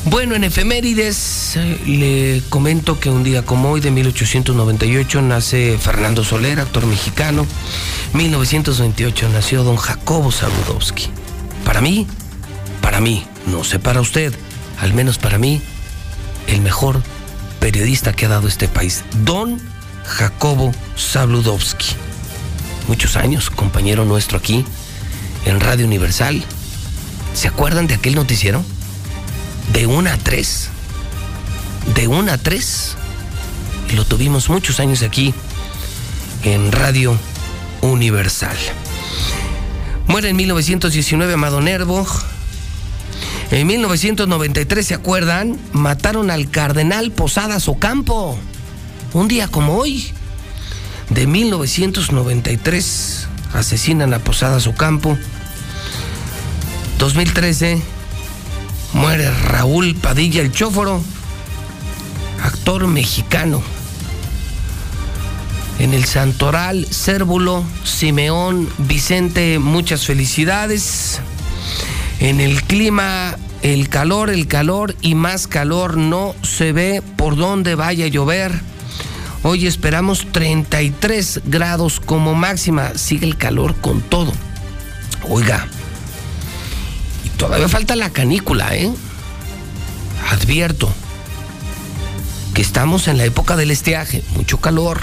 [0.07, 6.59] Bueno, en efemérides le comento que un día como hoy de 1898 nace Fernando Soler,
[6.59, 7.47] actor mexicano.
[8.12, 11.11] 1928 nació don Jacobo Saludowski.
[11.65, 12.09] Para mí,
[12.87, 14.33] para mí, no sé para usted,
[14.79, 15.61] al menos para mí,
[16.47, 17.03] el mejor
[17.59, 19.61] periodista que ha dado este país, don
[20.05, 21.97] Jacobo Saludowski.
[22.87, 24.65] Muchos años, compañero nuestro aquí
[25.47, 26.45] en Radio Universal.
[27.35, 28.65] ¿Se acuerdan de aquel noticiero?
[29.73, 30.69] De una a tres.
[31.97, 32.95] De una a tres.
[33.91, 35.35] Y lo tuvimos muchos años aquí
[36.45, 37.19] en Radio
[37.81, 38.57] Universal.
[40.07, 42.07] Muere en 1919 Amado Nervo.
[43.51, 45.56] En 1993, ¿se acuerdan?
[45.73, 48.36] Mataron al cardenal Posadas Ocampo.
[49.12, 50.10] Un día como hoy,
[51.10, 55.16] de 1993, asesinan a Posadas Ocampo.
[56.98, 57.81] 2013,
[58.94, 61.01] muere Raúl Padilla el Chóforo,
[62.43, 63.62] actor mexicano.
[65.78, 71.20] En el Santoral, Cérvulo, Simeón, Vicente, muchas felicidades.
[72.21, 77.75] En el clima, el calor, el calor y más calor no se ve por dónde
[77.75, 78.53] vaya a llover.
[79.43, 82.95] Hoy esperamos 33 grados como máxima.
[82.97, 84.33] Sigue el calor con todo.
[85.29, 85.69] Oiga,
[87.37, 88.93] todavía falta la canícula, ¿eh?
[90.31, 90.93] Advierto
[92.57, 95.03] que estamos en la época del estiaje, mucho calor,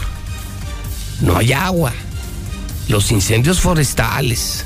[1.22, 1.94] no hay agua,
[2.88, 4.66] los incendios forestales.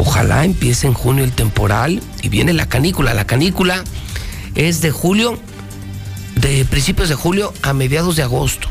[0.00, 3.12] Ojalá empiece en junio el temporal y viene la canícula.
[3.12, 3.84] La canícula
[4.54, 5.38] es de julio,
[6.36, 8.66] de principios de julio a mediados de agosto.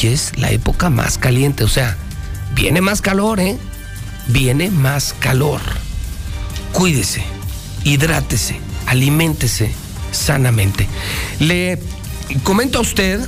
[0.00, 1.98] Y es la época más caliente, o sea,
[2.54, 3.58] viene más calor, ¿eh?
[4.28, 5.60] Viene más calor.
[6.72, 7.22] Cuídese,
[7.84, 9.70] hidrátese, aliméntese
[10.12, 10.88] sanamente.
[11.40, 11.78] Le
[12.42, 13.20] comento a usted,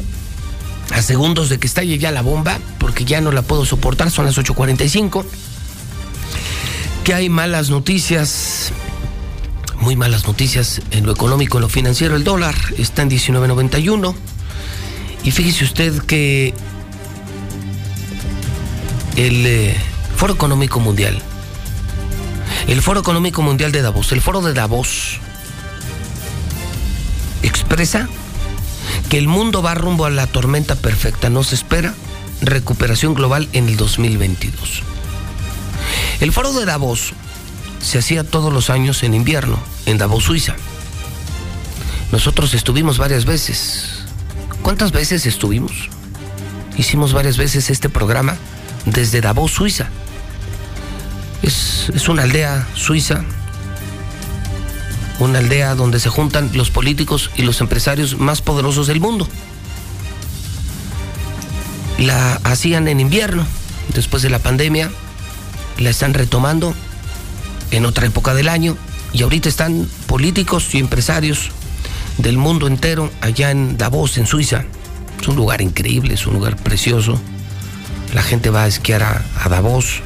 [0.90, 4.24] a segundos de que estalle ya la bomba, porque ya no la puedo soportar, son
[4.24, 5.26] las 8.45
[7.06, 8.72] que hay malas noticias,
[9.78, 12.16] muy malas noticias en lo económico, en lo financiero.
[12.16, 14.12] El dólar está en 19.91
[15.22, 16.52] y fíjese usted que
[19.14, 19.76] el eh,
[20.16, 21.22] Foro Económico Mundial,
[22.66, 25.20] el Foro Económico Mundial de Davos, el Foro de Davos,
[27.44, 28.08] expresa
[29.08, 31.30] que el mundo va rumbo a la tormenta perfecta.
[31.30, 31.94] No se espera
[32.40, 34.95] recuperación global en el 2022.
[36.20, 37.12] El foro de Davos
[37.80, 40.56] se hacía todos los años en invierno, en Davos, Suiza.
[42.10, 44.05] Nosotros estuvimos varias veces.
[44.62, 45.90] ¿Cuántas veces estuvimos?
[46.78, 48.36] Hicimos varias veces este programa
[48.86, 49.88] desde Davos, Suiza.
[51.43, 53.22] Es, es una aldea suiza,
[55.18, 59.28] una aldea donde se juntan los políticos y los empresarios más poderosos del mundo.
[61.98, 63.47] La hacían en invierno,
[63.94, 64.90] después de la pandemia,
[65.78, 66.74] la están retomando
[67.70, 68.76] en otra época del año
[69.12, 71.50] y ahorita están políticos y empresarios
[72.18, 74.64] del mundo entero allá en Davos, en Suiza.
[75.20, 77.18] Es un lugar increíble, es un lugar precioso.
[78.14, 80.00] La gente va a esquiar a, Davos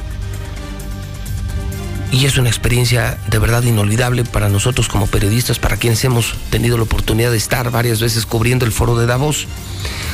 [2.11, 6.77] y es una experiencia de verdad inolvidable para nosotros como periodistas, para quienes hemos tenido
[6.77, 9.47] la oportunidad de estar varias veces cubriendo el foro de Davos.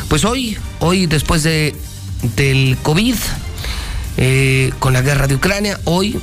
[0.08, 1.76] Pues hoy, hoy después de,
[2.36, 3.16] del COVID,
[4.18, 6.20] eh, con la guerra de Ucrania, hoy,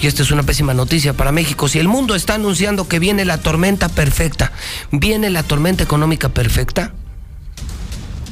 [0.00, 3.24] y esta es una pésima noticia para México, si el mundo está anunciando que viene
[3.24, 4.52] la tormenta perfecta,
[4.90, 6.92] viene la tormenta económica perfecta,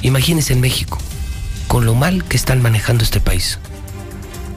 [0.01, 0.97] imagínense en México,
[1.67, 3.59] con lo mal que están manejando este país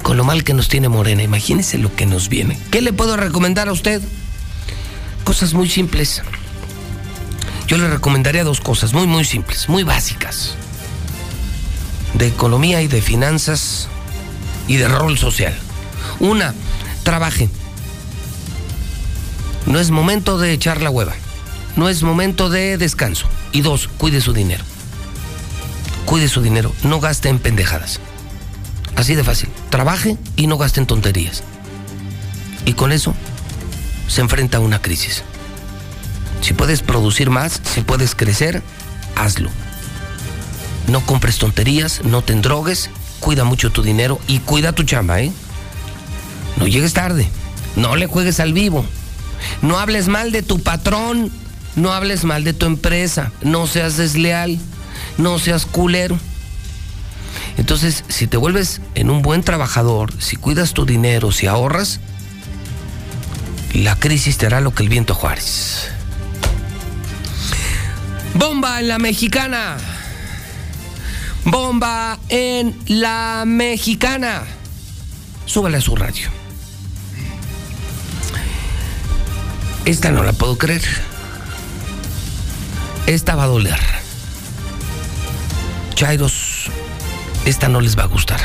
[0.04, 1.22] con lo mal que nos tiene Morena.
[1.22, 2.58] Imagínese lo que nos viene.
[2.70, 4.02] ¿Qué le puedo recomendar a usted?
[5.24, 6.22] Cosas muy simples.
[7.66, 10.56] Yo le recomendaría dos cosas muy, muy simples, muy básicas.
[12.12, 13.88] De economía y de finanzas.
[14.68, 15.54] Y de rol social.
[16.20, 16.54] Una,
[17.02, 17.48] trabaje.
[19.66, 21.14] No es momento de echar la hueva.
[21.76, 23.26] No es momento de descanso.
[23.52, 24.64] Y dos, cuide su dinero.
[26.04, 26.72] Cuide su dinero.
[26.82, 28.00] No gaste en pendejadas.
[28.96, 29.48] Así de fácil.
[29.70, 31.42] Trabaje y no gaste en tonterías.
[32.64, 33.14] Y con eso
[34.08, 35.22] se enfrenta a una crisis.
[36.40, 38.62] Si puedes producir más, si puedes crecer,
[39.16, 39.50] hazlo.
[40.88, 42.90] No compres tonterías, no te endrogues,
[43.24, 45.32] cuida mucho tu dinero y cuida tu chamba, ¿eh?
[46.58, 47.26] No llegues tarde,
[47.74, 48.84] no le juegues al vivo,
[49.62, 51.32] no hables mal de tu patrón,
[51.74, 54.58] no hables mal de tu empresa, no seas desleal,
[55.16, 56.18] no seas culero.
[57.56, 62.00] Entonces, si te vuelves en un buen trabajador, si cuidas tu dinero, si ahorras,
[63.72, 65.88] la crisis te hará lo que el viento Juárez.
[68.34, 69.78] Bomba en la mexicana.
[71.44, 74.44] Bomba en la mexicana.
[75.44, 76.30] Súbale a su radio.
[79.84, 80.82] Esta no la puedo creer.
[83.06, 83.78] Esta va a doler.
[85.94, 86.70] Chairos,
[87.44, 88.40] esta no les va a gustar.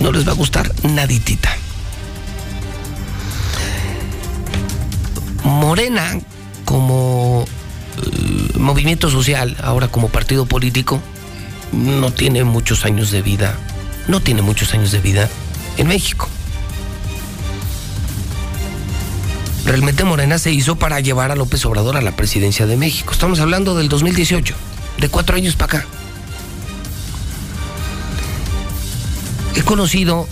[0.00, 1.50] No les va a gustar naditita.
[5.42, 6.20] Morena,
[6.64, 7.44] como
[7.98, 11.02] eh, movimiento social, ahora como partido político,
[11.72, 13.56] no tiene muchos años de vida.
[14.08, 15.28] No tiene muchos años de vida
[15.76, 16.28] en México.
[19.64, 23.12] Realmente Morena se hizo para llevar a López Obrador a la presidencia de México.
[23.12, 24.54] Estamos hablando del 2018,
[24.98, 25.86] de cuatro años para acá.
[29.54, 30.26] He conocido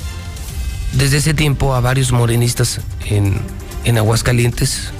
[0.92, 3.40] desde ese tiempo a varios morenistas en,
[3.84, 4.90] en Aguascalientes.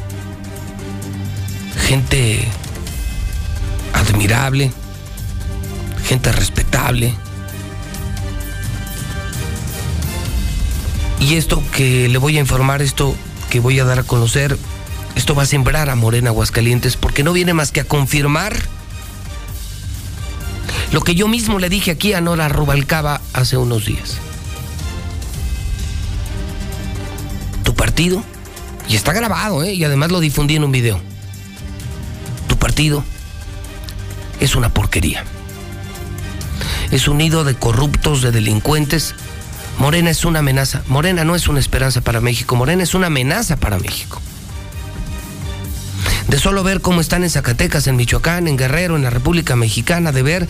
[1.89, 2.47] Gente
[3.93, 4.71] admirable,
[6.11, 7.15] gente respetable.
[11.20, 13.15] Y esto que le voy a informar, esto
[13.49, 14.59] que voy a dar a conocer,
[15.15, 18.57] esto va a sembrar a Morena Aguascalientes porque no viene más que a confirmar
[20.91, 24.16] lo que yo mismo le dije aquí a Nora Rubalcaba hace unos días.
[27.62, 28.24] Tu partido,
[28.89, 29.74] y está grabado, ¿eh?
[29.74, 31.01] y además lo difundí en un video.
[32.49, 33.05] Tu partido
[34.41, 35.24] es una porquería.
[36.91, 39.15] Es un nido de corruptos, de delincuentes.
[39.79, 40.83] Morena es una amenaza.
[40.89, 42.57] Morena no es una esperanza para México.
[42.57, 44.21] Morena es una amenaza para México.
[46.29, 50.12] De solo ver cómo están en Zacatecas, en Michoacán, en Guerrero, en la República Mexicana,
[50.12, 50.49] de ver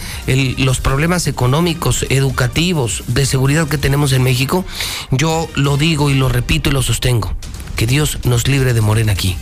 [0.59, 4.67] los problemas económicos, educativos, de seguridad que tenemos en México,
[5.11, 7.35] yo lo digo y lo repito y lo sostengo.
[7.77, 9.37] Que Dios nos libre de Morena aquí.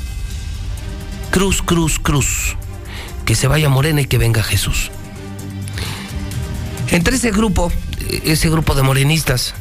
[1.33, 2.57] Cruz, cruz, cruz.
[3.25, 4.93] Que se vaya Morena y que venga Jesús.
[6.91, 7.71] Entre ese grupo,
[8.25, 9.55] ese grupo de morenistas,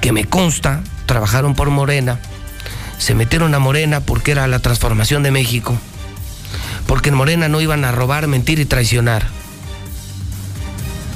[0.00, 2.18] que me consta, trabajaron por Morena,
[2.98, 5.76] se metieron a Morena porque era la transformación de México,
[6.86, 9.26] porque en Morena no iban a robar, mentir y traicionar.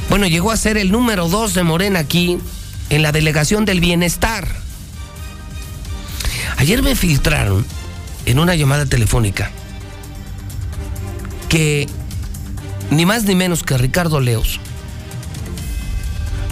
[0.08, 2.38] Bueno, llegó a ser el número dos de Morena aquí,
[2.90, 4.46] en la delegación del bienestar.
[6.58, 7.64] Ayer me filtraron
[8.26, 9.50] en una llamada telefónica
[11.48, 11.88] que
[12.90, 14.60] ni más ni menos que Ricardo Leos,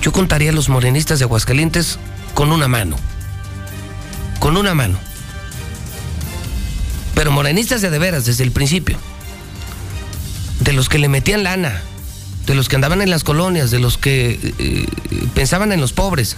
[0.01, 1.99] yo contaría a los morenistas de Aguascalientes
[2.35, 2.97] con una mano.
[4.39, 4.99] Con una mano.
[7.15, 8.99] Pero morenistas de de veras desde el principio.
[10.61, 11.83] De los que le metían lana,
[12.47, 14.87] de los que andaban en las colonias, de los que eh,
[15.35, 16.37] pensaban en los pobres.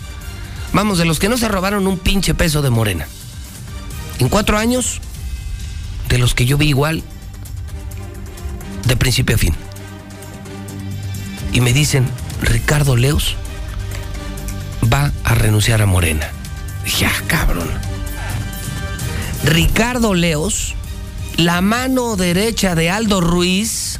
[0.73, 3.07] Vamos, de los que no se robaron un pinche peso de morena.
[4.19, 5.01] En cuatro años,
[6.09, 7.03] de los que yo vi igual,
[8.87, 9.55] de principio a fin.
[11.53, 12.09] Y me dicen,
[12.41, 13.37] Ricardo Leos
[14.93, 16.29] va a renunciar a Morena.
[16.85, 17.69] Dije, ah, cabrón.
[19.45, 20.75] Ricardo Leos,
[21.37, 23.99] la mano derecha de Aldo Ruiz,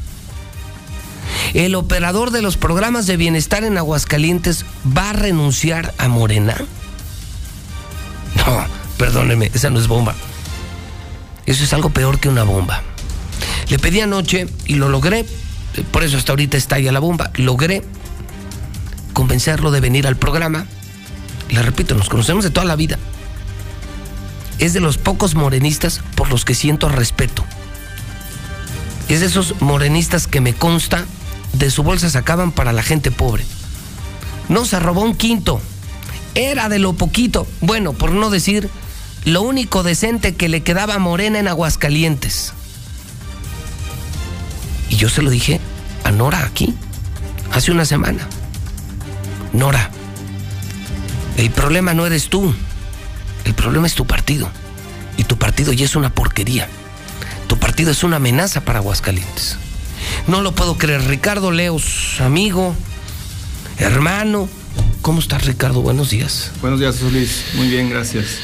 [1.55, 4.65] el operador de los programas de bienestar en Aguascalientes,
[4.97, 6.57] va a renunciar a Morena.
[8.37, 8.65] No,
[8.99, 10.15] perdóneme, esa no es bomba.
[11.47, 12.83] Eso es algo peor que una bomba.
[13.69, 15.27] Le pedí anoche y lo logré,
[15.91, 17.31] por eso hasta ahorita estalla la bomba.
[17.35, 17.83] Logré
[19.13, 20.67] convencerlo de venir al programa.
[21.53, 22.99] Le repito, nos conocemos de toda la vida.
[24.59, 27.45] Es de los pocos morenistas por los que siento respeto.
[29.09, 31.05] Es de esos morenistas que me consta
[31.53, 33.45] de su bolsa sacaban para la gente pobre.
[34.49, 35.61] No se robó un quinto.
[36.35, 37.47] Era de lo poquito.
[37.61, 38.71] Bueno, por no decir
[39.25, 42.55] lo único decente que le quedaba a Morena en Aguascalientes.
[44.89, 45.61] Y yo se lo dije
[46.05, 46.75] a Nora aquí,
[47.53, 48.27] hace una semana.
[49.53, 49.91] Nora,
[51.37, 52.55] El problema no eres tú.
[53.45, 54.51] El problema es tu partido.
[55.17, 56.69] Y tu partido ya es una porquería.
[57.49, 59.59] Tu partido es una amenaza para Aguascalientes.
[60.27, 61.05] No lo puedo creer.
[61.07, 62.75] Ricardo Leos, amigo,
[63.79, 64.49] hermano.
[65.03, 65.83] ¿Cómo estás, Ricardo?
[65.83, 66.53] Buenos días.
[66.61, 67.45] Buenos días, Luis.
[67.55, 68.39] Muy bien, gracias.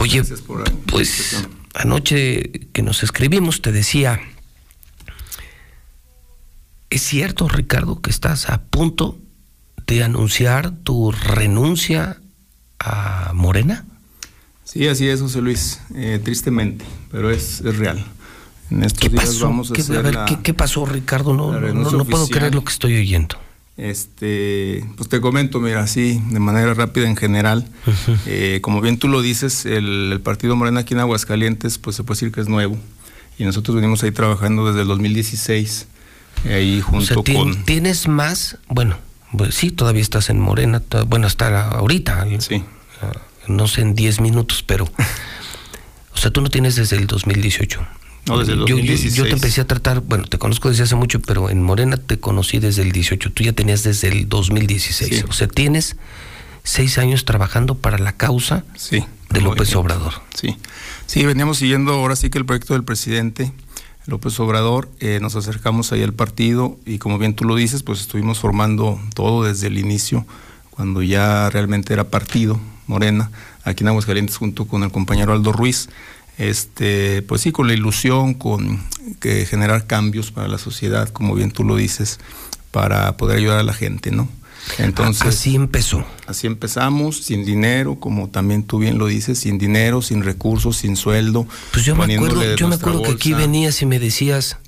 [0.00, 1.44] Oye, Gracias por pues
[1.74, 4.20] anoche que nos escribimos te decía,
[6.90, 9.18] ¿es cierto, Ricardo, que estás a punto
[9.86, 12.20] de anunciar tu renuncia
[12.84, 13.84] a Morena?
[14.64, 15.80] Sí, así es, José Luis.
[15.94, 18.04] Eh, tristemente, pero es, es real.
[18.70, 19.44] En estos días pasó?
[19.46, 21.34] vamos a ¿Qué- hacer a ver, la- ¿qué, qué pasó, Ricardo?
[21.34, 23.36] No, no, no puedo creer lo que estoy oyendo.
[23.76, 27.66] Este, pues te comento, mira, así, de manera rápida en general.
[28.26, 32.04] Eh, como bien tú lo dices, el, el partido Morena aquí en Aguascalientes, pues se
[32.04, 32.76] puede decir que es nuevo.
[33.38, 35.86] Y nosotros venimos ahí trabajando desde el 2016,
[36.44, 37.64] eh, ahí O junto sea, con...
[37.64, 38.96] tienes más, bueno,
[39.36, 42.62] pues sí, todavía estás en Morena, bueno, hasta ahorita, sí.
[43.48, 44.84] no sé, en 10 minutos, pero,
[46.12, 47.86] o sea, tú no tienes desde el 2018.
[48.26, 49.22] No, desde el Yo- yo- Yo, 2016.
[49.28, 52.58] te empecé a tratar, bueno, te conozco desde hace mucho, pero en Morena te conocí
[52.58, 55.24] desde el 18, tú ya tenías desde el 2016, Sí.
[55.28, 55.96] o sea, tienes
[56.62, 59.74] seis años trabajando para la causa Sí, de López.
[59.76, 60.14] Obrador.
[60.34, 60.56] Sí,
[61.06, 63.52] sí, veníamos siguiendo ahora sí que el proyecto del presidente
[64.06, 68.00] López Obrador, eh, nos acercamos ahí al partido y como bien tú lo dices, pues
[68.00, 70.26] estuvimos formando todo desde el inicio,
[70.70, 73.30] cuando ya realmente era partido, Morena,
[73.64, 75.88] aquí en Aguascalientes junto con el compañero Aldo Ruiz.
[76.36, 78.82] Este, pues sí, con la ilusión, con
[79.20, 82.18] que generar cambios para la sociedad, como bien tú lo dices,
[82.72, 84.28] para poder ayudar a la gente, ¿no?
[84.78, 86.04] Entonces, así empezó.
[86.26, 90.96] Así empezamos, sin dinero, como también tú bien lo dices, sin dinero, sin recursos, sin
[90.96, 91.46] sueldo.
[91.72, 94.58] Pues yo me acuerdo, yo me acuerdo que aquí venías y me decías,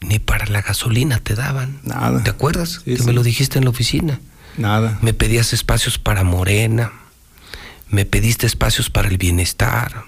[0.00, 1.80] ni para la gasolina te daban.
[1.82, 2.22] Nada.
[2.22, 2.80] ¿Te acuerdas?
[2.80, 3.04] que sí.
[3.04, 4.20] me lo dijiste en la oficina.
[4.56, 4.98] Nada.
[5.02, 6.92] Me pedías espacios para Morena,
[7.88, 10.04] me pediste espacios para el bienestar,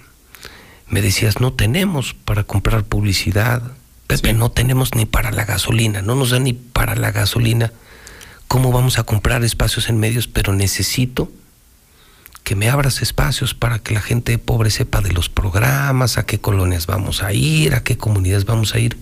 [0.89, 3.61] me decías, no tenemos para comprar publicidad,
[4.07, 7.73] Pepe, no tenemos ni para la gasolina, no nos dan ni para la gasolina.
[8.47, 10.27] ¿Cómo vamos a comprar espacios en medios?
[10.27, 11.31] Pero necesito
[12.43, 16.39] que me abras espacios para que la gente pobre sepa de los programas, a qué
[16.39, 18.97] colonias vamos a ir, a qué comunidades vamos a ir.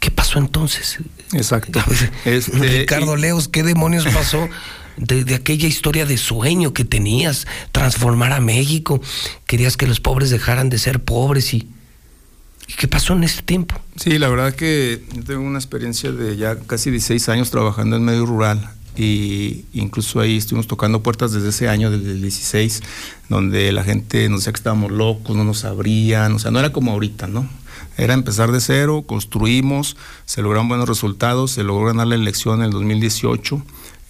[0.00, 1.00] ¿Qué pasó entonces?
[1.32, 1.82] Exacto.
[2.24, 4.48] Este, Ricardo Leos, ¿qué demonios pasó
[4.96, 7.46] de, de aquella historia de sueño que tenías?
[7.72, 9.02] Transformar a México.
[9.46, 11.68] Querías que los pobres dejaran de ser pobres y...
[12.68, 13.80] ¿Y qué pasó en este tiempo?
[13.96, 18.04] Sí, la verdad que yo tengo una experiencia de ya casi 16 años trabajando en
[18.04, 22.82] medio rural y incluso ahí estuvimos tocando puertas desde ese año, desde el 16,
[23.28, 26.72] donde la gente nos decía que estábamos locos, no nos abrían, o sea, no era
[26.72, 27.48] como ahorita, ¿no?
[27.96, 32.66] Era empezar de cero, construimos, se lograron buenos resultados, se logró ganar la elección en
[32.66, 33.62] el 2018.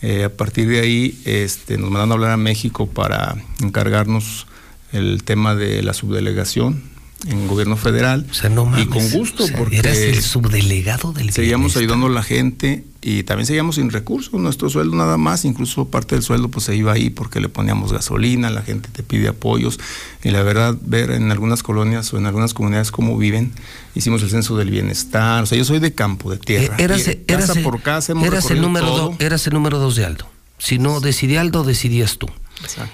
[0.02, 4.46] Eh, a partir de ahí este, nos mandaron a hablar a México para encargarnos
[4.92, 6.93] el tema de la subdelegación
[7.26, 8.26] en gobierno federal.
[8.30, 11.82] O sea, no y con gusto, o sea, porque eras el subdelegado del seguíamos bienestar.
[11.82, 16.14] ayudando a la gente y también seguíamos sin recursos, nuestro sueldo nada más, incluso parte
[16.14, 19.78] del sueldo pues se iba ahí porque le poníamos gasolina, la gente te pide apoyos
[20.22, 23.52] y la verdad ver en algunas colonias o en algunas comunidades cómo viven,
[23.94, 26.76] hicimos el censo del bienestar, o sea, yo soy de campo, de tierra.
[26.78, 29.08] Eh, eras, y casa por casa hemos eras el número todo.
[29.10, 30.26] do- eras el número dos de Aldo.
[30.58, 32.26] Si no decidía Aldo, decidías tú.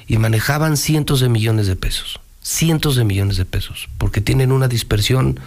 [0.09, 2.19] Y manejaban cientos de millones de pesos.
[2.42, 3.88] Cientos de millones de pesos.
[3.98, 5.40] Porque tienen una dispersión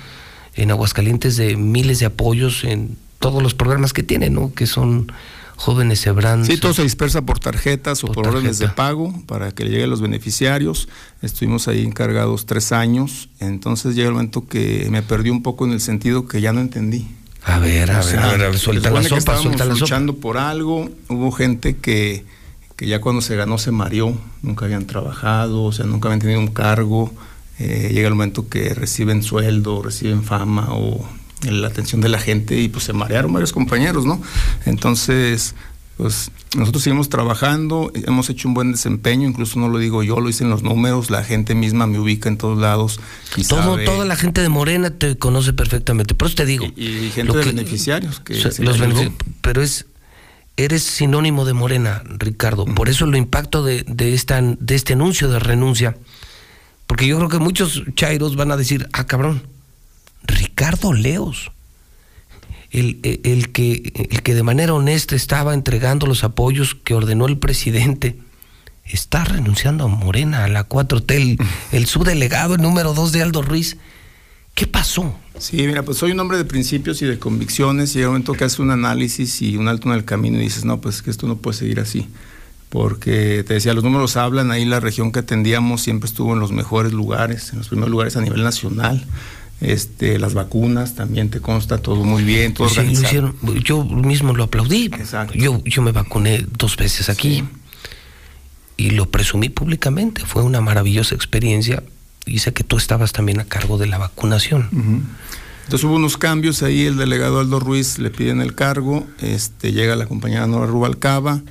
[0.56, 4.54] en Aguascalientes de miles de apoyos en todos los programas que tienen, ¿no?
[4.54, 5.12] Que son
[5.56, 6.46] jóvenes Sebran.
[6.46, 9.84] Sí, todo se dispersa por tarjetas o por, órdenes de pago para que le llegue
[9.84, 10.90] a los beneficiarios.
[11.22, 15.72] Estuvimos ahí encargados tres años, entonces llega el momento que me perdí un poco en
[15.72, 17.08] el sentido que ya no entendí.
[17.46, 19.80] A ver, a O ver, a ver, a ver, suelta la sopa, suelta la sopa.
[19.80, 22.26] luchando por algo, hubo gente que,
[22.76, 26.40] que ya cuando se ganó se mareó, nunca habían trabajado, o sea, nunca habían tenido
[26.40, 27.14] un cargo.
[27.60, 31.08] Eh, llega el momento que reciben sueldo, reciben fama o
[31.50, 34.22] la atención de la gente y pues se marearon varios compañeros, ¿no?
[34.66, 35.54] Entonces,
[35.98, 40.28] pues nosotros seguimos trabajando, hemos hecho un buen desempeño, incluso no lo digo yo, lo
[40.28, 43.00] dicen los números, la gente misma me ubica en todos lados.
[43.36, 46.16] Y Todo, sabe- toda la gente de Morena te conoce perfectamente.
[46.16, 46.66] Por eso te digo.
[46.76, 49.02] y gente de que- beneficiarios que o sea, los le ayudó.
[49.04, 49.86] benefici- pero es
[50.58, 52.66] eres sinónimo de Morena, Ricardo.
[52.66, 55.98] Por eso lo impacto de, de esta, de este anuncio de renuncia.
[56.88, 59.48] Porque yo creo que muchos chairos van a decir, ah, cabrón,
[60.24, 61.52] Ricardo Leos,
[62.72, 67.38] el, el- que, el que de manera honesta estaba entregando los apoyos que ordenó el
[67.38, 68.18] presidente,
[68.86, 71.38] está renunciando a Morena, a la 4T, el,
[71.72, 73.78] el subdelegado, el número 2 de Aldo Ruiz.
[74.54, 75.16] ¿Qué pasó?
[75.40, 78.34] Sí, mira, pues soy un hombre de principios y de convicciones y llega un momento
[78.34, 81.10] que haces un análisis y un alto en el camino y dices, no, pues que
[81.10, 82.08] esto no puede seguir así.
[82.70, 86.52] porque te decía, los números hablan, ahí la región que atendíamos siempre estuvo en los
[86.52, 89.06] mejores lugares, en los primeros lugares a nivel nacional.
[89.62, 93.08] Este, las vacunas también te consta todo muy bien, todo Sí, lo organizado.
[93.08, 93.64] hicieron.
[93.64, 94.86] Yo mismo lo aplaudí.
[94.86, 95.34] Exacto.
[95.36, 97.44] Yo, yo me vacuné dos veces aquí
[98.76, 100.24] y lo presumí públicamente.
[100.26, 101.84] Fue una maravillosa experiencia
[102.26, 104.70] sé que tú estabas también a cargo de la vacunación.
[105.64, 109.96] Entonces hubo unos cambios ahí, el delegado Aldo Ruiz le piden el cargo, este, llega
[109.96, 111.42] la compañera Nora Rubalcaba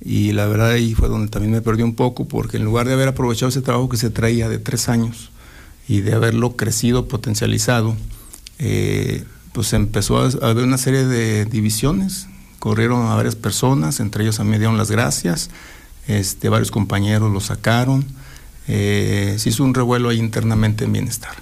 [0.00, 2.94] y la verdad ahí fue donde también me perdí un poco porque en lugar de
[2.94, 5.30] haber aprovechado ese trabajo que se traía de tres años
[5.88, 7.96] y de haberlo crecido, potencializado,
[8.58, 12.28] eh, pues empezó a, haber una serie de divisiones,
[12.58, 15.50] corrieron a varias personas, entre ellos a mí dieron las gracias,
[16.06, 18.04] este, varios compañeros lo sacaron,
[18.68, 21.34] eh, se hizo un revuelo ahí internamente en bienestar.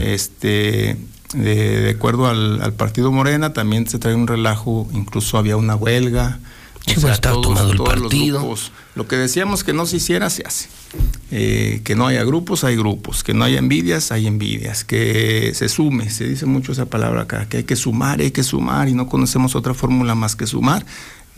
[0.00, 0.96] Este,
[1.34, 5.76] de, de acuerdo al, al partido Morena, también se trae un relajo, incluso había una
[5.76, 6.40] huelga.
[6.84, 8.40] Sí, bueno, estaba tomado el los partido.
[8.40, 10.66] grupos, lo que decíamos que no se hiciera, se hace.
[11.30, 13.22] Eh, que no haya grupos, hay grupos.
[13.22, 14.82] Que no haya envidias, hay envidias.
[14.82, 18.42] Que se sume, se dice mucho esa palabra acá, que hay que sumar, hay que
[18.42, 20.84] sumar y no conocemos otra fórmula más que sumar.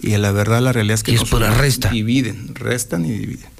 [0.01, 1.91] Y la verdad, la realidad es que Y no es pura suman, resta.
[1.91, 3.51] dividen, restan y dividen.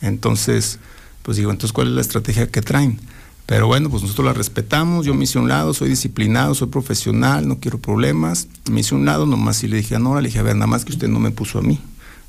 [0.00, 0.78] Entonces,
[1.24, 3.00] pues digo, entonces, ¿cuál es la estrategia que traen?
[3.46, 7.48] Pero bueno, pues nosotros la respetamos, yo me hice un lado, soy disciplinado, soy profesional,
[7.48, 8.46] no quiero problemas.
[8.70, 10.66] Me hice un lado nomás y le dije a Nora, le dije, a ver, nada
[10.66, 11.80] más que usted no me puso a mí,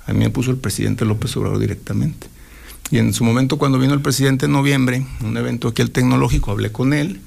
[0.08, 2.28] a mí me puso el presidente López Obrador directamente.
[2.90, 6.52] Y en su momento cuando vino el presidente en noviembre, un evento aquí al tecnológico,
[6.52, 7.20] hablé con él,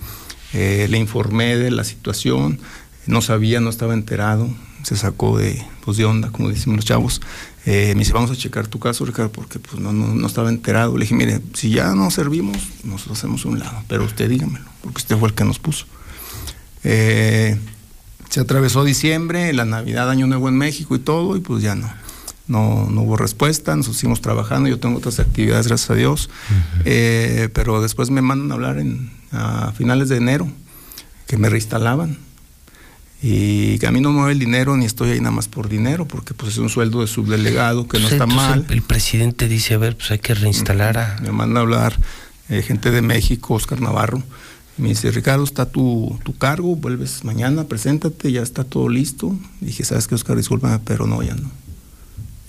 [0.55, 2.61] eh, le informé de la situación,
[3.07, 4.49] no sabía, no estaba enterado,
[4.85, 7.20] se sacó de, pues, de onda, como decimos los chavos.
[7.66, 10.48] Eh, me dice, vamos a checar tu caso, Ricardo, porque pues, no, no, no estaba
[10.48, 10.97] enterado.
[10.97, 14.98] Le dije, mire, si ya no servimos, nosotros hacemos un lado, pero usted dígamelo, porque
[14.98, 15.86] usted fue el que nos puso.
[16.85, 17.59] Eh,
[18.30, 21.90] se atravesó diciembre, la Navidad, Año Nuevo en México y todo, y pues ya no.
[22.47, 26.30] No, no hubo respuesta, nos seguimos trabajando, yo tengo otras actividades, gracias a Dios,
[26.86, 30.48] Eh, pero después me mandan a hablar en, a finales de enero,
[31.26, 32.16] que me reinstalaban,
[33.20, 35.69] y que a mí no me mueve el dinero ni estoy ahí nada más por
[35.69, 38.65] dinero, porque pues es un sueldo de subdelegado que no Pues, está mal.
[38.69, 41.19] El, el presidente dice, a ver, pues hay que reinstalar a...
[41.23, 41.99] Me manda a hablar
[42.49, 44.23] eh, gente de México, Oscar Navarro.
[44.78, 49.36] y Me dice, Ricardo, está tu, tu cargo, vuelves mañana, preséntate, ya está todo listo.
[49.61, 50.36] dije, ¿sabes qué, Oscar?
[50.36, 51.51] Discúlpame, pero no, ya no.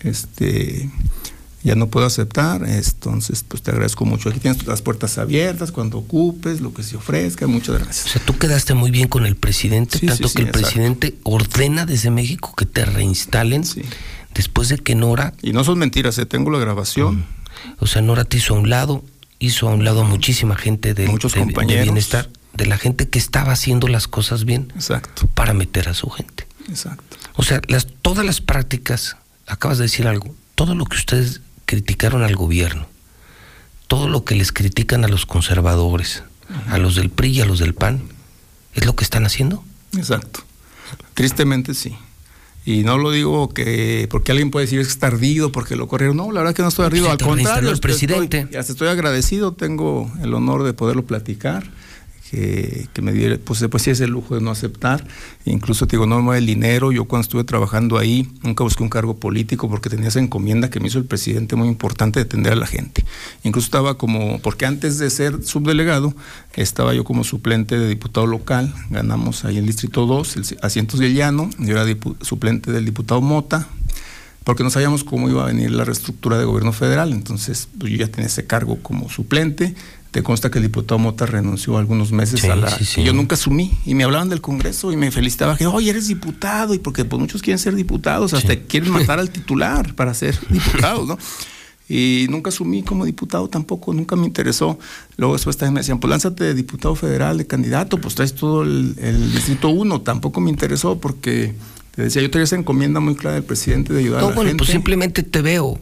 [0.01, 0.89] Este,
[1.63, 4.29] ya no puedo aceptar, entonces pues te agradezco mucho.
[4.29, 8.05] Aquí tienes las puertas abiertas cuando ocupes, lo que se ofrezca, muchas gracias.
[8.05, 10.47] O sea, tú quedaste muy bien con el presidente, Sí, tanto sí, sí, que el
[10.49, 10.67] exacto.
[10.69, 13.63] presidente ordena desde México que te reinstalen
[14.33, 15.33] después de que Nora...
[15.41, 17.25] Y no son mentiras, eh, tengo la grabación.
[17.79, 19.03] O sea, Nora te hizo a un lado,
[19.39, 21.83] hizo a un lado a muchísima gente del, Muchos de- de compañeros.
[21.83, 25.27] bienestar, de la gente que estaba haciendo las cosas bien Exacto.
[25.33, 26.47] para meter a su gente.
[26.69, 27.17] Exacto.
[27.35, 29.17] O sea, las, todas las prácticas,
[29.47, 32.87] acabas de decir algo, todo lo que ustedes criticaron al gobierno,
[33.87, 36.23] todo lo que les critican a los conservadores,
[36.67, 38.01] a los del PRI y a los del PAN,
[38.73, 39.63] ¿es lo que están haciendo?
[39.95, 40.39] Exacto.
[41.13, 41.95] Tristemente sí.
[42.65, 45.87] Y no lo digo que porque alguien puede decir es que está ardido porque lo
[45.87, 46.17] corrieron.
[46.17, 47.09] No, la verdad que no estoy ardido.
[47.11, 48.39] Al contrario, el presidente.
[48.41, 49.53] estoy- hasta estoy agradecido.
[49.53, 51.69] Tengo el honor de poderlo platicar.
[52.29, 55.07] Que, me diera, pues, pues sí es el lujo de no aceptar.
[55.45, 56.91] Incluso te digo, no me el dinero.
[56.91, 60.79] Yo cuando estuve trabajando ahí, nunca busqué un cargo político porque tenía esa encomienda que
[60.79, 63.03] me hizo el presidente muy importante de atender a la gente.
[63.43, 66.13] Incluso estaba como, porque antes de ser subdelegado,
[66.55, 68.73] estaba yo como suplente de diputado local.
[68.89, 71.49] Ganamos ahí en el Distrito 2, el asientos de Llano.
[71.59, 71.85] Yo era
[72.21, 73.67] suplente del diputado Mota,
[74.43, 77.11] porque no sabíamos cómo iba a venir la reestructura de gobierno federal.
[77.11, 79.75] Entonces, pues, yo ya tenía ese cargo como suplente.
[80.11, 82.69] Te consta que el diputado Mota renunció algunos meses Sí, a la.
[82.69, 83.71] sí, yo nunca asumí.
[83.85, 86.73] Y me hablaban del Congreso y me felicitaba que, oye, eres diputado.
[86.73, 91.07] Y porque pues, muchos quieren ser diputados, hasta quieren matar al titular para ser diputados,
[91.07, 91.17] ¿no?
[91.87, 94.77] Y nunca asumí como diputado tampoco, nunca me interesó.
[95.17, 98.61] Luego después también me decían, pues lánzate de diputado federal, de candidato, pues traes todo
[98.63, 100.01] el, el distrito 1.
[100.01, 101.53] Tampoco me interesó porque,
[101.95, 104.35] te decía, yo tenía esa encomienda muy clara del presidente de ayudar a No, la
[104.35, 104.61] bueno, gente.
[104.61, 105.79] pues simplemente te veo.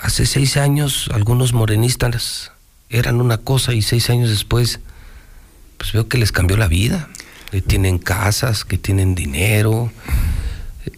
[0.00, 2.52] Hace seis años algunos morenistas
[2.88, 4.80] eran una cosa y seis años después,
[5.76, 7.08] pues veo que les cambió la vida.
[7.50, 9.90] Que tienen casas, que tienen dinero.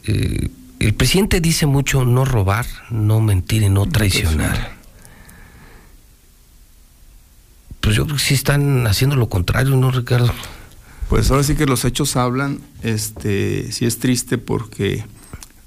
[0.05, 0.51] Eh,
[0.81, 4.73] el presidente dice mucho no robar, no mentir y no traicionar.
[7.81, 10.33] Pues yo creo que sí están haciendo lo contrario, ¿no, Ricardo?
[11.09, 15.05] Pues ahora sí que los hechos hablan, este, sí es triste porque...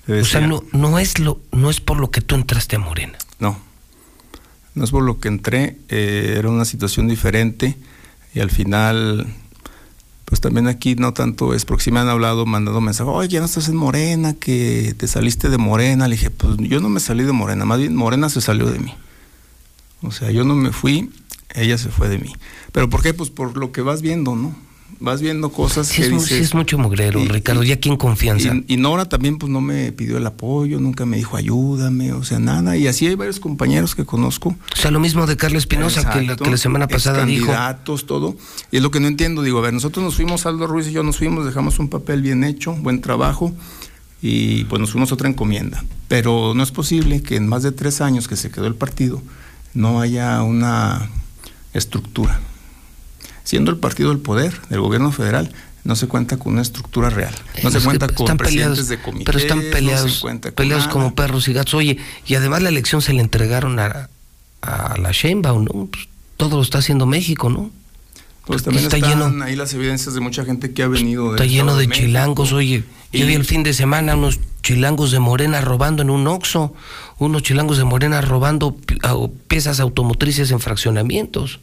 [0.07, 3.17] O sea, no, no, es lo, no es por lo que tú entraste a Morena.
[3.39, 3.57] No,
[4.73, 7.75] no es por lo que entré, eh, era una situación diferente
[8.33, 9.27] y al final
[10.25, 13.39] pues también aquí no tanto es porque si me han hablado mandando mensajes, oye, ya
[13.39, 16.07] no estás en Morena, que te saliste de Morena.
[16.07, 18.79] Le dije, pues yo no me salí de Morena, más bien Morena se salió de
[18.79, 18.93] mí.
[20.01, 21.11] O sea, yo no me fui,
[21.53, 22.33] ella se fue de mí.
[22.71, 23.13] ¿Pero por qué?
[23.13, 24.55] Pues por lo que vas viendo, ¿no?
[24.99, 26.27] Vas viendo cosas Sí que es, dices...
[26.29, 28.53] sí es mucho mugrero, Ricardo, ya aquí en confianza.
[28.67, 32.23] Y, y Nora también pues no me pidió el apoyo, nunca me dijo ayúdame, o
[32.23, 32.77] sea, nada.
[32.77, 34.49] Y así hay varios compañeros que conozco.
[34.49, 37.47] O sea, lo mismo de Carla Espinosa, que, la, que la semana pasada dijo.
[37.47, 38.37] candidatos, todo.
[38.71, 39.41] Y es lo que no entiendo.
[39.41, 42.21] Digo, a ver, nosotros nos fuimos, Aldo Ruiz y yo nos fuimos, dejamos un papel
[42.21, 43.53] bien hecho, buen trabajo,
[44.21, 45.83] y pues nos fuimos a otra encomienda.
[46.07, 49.21] Pero no es posible que en más de tres años que se quedó el partido
[49.73, 51.09] no haya una
[51.73, 52.39] estructura.
[53.45, 55.53] Siendo el partido del poder del gobierno federal,
[55.85, 57.33] no se cuenta con una estructura real.
[57.63, 59.23] No se Es que cuenta con están presidentes peleados, de.
[59.23, 61.75] Pero están se peleados, peleados como perros y gatos.
[61.75, 61.97] Oye,
[62.27, 64.09] y además la elección se le entregaron a,
[64.61, 65.85] a la Sheinbaum, ¿no?
[65.85, 66.07] Pues,
[66.37, 67.71] todo lo está haciendo México, ¿no?
[68.47, 71.31] Pues también está están lleno, ahí las evidencias de mucha gente que ha venido.
[71.31, 72.51] está lleno de chilangos.
[72.51, 76.27] Oye, yo Y- vi el fin de semana unos chilangos de Morena robando en un
[76.27, 76.73] Oxxo,
[77.17, 78.75] unos chilangos de Morena robando
[79.47, 81.59] piezas automotrices en fraccionamientos.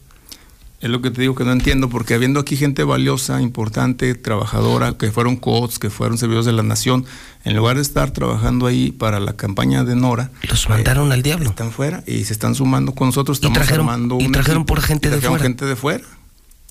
[0.82, 4.94] Es lo que te digo que no entiendo, porque habiendo aquí gente valiosa, importante, trabajadora,
[4.98, 7.06] que fueron COTS, que fueron servidores de la nación,
[7.44, 11.50] en lugar de estar trabajando ahí para la campaña de Nora, Los mandaron al diablo.
[11.50, 13.36] están fuera y se están sumando con nosotros.
[13.38, 15.42] Estamos trajeron- armando y trajeron por gente y de fuera.
[15.42, 16.04] gente de fuera.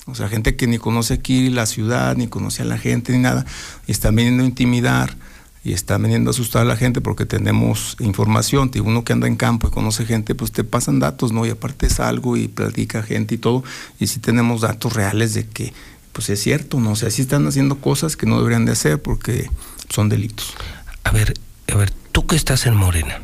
[0.07, 3.19] O sea, gente que ni conoce aquí la ciudad, ni conoce a la gente, ni
[3.19, 3.45] nada.
[3.87, 5.15] Y están viniendo a intimidar
[5.63, 8.71] y están viniendo a asustar a la gente porque tenemos información.
[8.83, 11.45] Uno que anda en campo y conoce gente, pues te pasan datos, ¿no?
[11.45, 13.63] Y aparte es algo y platica gente y todo.
[13.99, 15.73] Y sí tenemos datos reales de que,
[16.13, 16.91] pues es cierto, ¿no?
[16.91, 19.51] O sea, sí están haciendo cosas que no deberían de hacer porque
[19.89, 20.55] son delitos.
[21.03, 21.35] A ver,
[21.71, 23.21] a ver, tú que estás en Morena.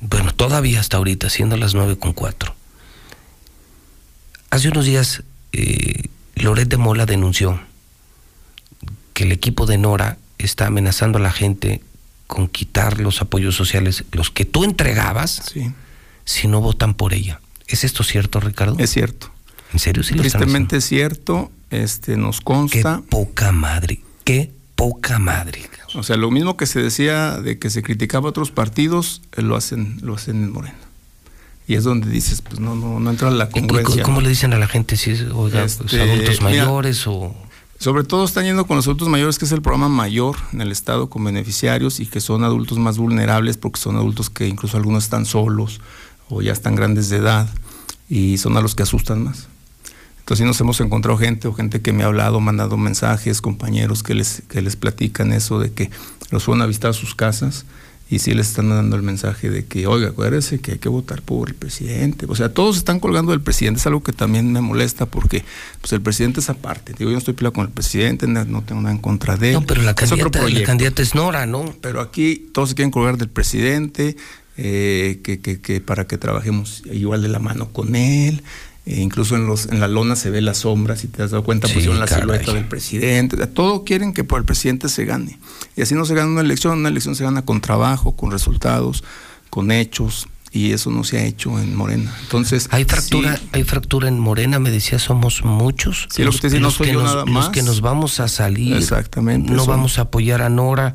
[0.00, 2.54] Bueno, todavía hasta ahorita, siendo las nueve con cuatro.
[4.50, 7.58] Hace unos días, eh, Loret de Mola denunció
[9.12, 11.80] que el equipo de Nora está amenazando a la gente
[12.26, 15.52] con quitar los apoyos sociales, los que tú entregabas,
[16.24, 17.40] si no votan por ella.
[17.66, 18.76] ¿Es esto cierto, Ricardo?
[18.78, 19.30] Es cierto.
[19.72, 20.02] ¿En serio?
[20.02, 23.00] Sí Tristemente es cierto, este, nos consta.
[23.02, 25.62] Qué poca madre, qué poca madre.
[25.94, 29.42] O sea, lo mismo que se decía de que se criticaba a otros partidos, eh,
[29.42, 30.76] lo hacen, lo hacen en Morena.
[31.66, 34.02] Y es donde dices, pues no, no, no entra la ¿Y cu- congruencia.
[34.02, 37.34] ¿Cómo le dicen a la gente si es, oiga, pues, Este, adultos mira, mayores o...?
[37.78, 40.72] Sobre todo están yendo con los adultos mayores, que es el programa mayor en el
[40.72, 45.04] Estado con beneficiarios y que son adultos más vulnerables porque son adultos que incluso algunos
[45.04, 45.80] están solos
[46.28, 47.48] o ya están grandes de edad
[48.08, 49.48] y son a los que asustan más.
[50.20, 54.14] Entonces nos hemos encontrado gente o gente que me ha hablado, mandado mensajes, compañeros que
[54.14, 55.90] les, que les platican eso de que
[56.30, 57.66] los fueron a visitar a sus casas
[58.14, 61.20] y sí les están dando el mensaje de que, oiga, acuérdese que hay que votar
[61.20, 62.26] por el presidente.
[62.28, 65.44] O sea, todos están colgando del presidente, es algo que también me molesta porque
[65.80, 66.92] pues el presidente es aparte.
[66.96, 69.54] Digo, yo no estoy peleado con el presidente, no, tengo nada en contra de él.
[69.54, 71.74] No, pero la candidata, la candidata es Nora, ¿no?
[71.80, 74.16] Pero aquí todos se quieren colgar del presidente,
[74.56, 78.44] eh, que, que, que para que trabajemos igual de la mano con él.
[78.86, 81.42] Eh, incluso en, los, en la lona se ve las sombras, si te has dado
[81.42, 82.22] cuenta, Sí, pusieron la caray.
[82.22, 83.46] silueta del presidente.
[83.46, 85.38] Todo quieren que por el presidente se gane.
[85.76, 89.02] Y así no se gana una elección, una elección se gana con trabajo, con resultados,
[89.50, 90.28] con hechos.
[90.52, 92.14] Y eso no se ha hecho en Morena.
[92.22, 96.06] Entonces, Hay fractura, sí, hay fractura en Morena, me decía, somos muchos.
[96.14, 98.20] Sí, lo que usted dice, no soy que yo nos, nada los que nos vamos
[98.20, 98.76] a salir.
[98.76, 99.70] Exactamente, No eso.
[99.70, 100.94] vamos a apoyar a Nora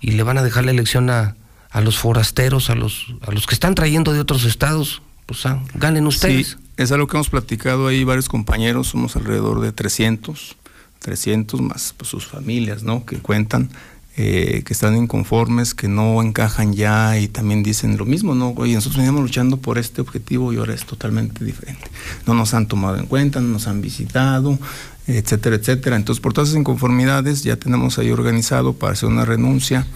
[0.00, 1.36] y le van a dejar la elección a,
[1.70, 5.02] a los forasteros, a los, a los que están trayendo de otros estados.
[5.26, 6.56] Pues ah, ganen ustedes.
[6.58, 10.56] Sí, es algo que hemos platicado ahí varios compañeros, somos alrededor de 300,
[10.98, 13.06] 300 más pues, sus familias, ¿no?
[13.06, 13.70] Que cuentan,
[14.16, 18.50] eh, que están inconformes, que no encajan ya y también dicen lo mismo, ¿no?
[18.56, 21.88] Oye, nosotros veníamos luchando por este objetivo y ahora es totalmente diferente.
[22.26, 24.58] No nos han tomado en cuenta, no nos han visitado,
[25.06, 25.96] etcétera, etcétera.
[25.96, 29.86] Entonces, por todas esas inconformidades ya tenemos ahí organizado para hacer una renuncia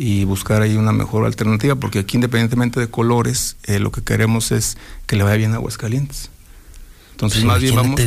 [0.00, 4.52] y buscar ahí una mejor alternativa, porque aquí independientemente de colores, eh, lo que queremos
[4.52, 6.30] es que le vaya bien a Aguascalientes.
[7.10, 8.00] Entonces, Pues más bien vamos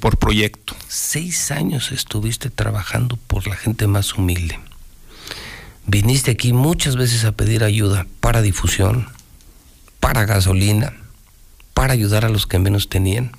[0.00, 0.74] por, proyecto.
[0.88, 4.58] Seis años estuviste trabajando por la gente más humilde.
[5.86, 9.06] Viniste aquí muchas veces a pedir ayuda para difusión,
[10.00, 10.94] para gasolina,
[11.74, 13.32] para ayudar a los que menos tenían.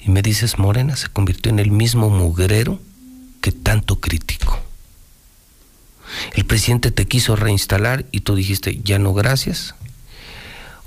[0.00, 2.80] Y me dices, Morena se convirtió en el mismo mugrero
[3.42, 4.58] que tanto crítico.
[6.34, 9.74] El presidente te quiso reinstalar y tú dijiste, ya no, gracias.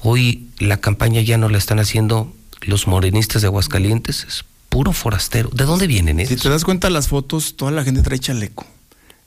[0.02, 5.50] Hoy la campaña ya no la están haciendo los morenistas de Aguascalientes, es puro forastero.
[5.54, 6.42] ¿De dónde vienen Si esos?
[6.42, 8.66] te das cuenta las fotos, toda la gente trae chaleco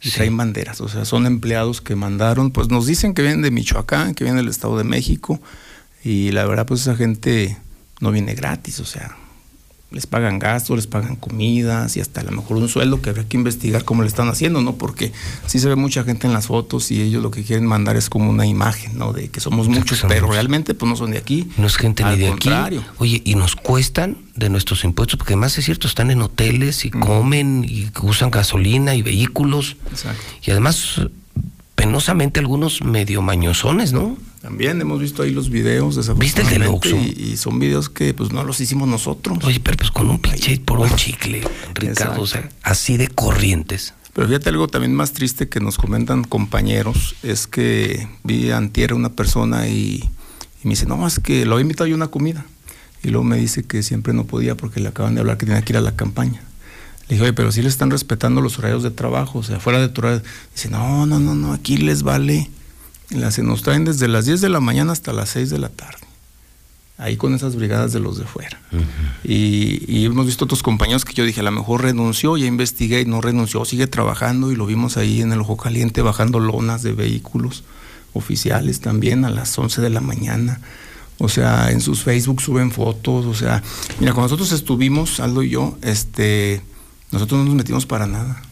[0.02, 3.50] y traen banderas, o sea, son empleados que mandaron, pues nos dicen que vienen de
[3.50, 5.40] Michoacán, que vienen del Estado de México,
[6.04, 7.56] y la verdad, pues esa gente
[8.00, 9.16] no viene gratis, o sea,
[9.90, 13.26] les pagan gastos, les pagan comidas y hasta a lo mejor un sueldo que habría
[13.26, 14.74] que investigar cómo le están haciendo, ¿no?
[14.74, 15.12] Porque
[15.46, 18.10] sí se ve mucha gente en las fotos y ellos lo que quieren mandar es
[18.10, 19.12] como una imagen, ¿no?
[19.14, 21.48] De que somos muchos, pero realmente pues no son de aquí.
[21.56, 22.80] No es gente Al ni de contrario.
[22.80, 22.90] aquí.
[22.98, 26.90] Oye, y nos cuestan de nuestros impuestos, porque además es cierto, están en hoteles y
[26.90, 29.76] comen y usan gasolina y vehículos.
[29.90, 30.20] Exacto.
[30.44, 31.00] Y además,
[31.88, 34.18] penosamente, algunos medio mañosones, ¿no?
[34.42, 38.12] También hemos visto ahí los videos, ¿Viste el del desafortunadamente, y, y son videos que
[38.12, 39.38] pues no los hicimos nosotros.
[39.42, 41.40] Oye, pero pues con un pinche por un chicle,
[41.74, 43.94] Ricardo, o sea, así de corrientes.
[44.12, 48.94] Pero fíjate algo también más triste que nos comentan compañeros, es que vi antier a
[48.94, 50.04] una persona y,
[50.62, 52.44] y me dice, no, es que lo había invitado yo a una comida.
[53.02, 55.62] Y luego me dice que siempre no podía porque le acaban de hablar que tenía
[55.62, 56.42] que ir a la campaña.
[57.08, 59.80] Le dije, oye, pero sí le están respetando los horarios de trabajo, o sea, fuera
[59.80, 60.22] de tu horario.
[60.54, 62.50] Dice, no, no, no, no, aquí les vale.
[63.10, 65.70] Las, se nos traen desde las 10 de la mañana hasta las 6 de la
[65.70, 65.98] tarde.
[66.98, 68.60] Ahí con esas brigadas de los de fuera.
[69.24, 73.00] y, y hemos visto otros compañeros que yo dije, a lo mejor renunció, ya investigué
[73.00, 76.82] y no renunció, sigue trabajando y lo vimos ahí en el Ojo Caliente bajando lonas
[76.82, 77.64] de vehículos
[78.12, 80.60] oficiales también a las 11 de la mañana.
[81.18, 83.62] O sea, en sus Facebook suben fotos, o sea,
[83.98, 86.62] mira, cuando nosotros estuvimos, Aldo y yo, este,
[87.10, 88.42] nosotros no nos metimos para nada.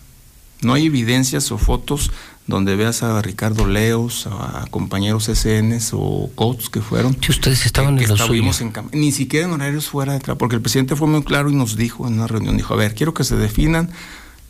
[0.63, 2.11] No hay evidencias o fotos
[2.47, 7.17] donde veas a Ricardo Leos, a compañeros SNs o coach que fueron.
[7.21, 8.73] Si ustedes estaban que en lo estuvimos suyo.
[8.93, 11.55] en Ni siquiera en horarios fuera de trabajo, porque el presidente fue muy claro y
[11.55, 13.91] nos dijo en una reunión, dijo, a ver, quiero que se definan,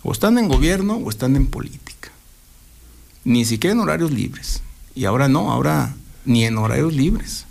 [0.02, 2.10] o están en gobierno o están en política.
[3.24, 4.62] Ni siquiera en horarios libres.
[4.94, 7.46] Y ahora no, ahora ni en horarios libres.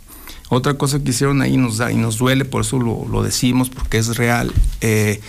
[0.50, 3.70] Otra cosa que hicieron ahí nos da y nos duele, por eso lo, lo decimos,
[3.70, 4.54] porque es real.
[4.80, 5.20] eh,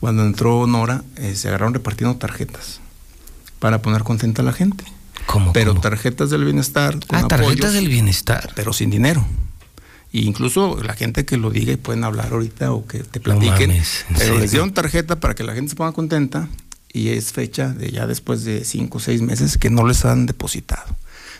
[0.00, 2.80] cuando entró Nora, eh, se agarraron repartiendo tarjetas
[3.58, 4.84] para poner contenta a la gente.
[5.52, 6.98] Pero tarjetas del bienestar.
[7.06, 8.50] Con Ah, tarjetas apoyos, del bienestar.
[8.54, 9.24] Pero sin dinero.
[10.12, 13.70] E incluso la gente que lo diga y pueden hablar ahorita o que te platiquen.
[13.70, 14.38] mames, ¿en pero serio?
[14.40, 16.48] les dieron tarjeta para que la gente se ponga contenta
[16.92, 20.26] y es fecha de ya después de cinco o seis meses que no les han
[20.26, 20.84] depositado.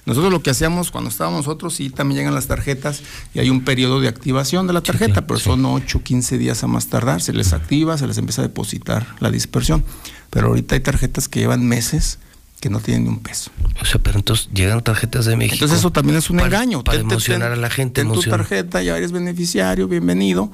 [0.07, 3.03] Nosotros lo que hacíamos cuando estábamos nosotros, sí, también llegan las tarjetas
[3.33, 6.67] y hay un periodo de activación de la tarjeta, pero son 8, 15 días a
[6.67, 7.23] más tardar.
[7.23, 9.85] Se les activa, se les empieza a depositar la dispersión.
[10.31, 12.19] Pero ahorita hay tarjetas que llevan meses
[12.61, 13.51] que no tienen ni un peso.
[13.81, 15.55] O sea, pero entonces llegan tarjetas de México.
[15.57, 16.83] Entonces eso también es un para- engaño.
[16.85, 18.03] Para Ten- emocionar ten- a la gente.
[18.03, 20.51] ten tu tarjeta, ya eres beneficiario, bienvenido,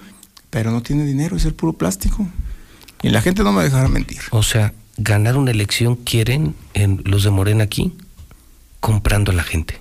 [0.51, 2.28] pero no tiene dinero, es el puro plástico.
[3.02, 4.18] Y la gente no me dejará mentir.
[4.31, 7.94] O sea, ganar una elección quieren en los de Morena aquí,
[8.81, 9.81] comprando a la gente,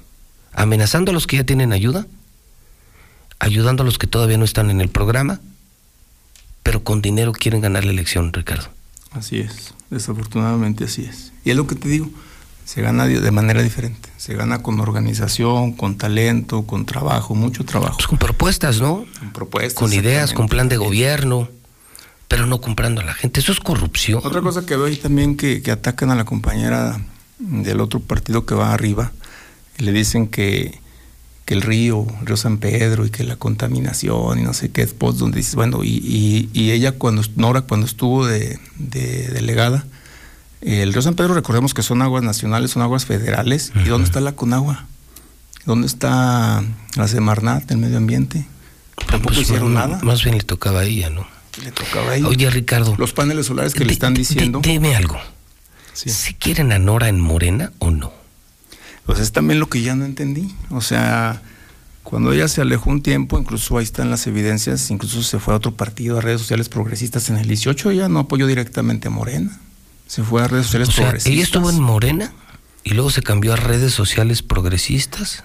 [0.54, 2.06] amenazando a los que ya tienen ayuda,
[3.40, 5.40] ayudando a los que todavía no están en el programa,
[6.64, 8.70] pero con dinero quieren ganar la elección, Ricardo.
[9.12, 11.32] Así es, desafortunadamente así es.
[11.44, 12.10] Y es lo que te digo,
[12.70, 14.10] se gana de manera diferente.
[14.18, 17.96] Se gana con organización, con talento, con trabajo, mucho trabajo.
[17.96, 19.06] Pues con propuestas, ¿no?
[19.18, 19.74] Con propuestas.
[19.74, 21.50] Con ideas, con plan de gobierno,
[22.28, 23.40] pero no comprando a la gente.
[23.40, 24.22] Eso es corrupción.
[24.24, 27.02] Otra cosa que veo ahí también que, que atacan a la compañera
[27.40, 29.12] del otro partido que va arriba,
[29.78, 30.78] y le dicen que,
[31.46, 34.86] que el río, el río San Pedro y que la contaminación y no sé qué
[34.86, 39.86] spots donde dices, bueno, y, y- y ella cuando, Nora cuando estuvo de, de delegada,
[40.62, 44.20] el río San Pedro recordemos que son aguas nacionales, son aguas federales, ¿y dónde está
[44.20, 44.86] la Conagua?
[45.66, 46.64] ¿Dónde está
[46.96, 48.46] la Semarnat, el medio ambiente?
[49.08, 50.00] Tampoco Pues, hicieron no, nada.
[50.04, 51.26] Más bien le tocaba a ella, ¿no?
[51.64, 52.24] Le tocaba ahí.
[52.24, 52.96] Oye, Ricardo.
[52.98, 54.60] Los paneles solares que le están diciendo.
[54.64, 55.18] Dime algo.
[56.08, 58.14] ¿Si quieren a Nora en Morena o no?
[59.06, 60.54] Pues es también lo que ya no entendí.
[60.70, 61.42] O sea,
[62.04, 65.58] cuando ella se alejó un tiempo, incluso ahí están las evidencias, incluso se fue a
[65.58, 69.60] otro partido, a redes sociales progresistas en el 18, ella no apoyó directamente a Morena.
[70.08, 71.34] Se fue a redes sociales O sea, progresistas.
[71.34, 72.34] ella estuvo en Morena
[72.84, 75.44] y luego se cambió a redes sociales progresistas.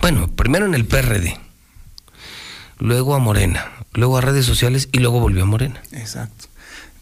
[0.00, 1.38] Bueno, primero en el PRD,
[2.78, 5.80] luego a Morena, luego a redes sociales y luego volvió a Morena.
[5.92, 6.43] Exacto.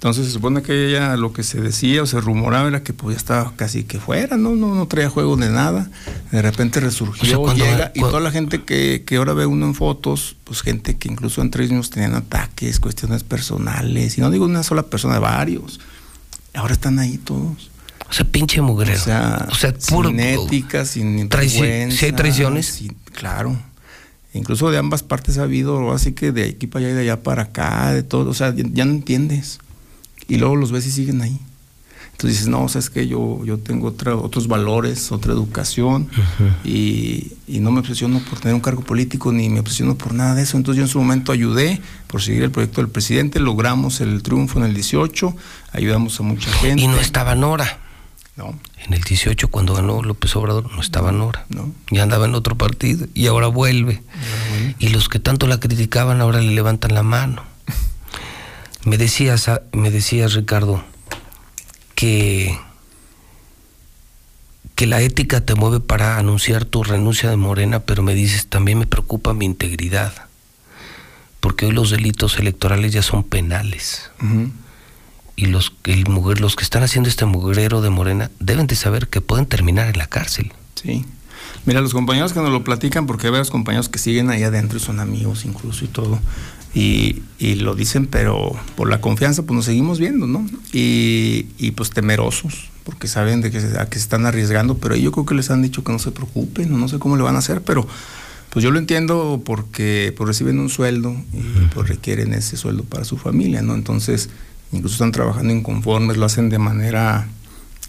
[0.03, 3.15] Entonces se supone que ella lo que se decía o se rumoraba era que pues
[3.15, 5.89] ya estaba casi que fuera, no, no, no traía juego de nada.
[6.33, 9.47] De repente resurgió, O sea, cuando- llega, y toda la gente que, que ahora ve
[9.47, 14.33] uno en fotos, pues gente que incluso entre ellos tenían ataques, cuestiones personales, y no
[14.33, 15.79] digo una sola persona, varios.
[16.53, 17.71] Ahora están ahí todos.
[18.11, 19.01] O sea, pinche mugrero.
[19.01, 22.67] O sea, O sea, puro- sin ética, sin Traici- vergüenza, ¿sí hay traiciones?
[22.67, 23.57] sin- claro.
[24.35, 27.23] Incluso de ambas partes ha habido, así que de aquí para allá y de allá
[27.23, 28.31] para acá, de todo.
[28.31, 29.61] O sea, ya no entiendes.
[30.33, 31.39] Y luego los ves y siguen ahí.
[32.13, 36.09] Entonces dices, no, o sea, es que yo, yo tengo otra, otros valores, otra educación
[36.65, 40.35] y, y no me obsesiono por tener un cargo político ni me obsesiono por nada
[40.35, 40.57] de eso.
[40.57, 44.59] Entonces yo en su momento ayudé por seguir el proyecto del presidente, logramos el triunfo
[44.59, 45.37] en el 18,
[45.73, 46.83] ayudamos a mucha gente.
[46.83, 47.79] Y no estaba Nora.
[48.37, 48.59] No.
[48.87, 51.45] En el 18, cuando ganó López Obrador, no estaba Nora.
[51.51, 51.71] No.
[51.91, 54.03] Ya andaba en otro partido y ahora vuelve.
[54.79, 57.52] Y los que tanto la criticaban ahora le levantan la mano.
[58.85, 60.83] Me decías, me decías Ricardo,
[61.95, 62.59] que,
[64.75, 68.79] que la ética te mueve para anunciar tu renuncia de Morena, pero me dices, también
[68.79, 70.13] me preocupa mi integridad,
[71.39, 74.11] porque hoy los delitos electorales ya son penales.
[75.37, 79.09] Y los, el mujer, los que están haciendo este mugrero de Morena deben de saber
[79.09, 80.53] que pueden terminar en la cárcel.
[80.75, 81.05] Sí.
[81.65, 84.79] Mira, los compañeros que nos lo platican, porque hay varios compañeros que siguen ahí adentro
[84.79, 86.19] y son amigos incluso y todo,
[86.75, 90.47] y, y lo dicen, pero por la confianza, pues nos seguimos viendo, ¿no?
[90.73, 94.97] Y, y pues temerosos, porque saben de que se, a que se están arriesgando, pero
[94.97, 97.23] yo creo que les han dicho que no se preocupen, no, no sé cómo le
[97.23, 97.87] van a hacer, pero
[98.51, 103.05] pues yo lo entiendo porque pues, reciben un sueldo y pues requieren ese sueldo para
[103.05, 103.75] su familia, ¿no?
[103.75, 104.31] Entonces,
[104.73, 107.29] incluso están trabajando inconformes, lo hacen de manera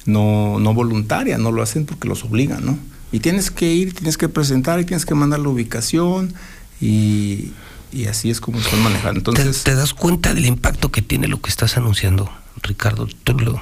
[0.06, 2.78] no, no voluntaria, no lo hacen porque los obligan, ¿no?
[3.14, 6.34] Y tienes que ir, tienes que presentar y tienes que mandar la ubicación
[6.82, 7.52] y,
[7.94, 9.20] y así es como están manejando.
[9.20, 12.30] Entonces, ¿Te, te das cuenta del impacto que tiene lo que estás anunciando,
[12.62, 13.08] Ricardo?
[13.24, 13.62] Tú lo,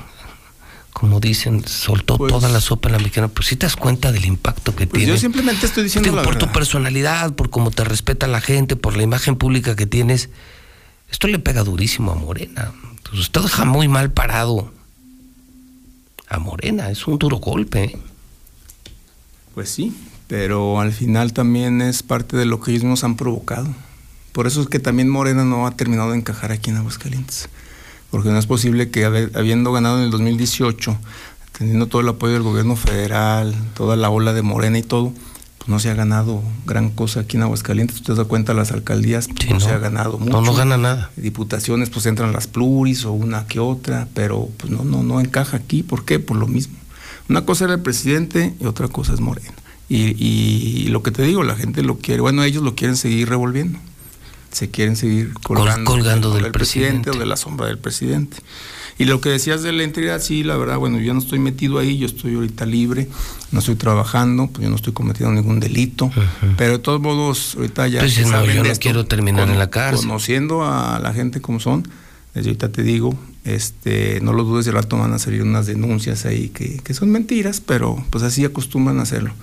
[0.94, 4.12] como dicen, soltó Pues- toda la sopa en la mexicana, pero sí te das cuenta
[4.12, 5.14] del impacto que pues tiene.
[5.14, 8.76] yo simplemente estoy diciendo Digo, la por tu personalidad, por cómo te respeta la gente,
[8.76, 10.30] por la imagen pública que tienes,
[11.12, 12.72] esto le pega durísimo a Morena.
[13.10, 14.72] Pues usted deja muy mal parado
[16.30, 17.84] a Morena, es un duro golpe.
[17.84, 17.98] ¿eh?
[19.54, 19.94] Pues sí,
[20.28, 23.68] pero al final también es parte de lo que ellos nos han provocado.
[24.32, 27.50] Por eso es que también Morena no ha terminado de encajar aquí en Aguascalientes.
[28.10, 30.98] Porque no es posible que habiendo ganado en el 2018,
[31.58, 35.14] teniendo todo el apoyo del gobierno federal, toda la ola de Morena y todo,
[35.58, 37.98] pues no se ha ganado gran cosa aquí en Aguascalientes.
[37.98, 39.60] Usted da cuenta, las alcaldías pues, no, no.
[39.60, 40.32] se ha ganado mucho.
[40.32, 41.12] No, no gana nada.
[41.16, 45.58] Diputaciones, pues entran las pluris o una que otra, pero pues no, no, no encaja
[45.58, 45.84] aquí.
[45.84, 46.20] ¿Por qué?
[46.20, 46.76] Por lo mismo.
[47.30, 49.54] Una cosa era el presidente y otra cosa es Morena.
[49.88, 53.30] Y, y lo que te digo, la gente lo quiere, bueno, ellos lo quieren seguir
[53.30, 53.78] revolviendo.
[54.52, 57.10] Se quieren seguir colgando, colgando del presidente presidente.
[57.12, 58.38] o de la sombra del presidente.
[58.98, 61.80] Y lo que decías de la integridad, sí, la verdad, bueno, yo no estoy metido
[61.80, 63.08] ahí, yo estoy ahorita libre,
[63.52, 66.12] no estoy trabajando, pues yo no estoy cometiendo ningún delito,
[66.58, 69.72] pero de todos modos, ahorita ya Pues no, yo no esto, quiero terminar en la
[69.72, 70.06] cárcel.
[70.06, 71.88] Conociendo a la gente como son,
[72.36, 76.26] desde ahorita te digo, este, no lo dudes, de rato van a salir unas denuncias
[76.26, 79.34] ahí que, que son mentiras, pero pues así acostumbran a hacerlo,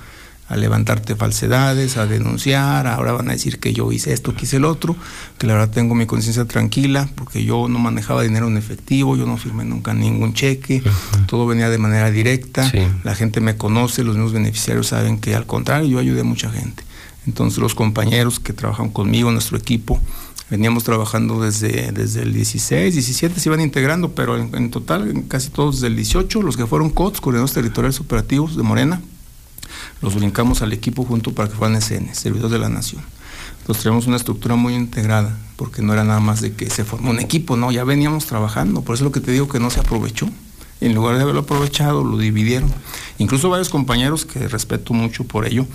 [0.48, 4.56] a levantarte falsedades, a denunciar, ahora van a decir que yo hice esto, que hice
[4.56, 4.96] el otro,
[5.36, 9.26] que la verdad tengo mi conciencia tranquila, porque yo no manejaba dinero en efectivo, yo
[9.26, 10.82] no firmé nunca ningún cheque,
[11.26, 12.70] todo venía de manera directa,
[13.04, 16.50] la gente me conoce, los mismos beneficiarios saben que al contrario, yo ayudé a mucha
[16.50, 16.82] gente.
[17.26, 20.00] Entonces los compañeros que trabajan conmigo, nuestro equipo,
[20.48, 25.22] veníamos trabajando desde, desde el 16, 17 se iban integrando, pero en, en total en
[25.24, 29.02] casi todos desde el 18, los que fueron COTS, Coordinadores Territoriales Operativos de Morena,
[30.02, 33.02] los brincamos al equipo junto para que fueran SN, Servidores de la Nación.
[33.60, 37.10] Entonces tenemos una estructura muy integrada, porque no era nada más de que se formó
[37.10, 39.70] un equipo, no, ya veníamos trabajando, por eso es lo que te digo que no
[39.70, 40.28] se aprovechó.
[40.80, 42.72] En lugar de haberlo aprovechado, lo dividieron.
[43.18, 45.66] Incluso varios compañeros que respeto mucho por ello,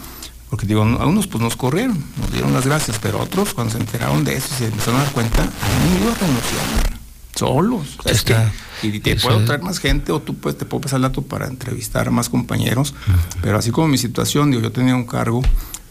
[0.49, 3.79] porque digo, a unos pues nos corrieron, nos dieron las gracias, pero otros cuando se
[3.79, 6.92] enteraron de eso y se empezaron a dar cuenta, han ido a renunciar
[7.35, 7.97] solos.
[8.05, 8.35] Es que,
[8.81, 11.21] y te Eso puedo traer más gente o tú pues, te puedo pasar el dato
[11.21, 12.93] para entrevistar a más compañeros,
[13.41, 15.41] pero así como mi situación, digo, yo tenía un cargo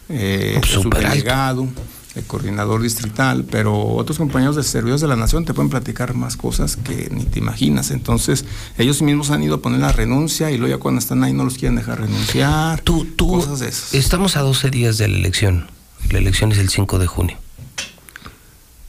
[0.08, 0.82] eh, de alto.
[0.82, 1.68] subdelegado,
[2.14, 6.36] de coordinador distrital, pero otros compañeros de servicios de la nación te pueden platicar más
[6.36, 7.90] cosas que ni te imaginas.
[7.90, 8.44] Entonces,
[8.76, 11.44] ellos mismos han ido a poner la renuncia y luego ya cuando están ahí no
[11.44, 12.80] los quieren dejar renunciar.
[12.82, 13.94] Tú, tú, cosas de esas.
[13.94, 15.70] Estamos a 12 días de la elección.
[16.10, 17.38] La elección es el 5 de junio.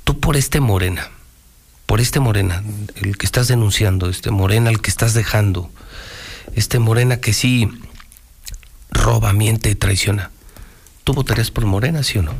[0.03, 1.09] Tú por este Morena,
[1.93, 2.63] por este Morena,
[2.95, 5.69] el que estás denunciando, este Morena al que estás dejando,
[6.55, 7.69] este Morena que sí
[8.89, 10.31] roba, miente y traiciona.
[11.03, 12.33] ¿Tú votarías por Morena, sí o no?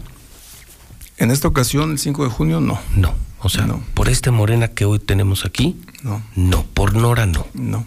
[1.18, 2.82] En esta ocasión, el 5 de junio, no.
[2.96, 3.14] No.
[3.42, 6.24] O sea, por este Morena que hoy tenemos aquí, No.
[6.36, 6.64] no.
[6.74, 7.46] Por Nora, no.
[7.54, 7.86] No.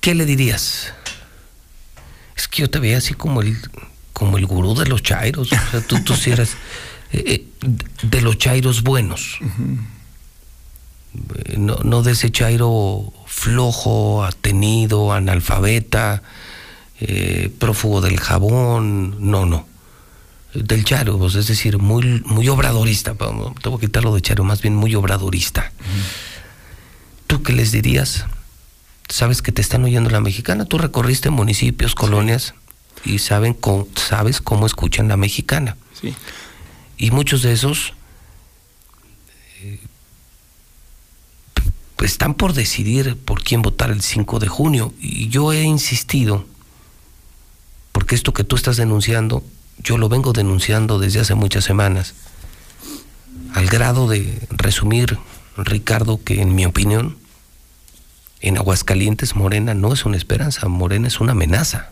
[0.00, 0.94] ¿Qué le dirías?
[2.34, 3.58] Es que yo te veía así como el,
[4.14, 5.52] como el gurú de los chairos.
[5.52, 6.56] O sea, tú, tú sí eras
[7.12, 7.46] eh,
[8.02, 9.38] de los chairos buenos.
[11.44, 16.22] Eh, No, no de ese chairo flojo, atenido, analfabeta,
[17.00, 19.16] eh, prófugo del jabón.
[19.30, 19.66] No, no.
[20.54, 23.14] Del chairo, pues, es decir, muy, muy obradorista.
[23.14, 25.72] vamos, Te voy a quitar lo de chairo, más bien muy obradorista.
[27.26, 28.26] ¿Tú qué les dirías?
[29.08, 30.64] sabes que te están oyendo la mexicana.
[30.64, 32.54] Tú recorriste municipios, colonias
[33.04, 35.76] y saben cómo, sabes cómo escuchan la mexicana.
[36.00, 36.14] Sí.
[36.96, 37.94] Y muchos de esos
[39.60, 39.78] eh,
[41.96, 44.92] p- están por decidir por quién votar el 5 de junio.
[45.00, 46.46] Y yo he insistido,
[47.92, 49.42] porque esto que tú estás denunciando,
[49.78, 52.14] yo lo vengo denunciando desde hace muchas semanas.
[53.54, 55.18] al grado de resumir,
[55.56, 57.16] Ricardo, que en mi opinión,
[58.40, 61.90] en Aguascalientes Morena no es una esperanza, Morena es una amenaza.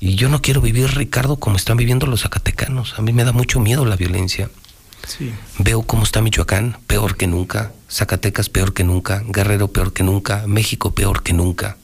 [0.00, 2.98] Y yo no quiero vivir, Ricardo, como están viviendo los zacatecanos.
[2.98, 4.50] A mí me da mucho miedo la violencia.
[5.58, 10.46] Veo cómo está Michoacán, peor que nunca, Zacatecas peor que nunca, Guerrero peor que nunca,
[10.46, 11.76] México peor que nunca.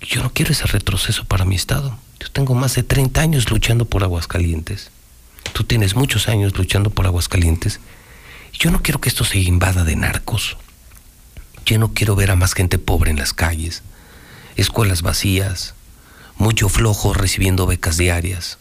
[0.00, 1.98] Yo no quiero ese retroceso para mi estado.
[2.20, 4.90] Yo tengo más de 30 años luchando por Aguascalientes.
[5.52, 7.80] Tú tienes muchos años luchando por Aguascalientes.
[8.52, 10.56] Yo no quiero que esto se invada de narcos.
[11.66, 13.82] Yo no quiero ver a más gente pobre en las calles,
[14.56, 15.74] escuelas vacías,
[16.36, 18.58] mucho flojo recibiendo becas diarias,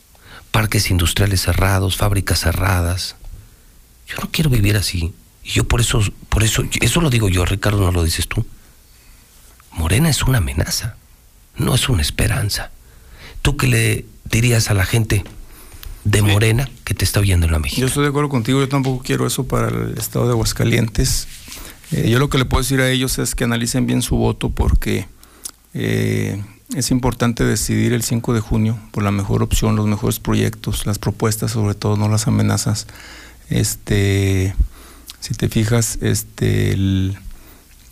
[0.52, 3.16] parques industriales cerrados, fábricas cerradas.
[4.08, 5.14] Yo no quiero vivir así.
[5.44, 8.46] Y yo por eso, por eso, eso lo digo yo, Ricardo, no lo dices tú.
[9.72, 10.96] Morena es una amenaza,
[11.58, 12.72] no es una esperanza.
[13.42, 15.24] ¿Tú qué le dirías a la gente
[16.06, 17.82] de Morena que te está oyendo en la México?
[17.82, 21.28] Yo estoy de acuerdo contigo, yo tampoco quiero eso para el estado de Aguascalientes.
[21.92, 24.50] Eh, yo lo que le puedo decir a ellos es que analicen bien su voto
[24.50, 25.08] porque
[25.74, 26.42] eh,
[26.76, 31.00] es importante decidir el 5 de junio por la mejor opción, los mejores proyectos, las
[31.00, 32.88] propuestas, sobre todo, no las amenazas.
[33.50, 34.56] Este,
[35.20, 37.18] si te fijas, este, el,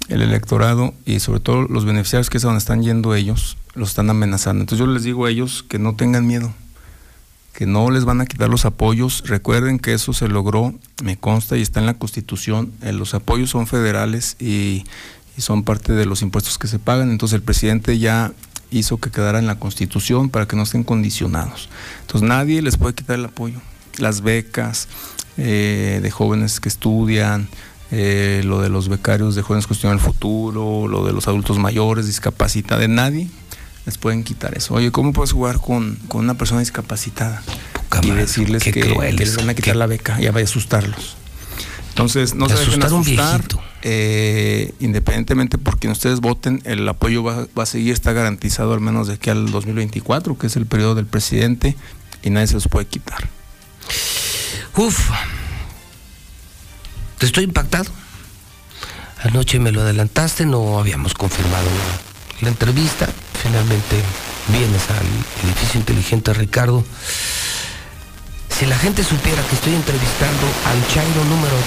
[0.10, 3.90] el electorado y sobre todo los beneficiarios que es a donde están yendo ellos, los
[3.90, 4.62] están amenazando.
[4.62, 6.54] Entonces yo les digo a ellos que no tengan miedo,
[7.54, 9.24] que no les van a quitar los apoyos.
[9.28, 12.72] Recuerden que eso se logró, me consta y está en la Constitución.
[12.82, 14.86] Eh, los apoyos son federales y
[15.38, 17.12] son parte de los impuestos que se pagan.
[17.12, 18.34] Entonces el presidente ya
[18.72, 21.70] hizo que quedara en la Constitución para que no estén condicionados.
[22.02, 23.62] Entonces nadie les puede quitar el apoyo.
[23.98, 24.88] Las becas
[25.38, 27.50] eh, de jóvenes que estudian,
[27.92, 32.08] eh, lo de los becarios de jóvenes cuestión el futuro, lo de los adultos mayores,
[32.08, 33.28] discapacidad, de nadie
[33.86, 34.76] les pueden quitar eso.
[34.76, 37.44] Oye, ¿cómo puedes jugar con, con una persona discapacitada
[38.04, 40.20] y decirles que, que les van a quitar la beca?
[40.20, 41.18] Ya va a asustarlos.
[41.92, 43.44] Entonces, no se dejen asustar.
[43.84, 48.80] eh, independientemente por quien ustedes voten, el apoyo va, va a seguir, está garantizado al
[48.80, 51.76] menos de aquí al 2024, que es el periodo del presidente,
[52.24, 53.28] y nadie se los puede quitar.
[54.78, 55.10] Uf,
[57.18, 57.92] te estoy impactado.
[59.24, 61.68] Anoche me lo adelantaste, no habíamos confirmado
[62.42, 63.08] la entrevista.
[63.44, 64.02] Finalmente
[64.48, 66.84] vienes al edificio inteligente Ricardo.
[68.62, 71.64] Si la gente supiera que estoy entrevistando al Chairo número 2,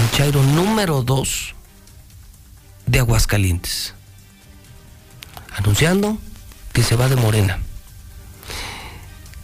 [0.00, 1.54] al Chairo número 2
[2.86, 3.94] de Aguascalientes,
[5.56, 6.18] anunciando
[6.72, 7.60] que se va de Morena,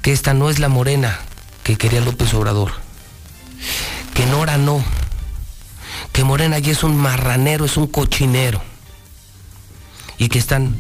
[0.03, 1.21] que esta no es la Morena
[1.63, 2.73] que quería López Obrador,
[4.15, 4.85] que Nora no,
[6.11, 8.61] que Morena ya es un marranero, es un cochinero,
[10.19, 10.75] y que están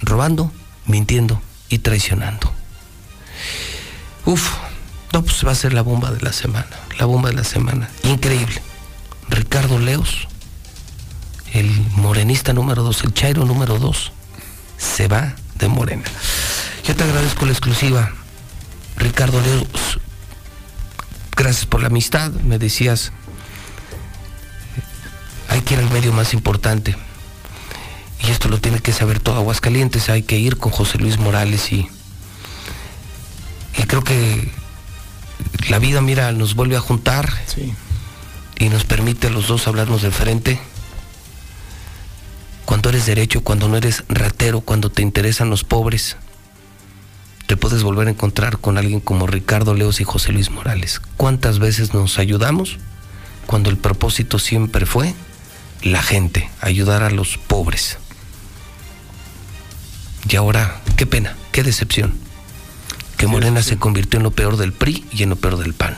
[0.00, 0.52] robando,
[0.86, 2.52] mintiendo y traicionando.
[4.26, 4.48] Uf,
[5.12, 7.90] no, pues va a ser la bomba de la semana, la bomba de la semana,
[8.02, 8.62] increíble.
[9.28, 10.26] Ricardo Leos,
[11.52, 14.12] el morenista número dos, el chairo número dos,
[14.78, 16.04] se va de Morena.
[16.84, 18.12] Yo te agradezco la exclusiva,
[18.96, 20.00] Ricardo Leos.
[21.36, 23.12] Gracias por la amistad, me decías,
[25.48, 26.96] hay que ir al medio más importante.
[28.20, 31.70] Y esto lo tiene que saber todo Aguascalientes, hay que ir con José Luis Morales
[31.72, 31.88] y,
[33.76, 34.61] y creo que
[35.68, 37.32] la vida, mira, nos vuelve a juntar
[38.58, 40.60] y nos permite a los dos hablarnos de frente.
[42.64, 46.16] Cuando eres derecho, cuando no eres ratero, cuando te interesan los pobres,
[47.46, 51.00] te puedes volver a encontrar con alguien como Ricardo Leos y José Luis Morales.
[51.16, 52.78] ¿Cuántas veces nos ayudamos
[53.46, 55.14] cuando el propósito siempre fue
[55.82, 57.98] la gente, ayudar a los pobres?
[60.28, 62.14] Y ahora, qué pena, qué decepción,
[63.22, 65.96] que Morena se convirtió en lo peor del PRI y en lo peor del PAN.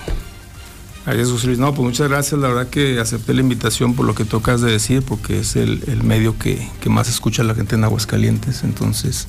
[1.06, 1.58] Es, José Luis.
[1.58, 2.38] No, pues muchas gracias.
[2.38, 5.82] La verdad que acepté la invitación por lo que tocas de decir, porque es el,
[5.86, 8.62] el medio que, que, más escucha la gente en Aguascalientes.
[8.62, 9.26] Entonces,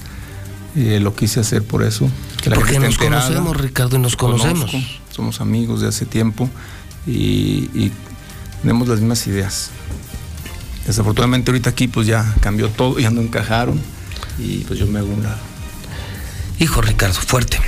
[0.76, 2.10] eh, lo quise hacer por eso.
[2.44, 3.28] Que la porque gente nos enterada.
[3.28, 4.72] conocemos, Ricardo, y nos conocemos.
[4.72, 6.50] Conozco, somos amigos de hace tiempo
[7.08, 7.94] y, y
[8.62, 9.70] tenemos las mismas ideas.
[10.86, 13.80] Desafortunadamente ahorita aquí pues ya cambió todo, ya no encajaron
[14.38, 15.40] y pues yo me hago un lado.
[16.60, 17.60] Hijo Ricardo, fuerte.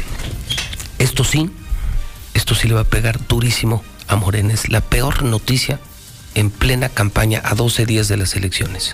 [1.08, 1.50] Esto sí,
[2.34, 4.54] esto sí le va a pegar durísimo a Morena.
[4.54, 5.80] Es la peor noticia
[6.36, 8.94] en plena campaña a 12 días de las elecciones.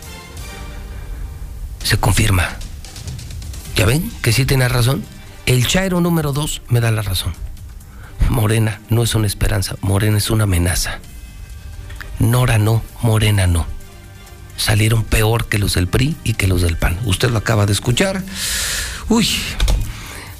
[1.83, 2.49] Se confirma.
[3.75, 5.03] ¿Ya ven que sí tiene razón?
[5.47, 7.33] El Chairo número 2 me da la razón.
[8.29, 10.99] Morena no es una esperanza, Morena es una amenaza.
[12.19, 13.65] Nora no, Morena no.
[14.55, 16.99] Salieron peor que los del PRI y que los del PAN.
[17.05, 18.21] Usted lo acaba de escuchar.
[19.09, 19.27] Uy,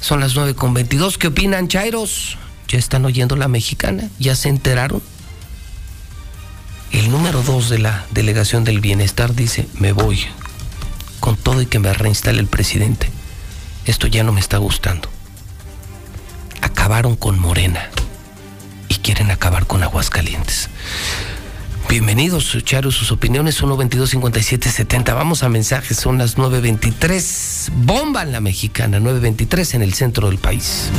[0.04, 1.16] son las 9 con 22.
[1.16, 2.36] ¿Qué opinan, Chairos?
[2.68, 5.02] ya están oyendo la mexicana, ya se enteraron.
[6.92, 10.20] El número dos de la delegación del bienestar dice, me voy,
[11.20, 13.08] con todo y que me reinstale el presidente.
[13.86, 15.08] Esto ya no me está gustando.
[16.60, 17.88] Acabaron con Morena
[18.90, 20.68] y quieren acabar con Aguascalientes.
[21.88, 25.14] Bienvenidos, Charo, sus opiniones son 122-57-70.
[25.14, 27.70] Vamos a mensajes, son las 9.23.
[27.72, 30.90] Bomba en la mexicana, 9.23 en el centro del país.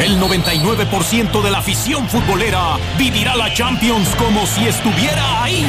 [0.00, 5.64] El 99% de la afición futbolera vivirá la Champions como si estuviera ahí.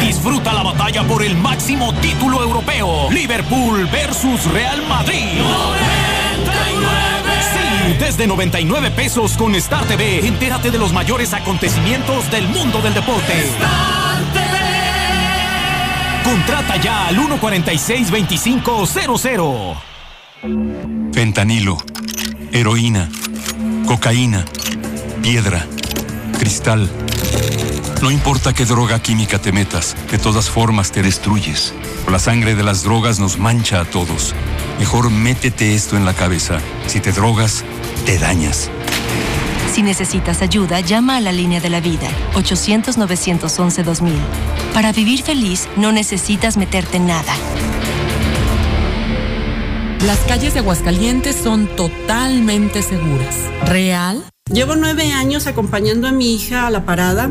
[0.00, 3.10] Disfruta la batalla por el máximo título europeo.
[3.10, 5.40] Liverpool versus Real Madrid.
[7.94, 10.26] Desde 99 pesos con Star TV.
[10.26, 13.32] Entérate de los mayores acontecimientos del mundo del deporte.
[16.24, 19.76] Contrata ya al 146-2500.
[21.12, 21.78] Fentanilo,
[22.52, 23.08] heroína,
[23.86, 24.44] cocaína,
[25.22, 25.64] piedra,
[26.38, 26.90] cristal.
[28.02, 31.72] No importa qué droga química te metas, de todas formas te destruyes.
[32.10, 34.34] La sangre de las drogas nos mancha a todos.
[34.78, 36.58] Mejor métete esto en la cabeza.
[36.86, 37.64] Si te drogas,
[38.04, 38.70] te dañas.
[39.72, 44.12] Si necesitas ayuda, llama a la línea de la vida, 800-911-2000.
[44.72, 47.34] Para vivir feliz, no necesitas meterte en nada.
[50.06, 53.36] Las calles de Aguascalientes son totalmente seguras.
[53.66, 54.24] ¿Real?
[54.52, 57.30] Llevo nueve años acompañando a mi hija a la parada,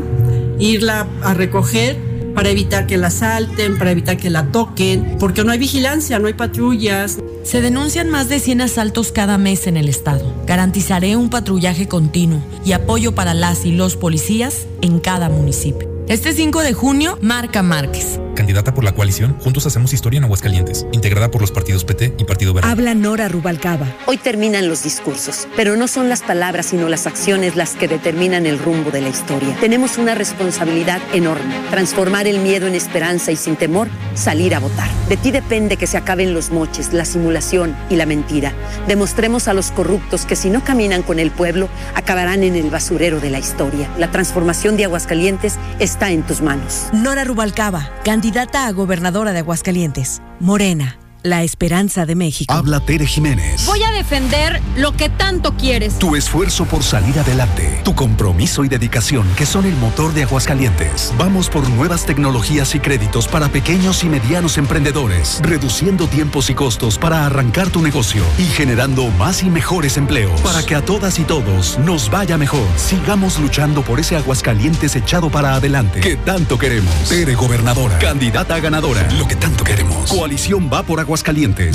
[0.58, 2.05] irla a recoger
[2.36, 6.26] para evitar que la asalten, para evitar que la toquen, porque no hay vigilancia, no
[6.26, 7.18] hay patrullas.
[7.44, 10.34] Se denuncian más de 100 asaltos cada mes en el estado.
[10.46, 15.95] Garantizaré un patrullaje continuo y apoyo para las y los policías en cada municipio.
[16.08, 18.20] Este 5 de junio, Marca Márquez.
[18.36, 22.24] Candidata por la coalición Juntos Hacemos Historia en Aguascalientes, integrada por los partidos PT y
[22.24, 22.68] Partido Verde.
[22.68, 23.86] Habla Nora Rubalcaba.
[24.06, 28.46] Hoy terminan los discursos, pero no son las palabras sino las acciones las que determinan
[28.46, 29.56] el rumbo de la historia.
[29.58, 34.88] Tenemos una responsabilidad enorme, transformar el miedo en esperanza y sin temor salir a votar.
[35.08, 38.52] De ti depende que se acaben los moches, la simulación y la mentira.
[38.86, 43.18] Demostremos a los corruptos que si no caminan con el pueblo, acabarán en el basurero
[43.18, 43.88] de la historia.
[43.98, 45.54] La transformación de Aguascalientes
[45.96, 46.90] está en tus manos.
[46.92, 50.20] Nora Rubalcaba, candidata a gobernadora de Aguascalientes.
[50.40, 52.54] Morena, la esperanza de México.
[52.54, 53.66] Habla Tere Jiménez.
[53.66, 55.98] Voy a defender lo que tanto quieres.
[55.98, 61.12] Tu esfuerzo por salir adelante, tu compromiso y dedicación que son el motor de Aguascalientes.
[61.18, 66.96] Vamos por nuevas tecnologías y créditos para pequeños y medianos emprendedores, reduciendo tiempos y costos
[66.96, 71.24] para arrancar tu negocio y generando más y mejores empleos para que a todas y
[71.24, 72.66] todos nos vaya mejor.
[72.76, 76.94] Sigamos luchando por ese Aguascalientes echado para adelante que tanto queremos.
[77.08, 80.10] Tere gobernadora, candidata ganadora, lo que tanto queremos.
[80.10, 81.15] Coalición va por Aguascalientes.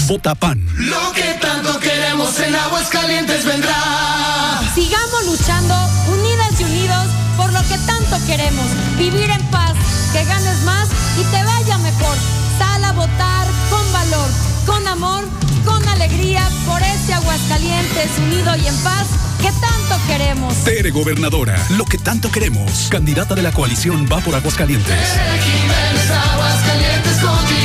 [0.08, 0.64] Vota PAN.
[0.78, 4.62] Lo que tanto queremos en Aguascalientes vendrá.
[4.76, 5.74] Sigamos luchando,
[6.14, 7.08] unidas y unidos,
[7.38, 8.66] por lo que tanto queremos.
[9.00, 9.74] Vivir en paz,
[10.14, 10.90] que ganes más
[11.20, 12.16] y te vaya mejor.
[12.60, 14.30] Sal a votar con valor,
[14.68, 15.24] con amor,
[15.66, 19.08] con alegría, por este Aguascalientes unido y en paz
[19.42, 20.54] que tanto queremos.
[20.64, 22.90] Tere gobernadora, lo que tanto queremos.
[22.92, 25.18] Candidata de la coalición va por Aguascalientes.
[26.32, 27.61] Aguascalientes contigo va.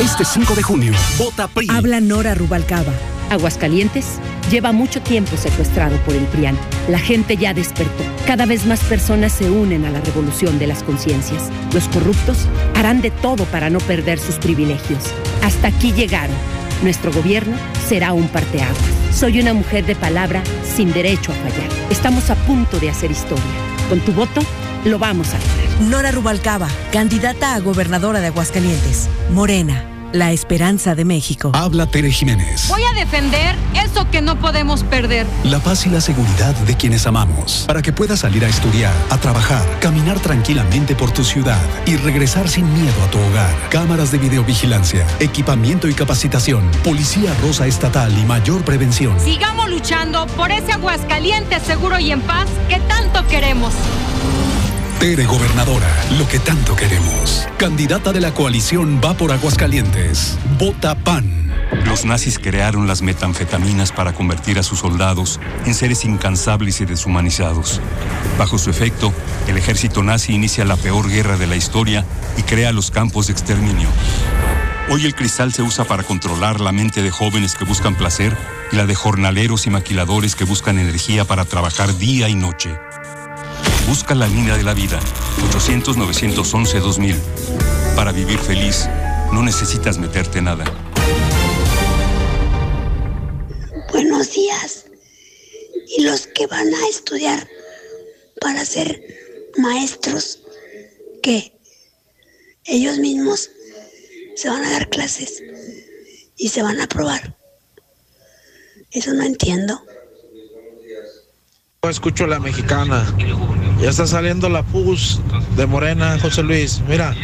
[0.00, 1.68] Este 5 de junio, vota PRI.
[1.70, 2.92] Habla Nora Rubalcaba.
[3.30, 4.18] Aguascalientes
[4.50, 6.58] lleva mucho tiempo secuestrado por el PRIAN.
[6.88, 8.02] La gente ya despertó.
[8.26, 11.48] Cada vez más personas se unen a la revolución de las conciencias.
[11.72, 15.04] Los corruptos harán de todo para no perder sus privilegios.
[15.44, 16.36] Hasta aquí llegaron.
[16.82, 17.56] Nuestro gobierno
[17.88, 18.76] será un parteaguas.
[19.14, 20.42] Soy una mujer de palabra
[20.74, 21.70] sin derecho a fallar.
[21.90, 23.44] Estamos a punto de hacer historia.
[23.88, 24.40] Con tu voto,
[24.84, 25.80] lo vamos a lograr.
[25.80, 29.08] Nora Rubalcaba, candidata a gobernadora de Aguascalientes.
[29.32, 31.50] Morena, la esperanza de México.
[31.54, 32.68] Habla Tere Jiménez.
[32.68, 35.26] Voy a defender eso que no podemos perder.
[35.42, 37.64] La paz y la seguridad de quienes amamos.
[37.66, 42.48] Para que puedas salir a estudiar, a trabajar, caminar tranquilamente por tu ciudad y regresar
[42.48, 43.52] sin miedo a tu hogar.
[43.70, 49.18] Cámaras de videovigilancia, equipamiento y capacitación, policía rosa estatal y mayor prevención.
[49.18, 53.74] Sigamos luchando por ese Aguascalientes seguro y en paz que tanto queremos.
[55.00, 55.88] Tere Gobernadora,
[56.18, 57.46] lo que tanto queremos.
[57.58, 60.38] Candidata de la coalición va por Aguascalientes.
[60.58, 61.52] Vota PAN.
[61.86, 67.80] Los nazis crearon las metanfetaminas para convertir a sus soldados en seres incansables y deshumanizados.
[68.38, 69.12] Bajo su efecto,
[69.46, 72.04] el ejército nazi inicia la peor guerra de la historia
[72.36, 73.88] y crea los campos de exterminio.
[74.90, 78.36] Hoy el cristal se usa para controlar la mente de jóvenes que buscan placer
[78.70, 82.70] y la de jornaleros y maquiladores que buscan energía para trabajar día y noche.
[83.86, 84.98] Busca la línea de la vida,
[85.52, 87.16] 800-911-2000.
[87.96, 88.88] Para vivir feliz,
[89.32, 90.64] no necesitas meterte nada.
[94.24, 94.86] policías
[95.96, 97.46] y los que van a estudiar
[98.40, 99.02] para ser
[99.56, 100.40] maestros,
[101.22, 101.52] que
[102.64, 103.50] ellos mismos
[104.34, 105.42] se van a dar clases
[106.36, 107.36] y se van a probar.
[108.90, 109.84] Eso no entiendo.
[111.88, 113.04] Escucho la mexicana.
[113.80, 115.20] Ya está saliendo la PUS
[115.56, 116.82] de Morena, José Luis.
[116.88, 117.14] Mira,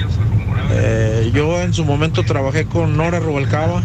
[0.72, 3.82] eh, yo en su momento trabajé con Nora Rubalcaba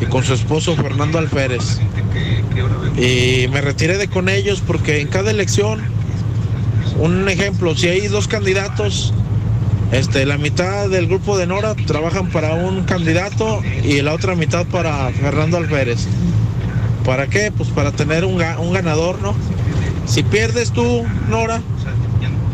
[0.00, 1.80] y con su esposo Fernando Alférez.
[2.96, 5.82] Y me retiré de con ellos porque en cada elección,
[6.98, 9.12] un ejemplo, si hay dos candidatos,
[9.92, 14.66] este, la mitad del grupo de Nora trabajan para un candidato y la otra mitad
[14.66, 16.06] para Fernando Alférez.
[17.04, 17.52] ¿Para qué?
[17.54, 19.34] Pues para tener un, un ganador, ¿no?
[20.06, 21.60] Si pierdes tú, Nora,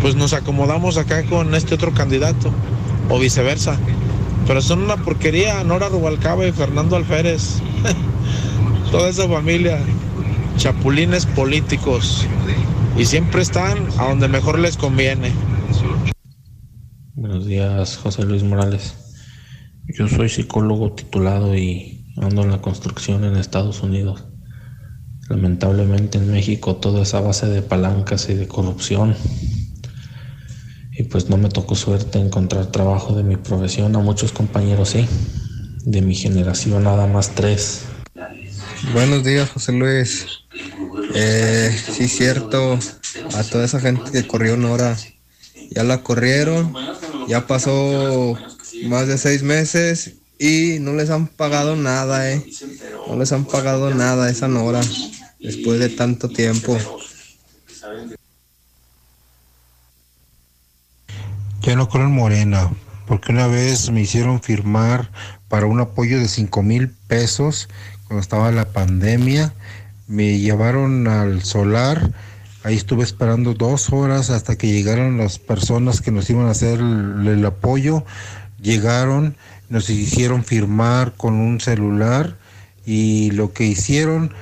[0.02, 2.51] pues nos acomodamos acá con este otro candidato,
[3.09, 3.78] o viceversa.
[4.47, 7.60] Pero son una porquería, Nora Rubalcaba y Fernando Alférez.
[8.90, 9.78] Toda esa familia,
[10.56, 12.27] chapulines políticos.
[12.97, 15.32] Y siempre están a donde mejor les conviene.
[17.14, 18.94] Buenos días, José Luis Morales.
[19.89, 24.24] Yo soy psicólogo titulado y ando en la construcción en Estados Unidos.
[25.28, 29.16] Lamentablemente en México todo es a base de palancas y de corrupción.
[30.93, 35.07] Y pues no me tocó suerte encontrar trabajo de mi profesión, a muchos compañeros sí.
[35.85, 37.82] De mi generación nada más tres.
[38.93, 40.27] Buenos días, José Luis.
[41.15, 42.78] Eh, sí, cierto.
[43.35, 44.97] A toda esa gente que corrió Nora,
[45.70, 46.73] ya la corrieron.
[47.27, 48.39] Ya pasó
[48.85, 52.44] más de seis meses y no les han pagado nada, eh.
[53.09, 54.81] No les han pagado nada esa Nora
[55.41, 56.79] después de tanto tiempo.
[61.63, 62.71] Ya no creo en Morena,
[63.07, 65.11] porque una vez me hicieron firmar
[65.49, 67.69] para un apoyo de 5 mil pesos
[68.07, 69.53] cuando estaba la pandemia.
[70.07, 72.13] Me llevaron al solar,
[72.63, 76.79] ahí estuve esperando dos horas hasta que llegaron las personas que nos iban a hacer
[76.79, 78.05] el, el apoyo.
[78.63, 79.37] Llegaron,
[79.69, 82.37] nos hicieron firmar con un celular
[82.85, 84.33] y lo que hicieron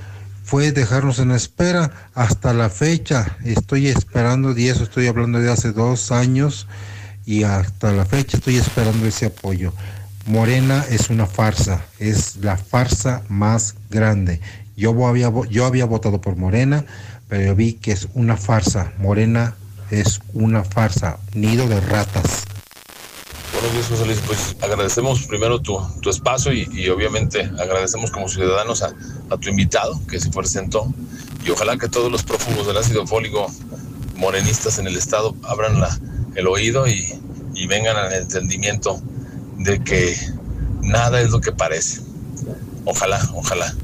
[0.45, 3.37] fue dejarnos en espera hasta la fecha.
[3.45, 6.69] Estoy esperando, y eso estoy hablando de hace dos años,
[7.25, 9.73] y hasta la fecha estoy esperando ese apoyo.
[10.27, 14.41] Morena es una farsa, es la farsa más grande.
[14.77, 16.85] Yo había, yo había votado por Morena,
[17.29, 18.93] pero vi que es una farsa.
[18.99, 19.55] Morena
[19.91, 22.45] es una farsa, nido de ratas.
[23.65, 24.21] Buenos días, José Luis.
[24.27, 28.93] Pues agradecemos primero tu, tu espacio y, obviamente agradecemos como ciudadanos a,
[29.31, 30.93] a tu invitado que se presentó
[31.47, 33.51] y ojalá que todos los prófugos del ácido fólico
[34.17, 35.99] morenistas en el estado abran la-
[36.35, 37.09] el oído y,
[37.55, 39.01] y vengan al entendimiento
[39.57, 40.15] de que
[40.83, 42.03] nada es lo que parece.
[42.85, 43.75] Ojalá, ojalá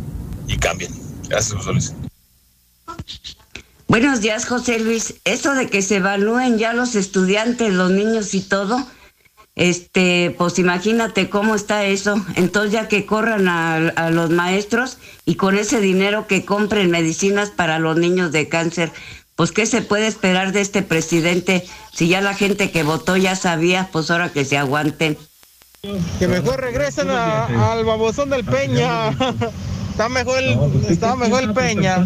[0.47, 0.93] y cambien.
[1.29, 1.93] Gracias, José Luis.
[3.89, 5.15] Buenos días, José Luis.
[5.25, 8.85] Eso de que se evalúen ya los estudiantes, los niños y todo,
[9.61, 12.15] este, pues imagínate cómo está eso.
[12.35, 14.97] Entonces ya que corran a, a los maestros
[15.27, 18.91] y con ese dinero que compren medicinas para los niños de cáncer,
[19.37, 23.37] pues qué se puede esperar de este presidente si ya la gente que votó ya
[23.37, 25.19] sabía, pues ahora que se aguanten.
[26.19, 29.11] Que mejor regresen a- al babosón del Peña.
[29.91, 30.59] Está mejor el,
[30.89, 31.99] está mejor el Peña.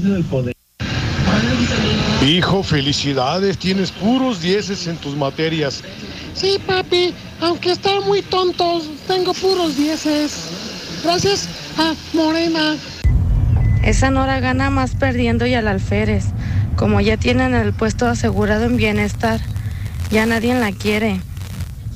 [2.26, 5.82] Hijo, felicidades, tienes puros dieces en tus materias.
[6.34, 7.14] Sí, papi,
[7.44, 10.48] aunque están muy tontos, tengo puros dieces.
[11.04, 11.46] Gracias
[11.76, 12.76] a Morena.
[13.82, 16.24] Esa Nora gana más perdiendo y al alférez.
[16.76, 19.40] Como ya tienen el puesto asegurado en bienestar,
[20.10, 21.20] ya nadie la quiere.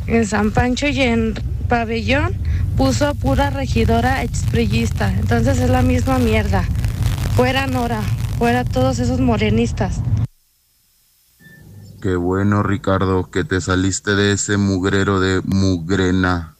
[0.06, 1.34] En San Pancho y en
[1.66, 2.36] Pabellón
[2.76, 5.12] puso pura regidora exprillista.
[5.18, 6.64] Entonces es la misma mierda.
[7.36, 8.02] Fuera Nora,
[8.38, 10.00] fuera todos esos morenistas.
[12.00, 16.54] Qué bueno, Ricardo, que te saliste de ese mugrero de mugrena.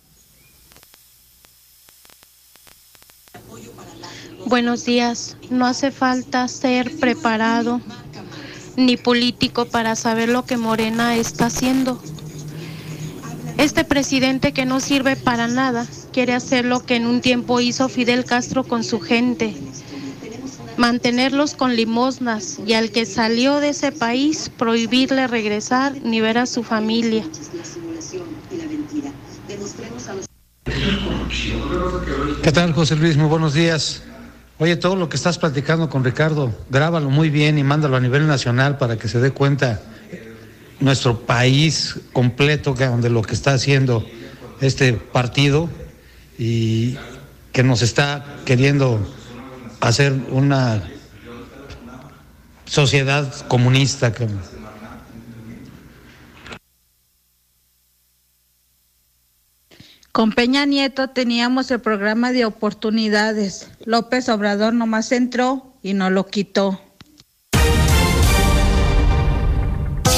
[4.47, 5.37] Buenos días.
[5.49, 7.81] No hace falta ser preparado
[8.77, 12.03] ni político para saber lo que Morena está haciendo.
[13.59, 17.89] Este presidente que no sirve para nada quiere hacer lo que en un tiempo hizo
[17.89, 19.57] Fidel Castro con su gente,
[20.79, 26.47] mantenerlos con limosnas y al que salió de ese país prohibirle regresar ni ver a
[26.47, 27.25] su familia.
[32.43, 33.17] ¿Qué tal, José Luis?
[33.17, 34.03] Muy buenos días.
[34.59, 38.27] Oye, todo lo que estás platicando con Ricardo, grábalo muy bien y mándalo a nivel
[38.27, 39.81] nacional para que se dé cuenta
[40.81, 44.07] nuestro país completo de lo que está haciendo
[44.61, 45.69] este partido
[46.39, 46.97] y
[47.53, 49.01] que nos está queriendo
[49.81, 50.83] hacer una
[52.65, 54.13] sociedad comunista.
[54.13, 54.29] Que...
[60.13, 63.69] Con Peña Nieto teníamos el programa de oportunidades.
[63.85, 66.81] López Obrador nomás entró y no lo quitó.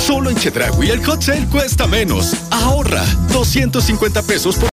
[0.07, 2.35] Solo en Chedraui el hot sale cuesta menos.
[2.51, 4.70] Ahorra 250 pesos por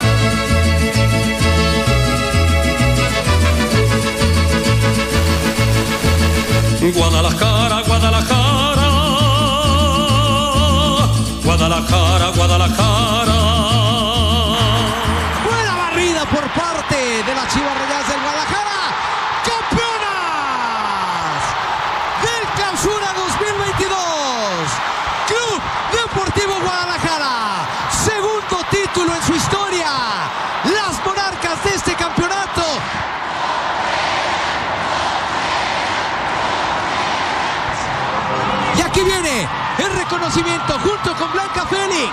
[40.42, 42.12] junto con Blanca Félix.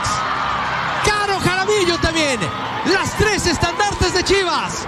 [1.04, 2.38] Caro Jaramillo también.
[2.92, 4.86] Las tres estandartes de Chivas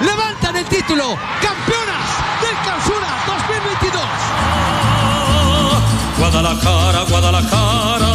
[0.00, 1.16] levantan el título.
[1.40, 2.08] Campeonas
[2.40, 4.02] del Clausura 2022.
[6.18, 8.12] Guadalajara, Guadalajara.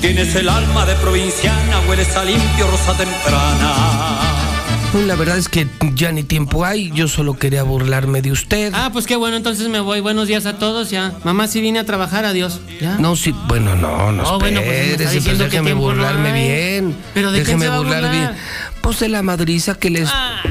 [0.00, 4.27] Tienes el alma de provinciana, hueles a limpio rosa temprana.
[4.92, 8.72] Pues La verdad es que ya ni tiempo hay, yo solo quería burlarme de usted.
[8.74, 10.00] Ah, pues qué bueno, entonces me voy.
[10.00, 11.12] Buenos días a todos, ya.
[11.24, 12.60] Mamá, sí vine a trabajar, adiós.
[12.80, 12.96] ¿Ya?
[12.98, 16.32] No, sí, bueno, no, no, Oh, bueno, pues me está espérese, diciendo pues déjeme burlarme
[16.32, 16.96] bien.
[17.12, 18.10] ¿Pero de quién déjeme se va a burlar?
[18.10, 18.30] bien.
[18.88, 20.08] Pues de la madriza que les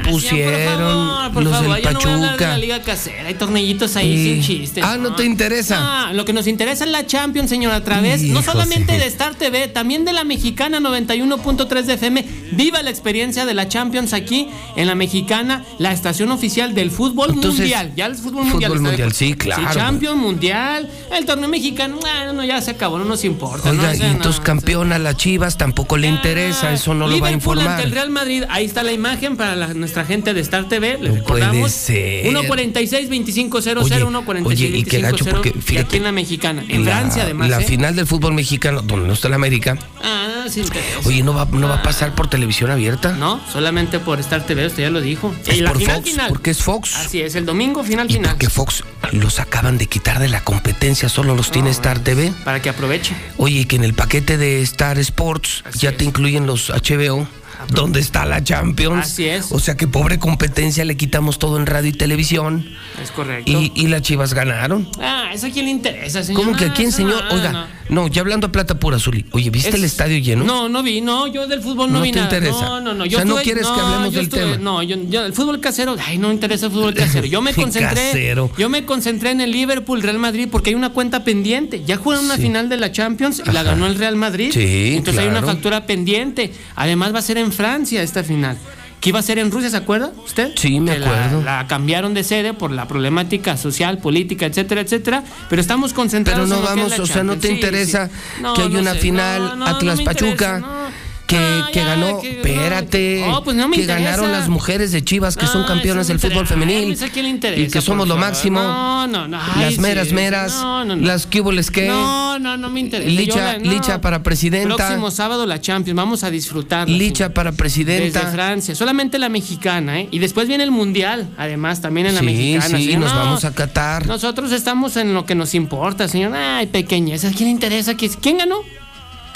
[0.08, 2.48] pusieron Ah, por los favor, del ya no voy a hablar de Pachuca.
[2.50, 3.26] la liga casera.
[3.26, 4.24] Hay tornillitos ahí Sí.
[4.34, 4.84] sin chistes.
[4.86, 5.78] Ah, ¿no te interesa?
[5.80, 8.98] Ah, lo que nos interesa es la Champions, señor, a través no solamente sí.
[9.00, 12.24] de Star TV, también de la mexicana 91.3 de FM.
[12.52, 17.30] Viva la experiencia de la Champions aquí en la mexicana, la estación oficial del fútbol
[17.30, 17.92] Entonces, mundial.
[17.96, 18.72] Ya el fútbol fútbol mundial.
[18.72, 19.64] de- mundial, sí, claro.
[19.74, 23.68] Champions mundial, el torneo mexicano, ah, no, ya se acabó, no nos importa.
[23.70, 27.30] Oiga, no, y entonces campeona las Chivas tampoco le interesa, eso no lo va a
[27.30, 27.80] Liverpool ante informar.
[27.84, 30.98] el Real Madrid, ahí está la imagen para la- nuestra gente de Star TV.
[31.00, 31.72] Les No recordamos.
[31.72, 32.22] ser.
[32.22, 36.84] 146 2500 Oye, 146 oye, y qué gacho, porque fíjate, aquí en la mexicana, en
[36.84, 37.48] La- Francia además.
[37.50, 37.64] La ¿eh?
[37.64, 39.76] final del fútbol mexicano, donde no está la América.
[40.02, 40.62] Ah, sí.
[41.04, 43.12] Oye, ¿no va, no va a pasar por televisión abierta?
[43.12, 45.34] No, solamente por Star TV, usted ya lo dijo.
[45.46, 46.28] Es Y la por final Fox, final.
[46.28, 46.96] porque es Fox.
[46.96, 48.36] Así es, el domingo final final.
[48.38, 52.32] Que Fox los acaban de quitar de la competencia, solo los tiene Star TV.
[52.44, 53.14] Para que aproveche.
[53.36, 57.26] Oye, que en el paquete de Star Sports ya te incluyen los HBO.
[57.70, 59.04] ¿Dónde está la Champions?
[59.06, 59.50] Así es.
[59.50, 62.68] O sea que pobre competencia le quitamos todo en radio y televisión.
[63.02, 63.50] Es correcto.
[63.50, 64.88] Y, y las chivas ganaron.
[65.00, 66.42] Ah, ¿eso a quién le interesa, señor?
[66.44, 67.24] ¿Cómo que a No, quién, señor?
[67.28, 67.66] no, Oiga, no.
[67.88, 69.26] no, ya hablando a plata pura, Zuli.
[69.32, 70.44] Oye, ¿viste Es- el estadio lleno?
[70.44, 72.34] No, no vi, no, yo del fútbol no, No vi te nada.
[72.36, 72.60] interesa.
[72.64, 73.04] No, no, no.
[73.04, 74.56] O Yo sea, no quieres que hablemos yo del estuve- tema.
[74.58, 77.26] No, yo, yo- el fútbol casero, ay, no me interesa el fútbol casero.
[77.26, 77.94] Yo me concentré.
[78.10, 78.50] Casero.
[78.56, 81.82] Yo me concentré en el Liverpool, Real Madrid, porque hay una cuenta pendiente.
[81.84, 84.50] Ya jugaron una final de la Champions y la ganó el Real Madrid.
[84.52, 86.52] Sí, Entonces hay una factura pendiente.
[86.76, 88.56] Además va a ser en Francia esta final.
[89.00, 90.52] Que iba a ser en Rusia, ¿se acuerda usted?
[90.56, 91.40] Sí, me Que acuerdo.
[91.42, 95.22] La, cambiaron de sede por la problemática social, política, etcétera, etcétera.
[95.48, 97.52] Pero estamos concentrados Pero no en lo que es vamos, la o sea, no te
[97.52, 98.42] interesa sí.
[98.42, 98.98] No, que hay no una sé.
[98.98, 100.58] final Atlas interesa, Pachuca.
[100.58, 101.07] no.
[101.28, 101.36] Que,
[101.74, 104.02] que ya, ganó, que- espérate, Oh, pues no me que interesa.
[104.02, 107.26] ganaron las mujeres de Chivas que son campeonas del fútbol femenil Ay, ¿eso a quién
[107.26, 108.30] le interesa, y que somos lo favor?
[108.30, 108.62] máximo.
[108.62, 109.38] No, no, no.
[109.38, 111.06] Ay, las meras sí, meras, no, no, no.
[111.06, 113.10] las cuboles que No, no, no me interesa.
[113.10, 113.70] Licha, Yo.
[113.70, 114.74] Licha para presidenta.
[114.76, 116.88] Próximo sábado la Champions, vamos a disfrutar.
[116.88, 118.20] Licha para presidenta.
[118.20, 120.08] Desde Francia, solamente la mexicana, ¿eh?
[120.10, 122.78] Y después viene el mundial, además, también en la Sí, mexicana.
[122.78, 123.00] sí, señor.
[123.00, 124.06] nos No, vamos a Qatar.
[124.06, 126.32] Nosotros estamos en lo que nos importa, señor.
[126.34, 127.26] Ay, pequeñez.
[127.26, 127.94] ¿A quién le interesa?
[127.94, 128.38] ¿Quién quién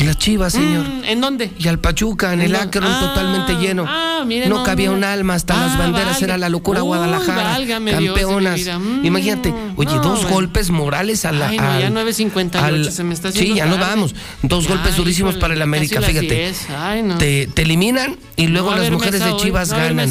[0.05, 0.87] Las Chivas, señor.
[0.89, 1.51] Mm, ¿En dónde?
[1.59, 2.99] Y al Pachuca, en el ¿En Akron, dónde?
[2.99, 3.85] Ah, totalmente lleno.
[3.89, 4.97] ah, mire, no no, cabía no.
[4.97, 7.59] un alma, hasta las Ah, banderas era la locura Uy, Guadalajara.
[7.59, 8.55] Dios campeonas.
[8.57, 8.79] vida.
[8.79, 10.31] Mm, Imagínate, oye, no, dos bueno.
[10.35, 11.49] golpes morales a la.
[11.49, 14.15] Ay, no, ya al- 9.58, al- se me está haciendo Sí, ya no vamos.
[14.43, 16.27] Dos Ya, golpes durísimos para el América, fíjate.
[16.27, 16.67] 10.
[16.71, 17.19] Ay, no.
[17.19, 20.07] Te, te eliminan y luego las mujeres de hoy, Chivas haber ganan.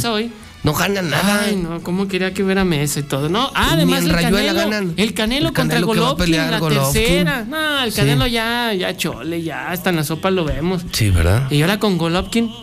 [0.64, 1.42] No ganan nada.
[1.48, 3.30] Ay, no, ¿cómo quería que hubiera mesa y todo?
[3.30, 4.94] No, ah, además el Rayuela Canelo, ganan.
[4.96, 6.94] el Canelo El contra Canelo que va a Golovkin, pelear la Golovkin.
[7.04, 7.46] tercera.
[7.46, 7.98] No, el Sí.
[8.00, 10.84] Canelo ya, ya chole, ya hasta en la sopa lo vemos.
[10.92, 11.50] Sí, ¿verdad?
[11.50, 12.52] Y ahora con Golovkin.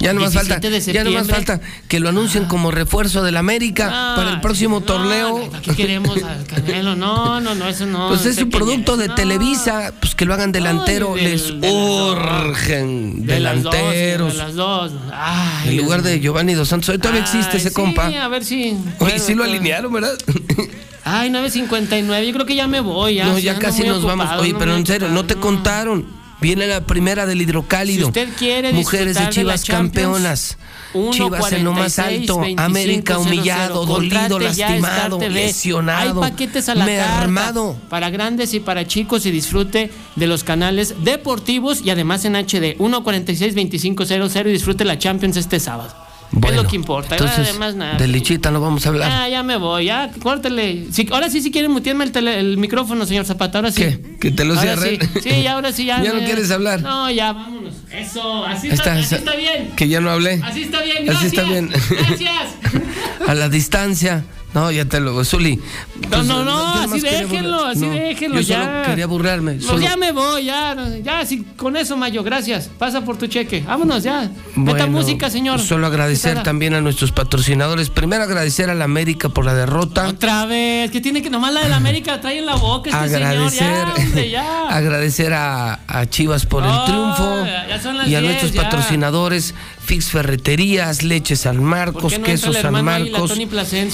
[0.00, 3.22] Ya no más 17 falta, de ya no más falta que lo anuncien como refuerzo
[3.22, 5.50] del América Ah, para el próximo no, torneo.
[5.62, 6.94] ¿Qué queremos al Canelo?
[6.94, 8.08] No, no, no, eso no.
[8.08, 9.14] Pues es un producto de no.
[9.14, 14.32] Televisa, pues que lo hagan delantero, Ay, del- les de urgen De las dos, delanteros.
[14.34, 14.92] de las dos.
[15.12, 16.20] Ay, en lugar de.
[16.20, 18.06] Giovanni Dos Santos, hoy todavía existe ese sí, compa.
[18.06, 18.76] a ver si.
[19.00, 20.16] Oye, sí lo puedo- alinearon, ¿verdad?
[21.06, 23.16] Ay, 9.59, yo creo que ya me voy.
[23.16, 24.26] Ya, no, ya casi nos vamos.
[24.38, 26.06] Oye, pero en serio, no te contaron.
[26.40, 28.00] Viene la primera del hidrocálido.
[28.00, 30.58] Si usted quiere Mujeres de Chivas campeonas.
[31.10, 32.38] Chivas en lo más 1.46, alto.
[32.40, 33.20] 25, América 00.
[33.22, 36.22] humillado, dolido, Contrate lastimado, lesionado.
[36.22, 37.72] Hay paquetes a la mermado.
[37.72, 42.36] carta para grandes y para chicos y disfrute de los canales deportivos y además en
[42.36, 45.94] HD 146-2500 y disfrute la Champions este sábado.
[46.36, 47.14] Bueno, es lo que importa.
[47.16, 47.96] Entonces, además nada.
[47.96, 49.10] de Lichita no vamos a hablar.
[49.12, 50.86] Ah, ya me voy, ya, córtele.
[50.90, 53.84] Sí, ahora sí, si quieren mutearme el, tele- el micrófono, señor Zapata, ahora sí.
[54.20, 54.98] ¿Que te lo cierren?
[55.14, 56.02] Sí, sí, ahora sí, ya.
[56.02, 56.80] ¿Ya no quieres hablar?
[56.82, 57.74] No, ya, vámonos.
[57.92, 59.70] Eso, así está, está, así está bien.
[59.76, 60.40] Que ya no hablé.
[60.42, 61.32] Así está bien, Así gracias.
[61.32, 61.68] está bien.
[62.08, 63.28] Gracias.
[63.28, 64.24] A la distancia.
[64.54, 65.24] No, ya te lo.
[65.24, 65.56] Zuli.
[65.56, 68.64] No, pues, no, no, así déjenlo, así no, déjenlo, yo ya.
[68.64, 69.54] solo quería burlarme.
[69.56, 72.70] No, solo- ya me voy, ya, ya, sí, con eso, Mayo, gracias.
[72.78, 73.62] Pasa por tu cheque.
[73.66, 74.22] Vámonos, ya.
[74.54, 75.60] Meta Bueno, música, señor.
[75.60, 77.90] Solo agradecer también a nuestros patrocinadores.
[77.90, 80.06] Primero agradecer a la América por la derrota.
[80.08, 83.16] Otra vez, que tiene que nomás la de la América trae en la boca este
[83.16, 83.94] agradecer, señor.
[83.96, 84.68] Ya, hombre, ya.
[84.68, 88.52] agradecer a, a Chivas por el Oh, triunfo ya- son las y a 10, nuestros
[88.64, 93.38] patrocinadores Fix Ferreterías, Leche San ¿Por Marcos, no el San Marcos,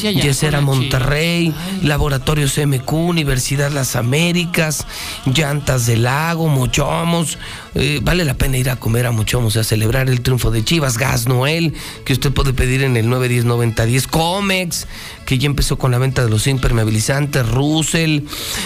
[0.00, 1.52] ya Yesera Monterrey,
[1.82, 4.86] Laboratorios MQ, Universidad Las Américas,
[5.26, 7.38] Llantas del Lago, Mochomos.
[7.74, 10.96] Eh, vale la pena ir a comer a Mochomos a celebrar el triunfo de Chivas,
[10.96, 14.86] Gas Noel, que usted puede pedir en el 910-9010, Comex,
[15.30, 18.22] que ya empezó con la venta de los impermeabilizantes, Russell,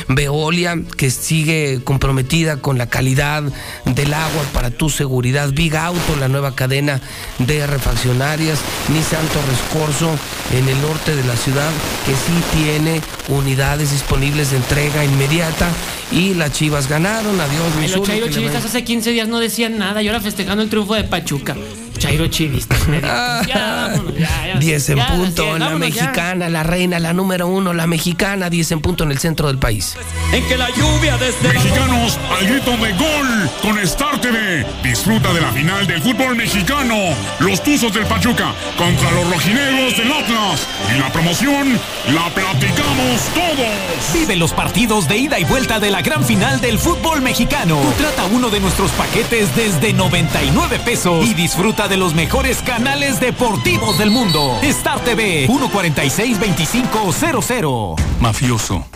[0.08, 3.42] Veolia, que sigue comprometida con la calidad
[3.84, 7.02] del agua para tu seguridad, Big Auto, la nueva cadena
[7.38, 10.10] de refaccionarias, Nissan Torres Corso
[10.54, 11.70] en el norte de la ciudad,
[12.06, 15.68] que sí tiene unidades disponibles de entrega inmediata
[16.12, 20.06] y las Chivas ganaron, adiós Ay, los Chivistas hace 15 días no decían nada y
[20.06, 21.54] ahora festejando el triunfo de Pachuca.
[21.98, 22.78] Chairo Chivistas.
[23.46, 24.58] ya, vámonos, ya, ya.
[24.58, 26.02] 10 en Ya, punto, 10, la vámonos ya.
[26.02, 29.58] mexicana, la reina, la número uno, la mexicana, 10 en punto en el centro del
[29.58, 29.96] país.
[30.32, 34.66] En que la lluvia desde Mexicanos al grito de gol con Star TV.
[34.82, 36.94] Disfruta de la final del fútbol mexicano.
[37.38, 40.66] Los Tuzos del Pachuca contra los rojinegros del Atlas.
[40.94, 41.78] Y la promoción
[42.12, 44.12] la platicamos todos.
[44.12, 47.78] Vive los partidos de ida y vuelta de la gran final del fútbol mexicano.
[47.80, 53.98] Contrata uno de nuestros paquetes desde 99 pesos y disfruta de los mejores canales deportivos
[53.98, 54.58] del mundo.
[54.62, 58.00] Star TV 146-2500.
[58.20, 58.86] Mafioso,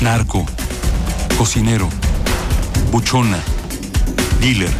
[0.00, 0.46] narco,
[1.36, 1.88] cocinero,
[2.92, 3.40] buchona,
[4.40, 4.70] dealer,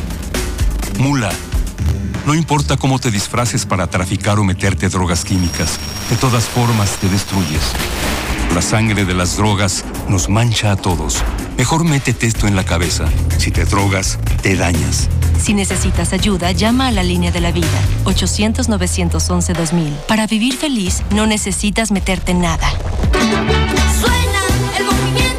[0.98, 1.32] mula.
[2.26, 7.08] No importa cómo te disfraces para traficar o meterte drogas químicas, de todas formas te
[7.08, 7.72] destruyes.
[8.54, 11.22] La sangre de las drogas nos mancha a todos.
[11.58, 13.06] Mejor métete esto en la cabeza.
[13.38, 15.08] Si te drogas, te dañas.
[15.42, 17.66] Si necesitas ayuda, llama a la línea de la vida,
[18.04, 19.92] 800-911-2000.
[20.08, 22.68] Para vivir feliz, no necesitas meterte en nada.
[24.00, 25.35] Suena el movimiento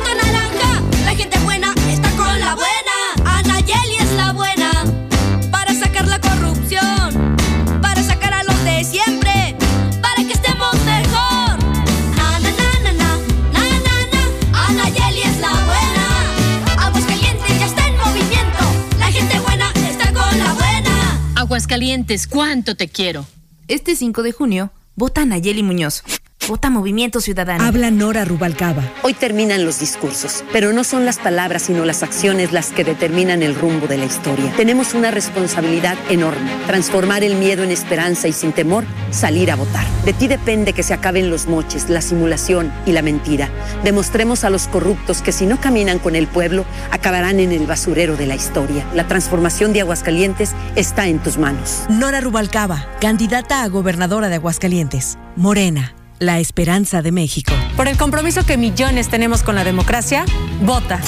[21.58, 23.26] Aguascalientes, ¿cuánto te quiero?
[23.68, 26.04] Este 5 de junio, vota Nayeli Muñoz.
[26.48, 27.62] Vota Movimiento Ciudadano.
[27.62, 28.82] Habla Nora Rubalcaba.
[29.04, 33.44] Hoy terminan los discursos, pero no son las palabras sino las acciones las que determinan
[33.44, 34.54] el rumbo de la historia.
[34.56, 39.86] Tenemos una responsabilidad enorme, transformar el miedo en esperanza y sin temor salir a votar.
[40.06, 43.50] De ti depende que se acaben los moches, la simulación y la mentira.
[43.84, 48.16] Demostremos a los corruptos que si no caminan con el pueblo, acabarán en el basurero
[48.16, 48.86] de la historia.
[48.94, 51.84] La transformación de Aguascalientes está en tus manos.
[51.90, 55.18] Nora Rubalcaba, candidata a gobernadora de Aguascalientes.
[55.36, 57.54] Morena, la esperanza de México.
[57.76, 60.26] Por el compromiso que millones tenemos con la democracia,
[60.62, 61.00] vota.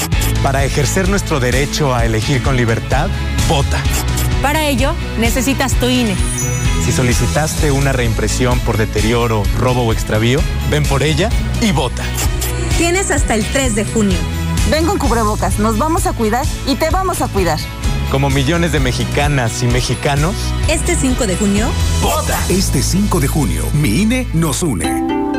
[0.43, 3.09] Para ejercer nuestro derecho a elegir con libertad,
[3.47, 3.81] vota.
[4.41, 6.15] Para ello, necesitas tu INE.
[6.85, 10.39] Si solicitaste una reimpresión por deterioro, robo o extravío,
[10.71, 11.29] ven por ella
[11.61, 12.03] y vota.
[12.77, 14.17] Tienes hasta el 3 de junio.
[14.71, 17.59] Ven con cubrebocas, nos vamos a cuidar y te vamos a cuidar.
[18.11, 20.35] Como millones de mexicanas y mexicanos,
[20.67, 21.67] Este 5 de junio,
[22.01, 22.39] vota.
[22.49, 25.38] Este 5 de junio, mi INE nos une.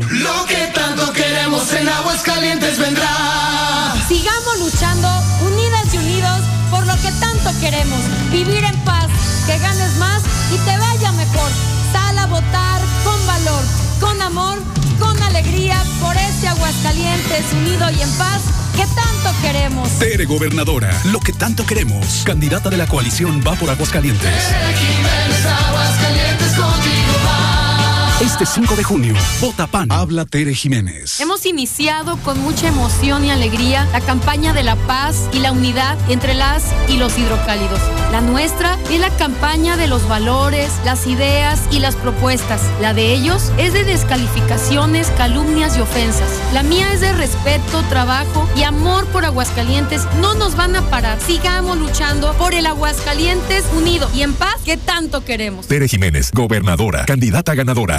[0.00, 3.94] Lo que tanto queremos en Aguascalientes vendrá.
[4.08, 5.08] Sigamos luchando,
[5.46, 6.40] unidas y unidos,
[7.02, 8.00] que tanto queremos,
[8.30, 9.06] vivir en paz,
[9.46, 11.50] que ganes más y te vaya mejor.
[11.92, 13.62] Sal a votar con valor,
[14.00, 14.58] con amor,
[14.98, 18.42] con alegría por este Aguascalientes unido y en paz
[18.74, 19.88] que tanto queremos.
[19.98, 22.22] Tere Gobernadora, lo que tanto queremos.
[22.24, 24.32] Candidata de la coalición Va por Aguascalientes.
[28.24, 29.92] Este 5 de junio, vota PAN.
[29.92, 31.20] Habla Tere Jiménez.
[31.20, 35.98] Hemos iniciado con mucha emoción y alegría la campaña de la paz y la unidad
[36.08, 37.78] entre las y los hidrocálidos.
[38.12, 42.62] La nuestra es la campaña de los valores, las ideas y las propuestas.
[42.80, 46.30] La de ellos es de descalificaciones, calumnias y ofensas.
[46.54, 50.06] La mía es de respeto, trabajo y amor por Aguascalientes.
[50.22, 51.20] No nos van a parar.
[51.20, 55.66] Sigamos luchando por el Aguascalientes unido y en paz que tanto queremos.
[55.66, 57.98] Tere Jiménez, gobernadora, candidata ganadora.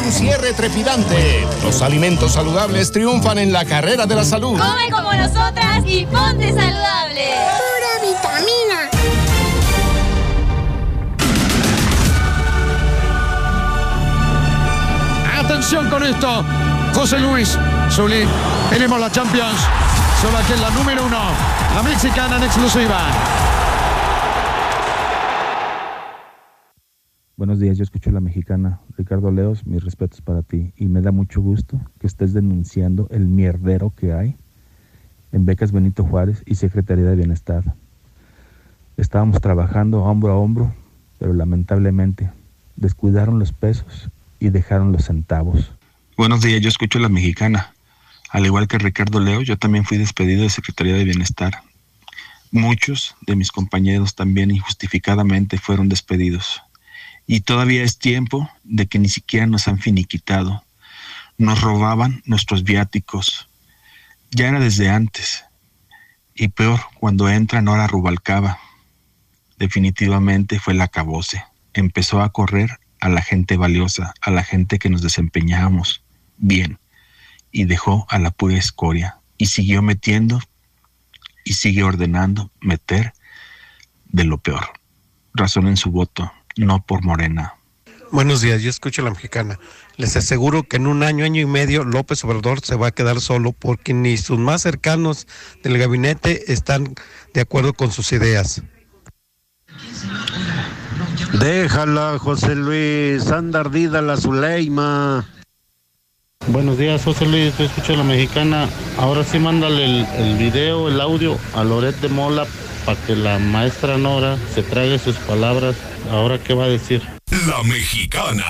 [0.00, 1.46] Es un cierre trepidante.
[1.62, 4.58] Los alimentos saludables triunfan en la carrera de la salud.
[4.58, 7.28] Come como nosotras y ponte saludable.
[7.58, 8.90] Pura vitamina.
[15.38, 16.44] Atención con esto.
[16.94, 17.58] José Luis
[17.90, 18.28] Zulín.
[18.70, 19.60] Tenemos la Champions.
[20.22, 21.20] Solo aquí en la número uno.
[21.74, 23.00] La mexicana en exclusiva.
[27.40, 28.80] Buenos días, yo escucho a la mexicana.
[28.98, 30.74] Ricardo Leos, mis respetos para ti.
[30.76, 34.36] Y me da mucho gusto que estés denunciando el mierdero que hay
[35.32, 37.64] en Becas Benito Juárez y Secretaría de Bienestar.
[38.98, 40.74] Estábamos trabajando hombro a hombro,
[41.18, 42.30] pero lamentablemente
[42.76, 45.72] descuidaron los pesos y dejaron los centavos.
[46.18, 47.72] Buenos días, yo escucho a la mexicana.
[48.28, 51.54] Al igual que Ricardo Leo, yo también fui despedido de Secretaría de Bienestar.
[52.50, 56.60] Muchos de mis compañeros también injustificadamente fueron despedidos.
[57.32, 60.64] Y todavía es tiempo de que ni siquiera nos han finiquitado.
[61.38, 63.48] Nos robaban nuestros viáticos.
[64.32, 65.44] Ya era desde antes.
[66.34, 68.58] Y peor, cuando entran ahora a Rubalcaba.
[69.60, 71.44] Definitivamente fue la acabose.
[71.72, 76.02] Empezó a correr a la gente valiosa, a la gente que nos desempeñábamos
[76.36, 76.80] bien.
[77.52, 79.18] Y dejó a la pura escoria.
[79.38, 80.40] Y siguió metiendo
[81.44, 83.12] y sigue ordenando meter
[84.06, 84.72] de lo peor.
[85.32, 87.54] Razón en su voto, no por Morena.
[88.12, 89.60] Buenos días, yo escucho a la mexicana.
[89.96, 93.20] Les aseguro que en un año, año y medio, López Obrador se va a quedar
[93.20, 95.28] solo porque ni sus más cercanos
[95.62, 96.94] del gabinete están
[97.34, 98.62] de acuerdo con sus ideas.
[101.38, 105.28] Déjala, José Luis, anda ardida la Zuleima.
[106.48, 108.68] Buenos días, José Luis, yo escucho a la mexicana.
[108.98, 112.46] Ahora sí mándale el, el video, el audio a Loret de Mola
[112.84, 115.76] para que la maestra Nora se trague sus palabras.
[116.10, 117.02] Ahora, ¿qué va a decir?
[117.46, 118.44] La mexicana.